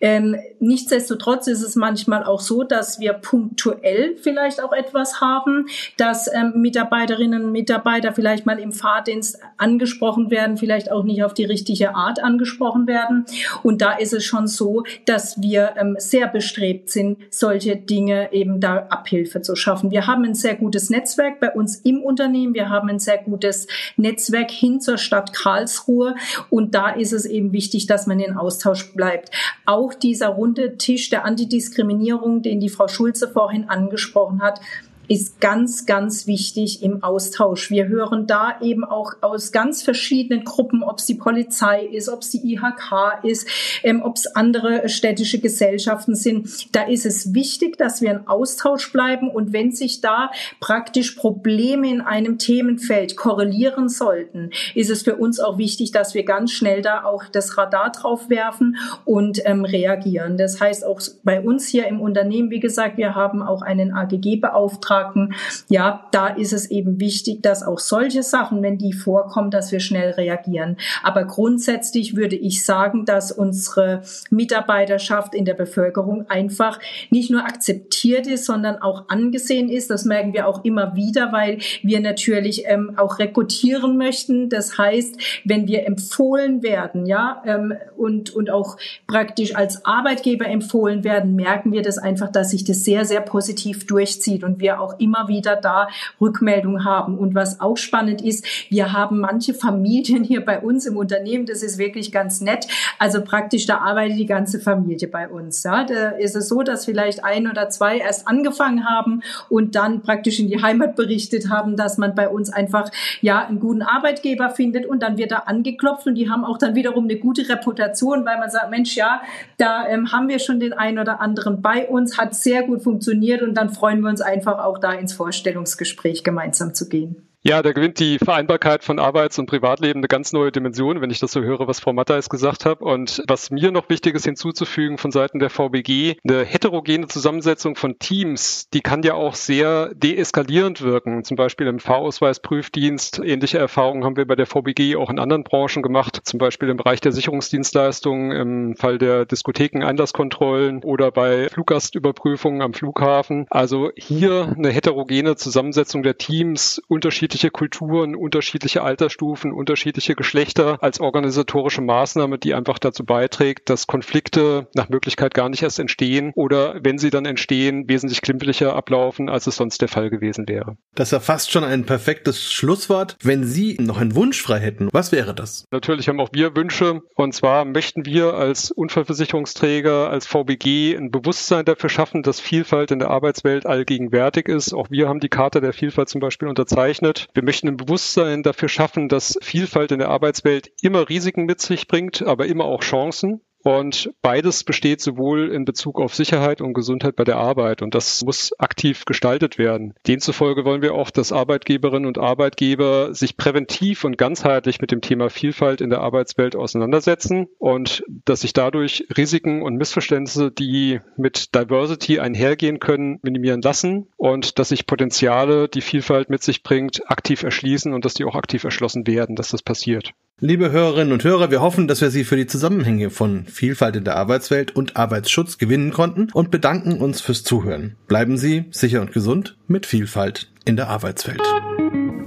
Ähm, 0.00 0.36
nichtsdestotrotz 0.60 1.46
ist 1.46 1.62
es 1.62 1.76
manchmal 1.76 2.24
auch 2.24 2.40
so, 2.40 2.62
dass 2.62 3.00
wir 3.00 3.12
punktuell 3.12 4.16
vielleicht 4.16 4.62
auch 4.62 4.72
etwas 4.72 5.20
haben, 5.20 5.66
dass 5.96 6.32
ähm, 6.32 6.52
Mitarbeiterinnen 6.56 7.44
und 7.44 7.52
Mitarbeiter 7.52 8.12
vielleicht 8.12 8.46
mal 8.46 8.58
im 8.58 8.72
Fahrdienst 8.72 9.38
angesprochen 9.56 10.30
werden, 10.30 10.56
vielleicht 10.56 10.90
auch 10.90 11.04
nicht 11.04 11.24
auf 11.24 11.34
die 11.34 11.44
richtige 11.44 11.94
Art 11.94 12.22
angesprochen 12.22 12.86
werden. 12.86 13.24
Und 13.62 13.80
da 13.80 13.92
ist 13.92 14.12
es 14.12 14.24
schon 14.24 14.46
so, 14.46 14.84
dass 15.06 15.40
wir 15.40 15.74
ähm, 15.78 15.96
sehr 15.98 16.28
bestrebt 16.28 16.90
sind, 16.90 17.18
solche 17.30 17.76
Dinge 17.76 18.32
eben 18.32 18.60
da 18.60 18.86
Abhilfe 18.90 19.42
zu 19.42 19.56
schaffen. 19.56 19.90
Wir 19.90 20.06
haben 20.06 20.24
ein 20.24 20.34
sehr 20.34 20.54
gutes 20.54 20.90
Netzwerk 20.90 21.40
bei 21.40 21.52
uns 21.52 21.76
im 21.76 22.02
Unternehmen. 22.02 22.54
Wir 22.54 22.68
haben 22.68 22.88
ein 22.88 22.98
sehr 22.98 23.18
gutes 23.18 23.66
Netzwerk 23.96 24.50
hin 24.50 24.80
zur 24.80 24.98
Stadt 24.98 25.32
Karlsruhe. 25.32 26.14
Und 26.50 26.74
da 26.74 26.90
ist 26.90 27.12
es 27.12 27.24
eben 27.24 27.52
wichtig, 27.52 27.86
dass 27.86 28.06
man 28.06 28.20
in 28.20 28.36
Austausch 28.36 28.87
bleibt. 28.94 29.30
Auch 29.66 29.94
dieser 29.94 30.28
runde 30.28 30.76
Tisch 30.78 31.10
der 31.10 31.24
Antidiskriminierung, 31.24 32.42
den 32.42 32.60
die 32.60 32.68
Frau 32.68 32.88
Schulze 32.88 33.28
vorhin 33.28 33.68
angesprochen 33.68 34.42
hat, 34.42 34.60
ist 35.08 35.40
ganz, 35.40 35.86
ganz 35.86 36.26
wichtig 36.26 36.82
im 36.82 37.02
Austausch. 37.02 37.70
Wir 37.70 37.88
hören 37.88 38.26
da 38.26 38.60
eben 38.60 38.84
auch 38.84 39.14
aus 39.22 39.52
ganz 39.52 39.82
verschiedenen 39.82 40.44
Gruppen, 40.44 40.82
ob 40.82 40.98
es 40.98 41.06
die 41.06 41.14
Polizei 41.14 41.86
ist, 41.86 42.10
ob 42.10 42.20
es 42.20 42.30
die 42.30 42.52
IHK 42.52 43.24
ist, 43.24 43.48
ähm, 43.82 44.02
ob 44.02 44.16
es 44.16 44.26
andere 44.26 44.88
städtische 44.88 45.40
Gesellschaften 45.40 46.14
sind. 46.14 46.74
Da 46.76 46.82
ist 46.82 47.06
es 47.06 47.32
wichtig, 47.32 47.78
dass 47.78 48.02
wir 48.02 48.10
in 48.10 48.26
Austausch 48.26 48.92
bleiben 48.92 49.30
und 49.30 49.52
wenn 49.54 49.72
sich 49.72 50.02
da 50.02 50.30
praktisch 50.60 51.12
Probleme 51.12 51.90
in 51.90 52.00
einem 52.02 52.38
Themenfeld 52.38 53.16
korrelieren 53.16 53.88
sollten, 53.88 54.50
ist 54.74 54.90
es 54.90 55.02
für 55.02 55.16
uns 55.16 55.40
auch 55.40 55.56
wichtig, 55.56 55.90
dass 55.90 56.14
wir 56.14 56.24
ganz 56.24 56.52
schnell 56.52 56.82
da 56.82 57.04
auch 57.04 57.24
das 57.24 57.56
Radar 57.56 57.92
drauf 57.92 58.28
werfen 58.28 58.76
und 59.06 59.40
ähm, 59.46 59.64
reagieren. 59.64 60.36
Das 60.36 60.60
heißt 60.60 60.84
auch 60.84 61.00
bei 61.24 61.40
uns 61.40 61.66
hier 61.66 61.86
im 61.86 62.00
Unternehmen, 62.00 62.50
wie 62.50 62.60
gesagt, 62.60 62.98
wir 62.98 63.14
haben 63.14 63.42
auch 63.42 63.62
einen 63.62 63.92
AGG-Beauftragten, 63.92 64.97
abhaken. 64.98 65.34
Ja, 65.68 66.06
da 66.12 66.28
ist 66.28 66.52
es 66.52 66.70
eben 66.70 67.00
wichtig, 67.00 67.42
dass 67.42 67.62
auch 67.62 67.78
solche 67.78 68.22
Sachen, 68.22 68.62
wenn 68.62 68.78
die 68.78 68.92
vorkommen, 68.92 69.50
dass 69.50 69.72
wir 69.72 69.80
schnell 69.80 70.10
reagieren. 70.10 70.76
Aber 71.02 71.24
grundsätzlich 71.24 72.16
würde 72.16 72.36
ich 72.36 72.64
sagen, 72.64 73.04
dass 73.04 73.32
unsere 73.32 74.02
Mitarbeiterschaft 74.30 75.34
in 75.34 75.44
der 75.44 75.54
Bevölkerung 75.54 76.28
einfach 76.28 76.78
nicht 77.10 77.30
nur 77.30 77.44
akzeptiert 77.44 78.26
ist, 78.26 78.44
sondern 78.44 78.80
auch 78.80 79.08
angesehen 79.08 79.68
ist. 79.68 79.90
Das 79.90 80.04
merken 80.04 80.32
wir 80.32 80.46
auch 80.46 80.64
immer 80.64 80.94
wieder, 80.94 81.32
weil 81.32 81.58
wir 81.82 82.00
natürlich 82.00 82.64
ähm, 82.66 82.94
auch 82.96 83.18
rekrutieren 83.18 83.96
möchten. 83.96 84.48
Das 84.48 84.78
heißt, 84.78 85.16
wenn 85.44 85.66
wir 85.66 85.86
empfohlen 85.86 86.62
werden, 86.62 87.06
ja, 87.06 87.42
ähm, 87.44 87.74
und, 87.96 88.30
und 88.30 88.50
auch 88.50 88.76
praktisch 89.06 89.54
als 89.54 89.84
Arbeitgeber 89.84 90.46
empfohlen 90.46 91.04
werden, 91.04 91.34
merken 91.34 91.72
wir 91.72 91.82
das 91.82 91.98
einfach, 91.98 92.30
dass 92.30 92.50
sich 92.50 92.64
das 92.64 92.84
sehr, 92.84 93.04
sehr 93.04 93.20
positiv 93.20 93.86
durchzieht 93.86 94.44
und 94.44 94.60
wir 94.60 94.80
auch 94.80 94.87
immer 94.98 95.28
wieder 95.28 95.56
da 95.56 95.88
Rückmeldung 96.20 96.84
haben. 96.84 97.18
Und 97.18 97.34
was 97.34 97.60
auch 97.60 97.76
spannend 97.76 98.22
ist, 98.22 98.44
wir 98.70 98.92
haben 98.92 99.20
manche 99.20 99.54
Familien 99.54 100.24
hier 100.24 100.44
bei 100.44 100.60
uns 100.60 100.86
im 100.86 100.96
Unternehmen, 100.96 101.46
das 101.46 101.62
ist 101.62 101.78
wirklich 101.78 102.12
ganz 102.12 102.40
nett. 102.40 102.66
Also 102.98 103.22
praktisch, 103.22 103.66
da 103.66 103.78
arbeitet 103.78 104.18
die 104.18 104.26
ganze 104.26 104.60
Familie 104.60 105.08
bei 105.08 105.28
uns. 105.28 105.62
Ja. 105.62 105.84
Da 105.84 106.10
ist 106.10 106.36
es 106.36 106.48
so, 106.48 106.62
dass 106.62 106.84
vielleicht 106.84 107.24
ein 107.24 107.48
oder 107.48 107.68
zwei 107.70 107.98
erst 107.98 108.26
angefangen 108.26 108.88
haben 108.88 109.22
und 109.48 109.74
dann 109.74 110.02
praktisch 110.02 110.38
in 110.38 110.48
die 110.48 110.62
Heimat 110.62 110.96
berichtet 110.96 111.50
haben, 111.50 111.76
dass 111.76 111.98
man 111.98 112.14
bei 112.14 112.28
uns 112.28 112.50
einfach 112.50 112.90
ja 113.20 113.46
einen 113.46 113.60
guten 113.60 113.82
Arbeitgeber 113.82 114.50
findet 114.50 114.86
und 114.86 115.02
dann 115.02 115.18
wird 115.18 115.32
da 115.32 115.38
angeklopft 115.46 116.06
und 116.06 116.14
die 116.14 116.30
haben 116.30 116.44
auch 116.44 116.58
dann 116.58 116.74
wiederum 116.74 117.04
eine 117.04 117.16
gute 117.16 117.48
Reputation, 117.48 118.24
weil 118.24 118.38
man 118.38 118.50
sagt, 118.50 118.70
Mensch, 118.70 118.96
ja, 118.96 119.22
da 119.56 119.86
ähm, 119.88 120.12
haben 120.12 120.28
wir 120.28 120.38
schon 120.38 120.60
den 120.60 120.72
einen 120.72 120.98
oder 120.98 121.20
anderen 121.20 121.62
bei 121.62 121.88
uns, 121.88 122.18
hat 122.18 122.34
sehr 122.34 122.62
gut 122.62 122.82
funktioniert 122.82 123.42
und 123.42 123.54
dann 123.54 123.70
freuen 123.70 124.00
wir 124.00 124.08
uns 124.08 124.20
einfach 124.20 124.58
auch 124.58 124.77
da 124.78 124.92
ins 124.92 125.12
Vorstellungsgespräch 125.12 126.24
gemeinsam 126.24 126.74
zu 126.74 126.88
gehen. 126.88 127.27
Ja, 127.48 127.62
da 127.62 127.72
gewinnt 127.72 127.98
die 127.98 128.18
Vereinbarkeit 128.18 128.84
von 128.84 128.98
Arbeits- 128.98 129.38
und 129.38 129.46
Privatleben 129.46 130.00
eine 130.00 130.06
ganz 130.06 130.34
neue 130.34 130.52
Dimension, 130.52 131.00
wenn 131.00 131.08
ich 131.08 131.18
das 131.18 131.32
so 131.32 131.40
höre, 131.40 131.66
was 131.66 131.80
Frau 131.80 131.94
Matthijs 131.94 132.28
gesagt 132.28 132.66
hat. 132.66 132.82
Und 132.82 133.22
was 133.26 133.50
mir 133.50 133.70
noch 133.70 133.88
wichtig 133.88 134.14
ist 134.16 134.26
hinzuzufügen 134.26 134.98
von 134.98 135.12
Seiten 135.12 135.38
der 135.38 135.48
VBG, 135.48 136.18
eine 136.28 136.44
heterogene 136.44 137.06
Zusammensetzung 137.06 137.74
von 137.74 137.98
Teams, 137.98 138.68
die 138.74 138.82
kann 138.82 139.02
ja 139.02 139.14
auch 139.14 139.34
sehr 139.34 139.94
deeskalierend 139.94 140.82
wirken. 140.82 141.24
Zum 141.24 141.38
Beispiel 141.38 141.68
im 141.68 141.78
Fahrausweisprüfdienst. 141.78 143.22
Ähnliche 143.24 143.56
Erfahrungen 143.56 144.04
haben 144.04 144.18
wir 144.18 144.26
bei 144.26 144.36
der 144.36 144.44
VBG 144.44 144.96
auch 144.96 145.08
in 145.08 145.18
anderen 145.18 145.42
Branchen 145.42 145.82
gemacht. 145.82 146.20
Zum 146.24 146.38
Beispiel 146.38 146.68
im 146.68 146.76
Bereich 146.76 147.00
der 147.00 147.12
Sicherungsdienstleistungen, 147.12 148.30
im 148.30 148.76
Fall 148.76 148.98
der 148.98 149.24
Diskotheken 149.24 149.86
Einlasskontrollen 149.86 150.84
oder 150.84 151.10
bei 151.10 151.48
Fluggastüberprüfungen 151.48 152.60
am 152.60 152.74
Flughafen. 152.74 153.46
Also 153.48 153.90
hier 153.96 154.54
eine 154.54 154.68
heterogene 154.68 155.36
Zusammensetzung 155.36 156.02
der 156.02 156.18
Teams, 156.18 156.82
unterschiedliche 156.88 157.37
unterschiedliche 157.38 157.50
Kulturen, 157.50 158.16
unterschiedliche 158.16 158.82
Altersstufen, 158.82 159.52
unterschiedliche 159.52 160.16
Geschlechter 160.16 160.78
als 160.82 160.98
organisatorische 160.98 161.82
Maßnahme, 161.82 162.36
die 162.38 162.52
einfach 162.52 162.80
dazu 162.80 163.04
beiträgt, 163.04 163.70
dass 163.70 163.86
Konflikte 163.86 164.66
nach 164.74 164.88
Möglichkeit 164.88 165.34
gar 165.34 165.48
nicht 165.48 165.62
erst 165.62 165.78
entstehen 165.78 166.32
oder 166.34 166.80
wenn 166.82 166.98
sie 166.98 167.10
dann 167.10 167.26
entstehen, 167.26 167.88
wesentlich 167.88 168.22
glimpflicher 168.22 168.74
ablaufen, 168.74 169.28
als 169.28 169.46
es 169.46 169.54
sonst 169.54 169.80
der 169.82 169.88
Fall 169.88 170.10
gewesen 170.10 170.48
wäre. 170.48 170.76
Das 170.96 171.12
war 171.12 171.20
fast 171.20 171.52
schon 171.52 171.62
ein 171.62 171.84
perfektes 171.84 172.52
Schlusswort. 172.52 173.16
Wenn 173.22 173.44
Sie 173.44 173.76
noch 173.80 173.98
einen 173.98 174.16
Wunsch 174.16 174.42
frei 174.42 174.58
hätten, 174.58 174.88
was 174.92 175.12
wäre 175.12 175.32
das? 175.32 175.64
Natürlich 175.70 176.08
haben 176.08 176.20
auch 176.20 176.30
wir 176.32 176.56
Wünsche. 176.56 177.02
Und 177.14 177.34
zwar 177.34 177.64
möchten 177.64 178.04
wir 178.04 178.34
als 178.34 178.72
Unfallversicherungsträger, 178.72 180.10
als 180.10 180.26
VBG 180.26 180.96
ein 180.96 181.12
Bewusstsein 181.12 181.64
dafür 181.64 181.88
schaffen, 181.88 182.22
dass 182.22 182.40
Vielfalt 182.40 182.90
in 182.90 182.98
der 182.98 183.10
Arbeitswelt 183.10 183.64
allgegenwärtig 183.64 184.48
ist. 184.48 184.74
Auch 184.74 184.90
wir 184.90 185.08
haben 185.08 185.20
die 185.20 185.28
Charta 185.28 185.60
der 185.60 185.72
Vielfalt 185.72 186.08
zum 186.08 186.20
Beispiel 186.20 186.48
unterzeichnet 186.48 187.17
wir 187.34 187.42
möchten 187.42 187.68
ein 187.68 187.76
Bewusstsein 187.76 188.42
dafür 188.42 188.68
schaffen, 188.68 189.08
dass 189.08 189.38
Vielfalt 189.42 189.92
in 189.92 189.98
der 189.98 190.08
Arbeitswelt 190.08 190.70
immer 190.82 191.08
Risiken 191.08 191.44
mit 191.44 191.60
sich 191.60 191.88
bringt, 191.88 192.22
aber 192.22 192.46
immer 192.46 192.64
auch 192.64 192.82
Chancen. 192.82 193.40
Und 193.64 194.10
beides 194.22 194.64
besteht 194.64 195.00
sowohl 195.00 195.50
in 195.50 195.64
Bezug 195.64 196.00
auf 196.00 196.14
Sicherheit 196.14 196.60
und 196.60 196.74
Gesundheit 196.74 197.16
bei 197.16 197.24
der 197.24 197.36
Arbeit. 197.36 197.82
Und 197.82 197.94
das 197.94 198.24
muss 198.24 198.52
aktiv 198.58 199.04
gestaltet 199.04 199.58
werden. 199.58 199.94
Demzufolge 200.06 200.64
wollen 200.64 200.82
wir 200.82 200.94
auch, 200.94 201.10
dass 201.10 201.32
Arbeitgeberinnen 201.32 202.06
und 202.06 202.18
Arbeitgeber 202.18 203.14
sich 203.14 203.36
präventiv 203.36 204.04
und 204.04 204.16
ganzheitlich 204.16 204.80
mit 204.80 204.92
dem 204.92 205.00
Thema 205.00 205.28
Vielfalt 205.28 205.80
in 205.80 205.90
der 205.90 206.00
Arbeitswelt 206.00 206.56
auseinandersetzen 206.56 207.48
und 207.58 208.04
dass 208.24 208.40
sich 208.42 208.52
dadurch 208.52 209.06
Risiken 209.16 209.62
und 209.62 209.76
Missverständnisse, 209.76 210.50
die 210.50 211.00
mit 211.16 211.54
Diversity 211.54 212.20
einhergehen 212.20 212.78
können, 212.78 213.18
minimieren 213.22 213.60
lassen 213.62 214.08
und 214.16 214.58
dass 214.58 214.70
sich 214.70 214.86
Potenziale, 214.86 215.68
die 215.68 215.80
Vielfalt 215.80 216.30
mit 216.30 216.42
sich 216.42 216.62
bringt, 216.62 217.10
aktiv 217.10 217.42
erschließen 217.42 217.92
und 217.92 218.04
dass 218.04 218.14
die 218.14 218.24
auch 218.24 218.34
aktiv 218.34 218.64
erschlossen 218.64 219.06
werden, 219.06 219.36
dass 219.36 219.48
das 219.50 219.62
passiert. 219.62 220.12
Liebe 220.40 220.70
Hörerinnen 220.70 221.12
und 221.12 221.24
Hörer, 221.24 221.50
wir 221.50 221.60
hoffen, 221.60 221.88
dass 221.88 222.00
wir 222.00 222.10
Sie 222.10 222.22
für 222.22 222.36
die 222.36 222.46
Zusammenhänge 222.46 223.10
von 223.10 223.44
Vielfalt 223.46 223.96
in 223.96 224.04
der 224.04 224.14
Arbeitswelt 224.14 224.76
und 224.76 224.96
Arbeitsschutz 224.96 225.58
gewinnen 225.58 225.92
konnten 225.92 226.28
und 226.32 226.52
bedanken 226.52 227.00
uns 227.00 227.20
fürs 227.20 227.42
Zuhören. 227.42 227.96
Bleiben 228.06 228.38
Sie 228.38 228.66
sicher 228.70 229.00
und 229.00 229.10
gesund 229.10 229.56
mit 229.66 229.84
Vielfalt 229.84 230.48
in 230.64 230.76
der 230.76 230.90
Arbeitswelt. 230.90 231.42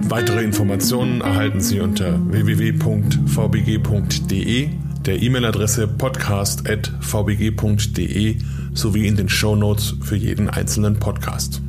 Weitere 0.00 0.44
Informationen 0.44 1.22
erhalten 1.22 1.62
Sie 1.62 1.80
unter 1.80 2.20
www.vbg.de, 2.30 3.08
der 5.06 5.22
E-Mail-Adresse 5.22 5.88
podcast.vbg.de 5.88 8.36
sowie 8.74 9.06
in 9.06 9.16
den 9.16 9.30
Show 9.30 9.56
Notes 9.56 9.94
für 10.02 10.16
jeden 10.16 10.50
einzelnen 10.50 10.98
Podcast. 10.98 11.62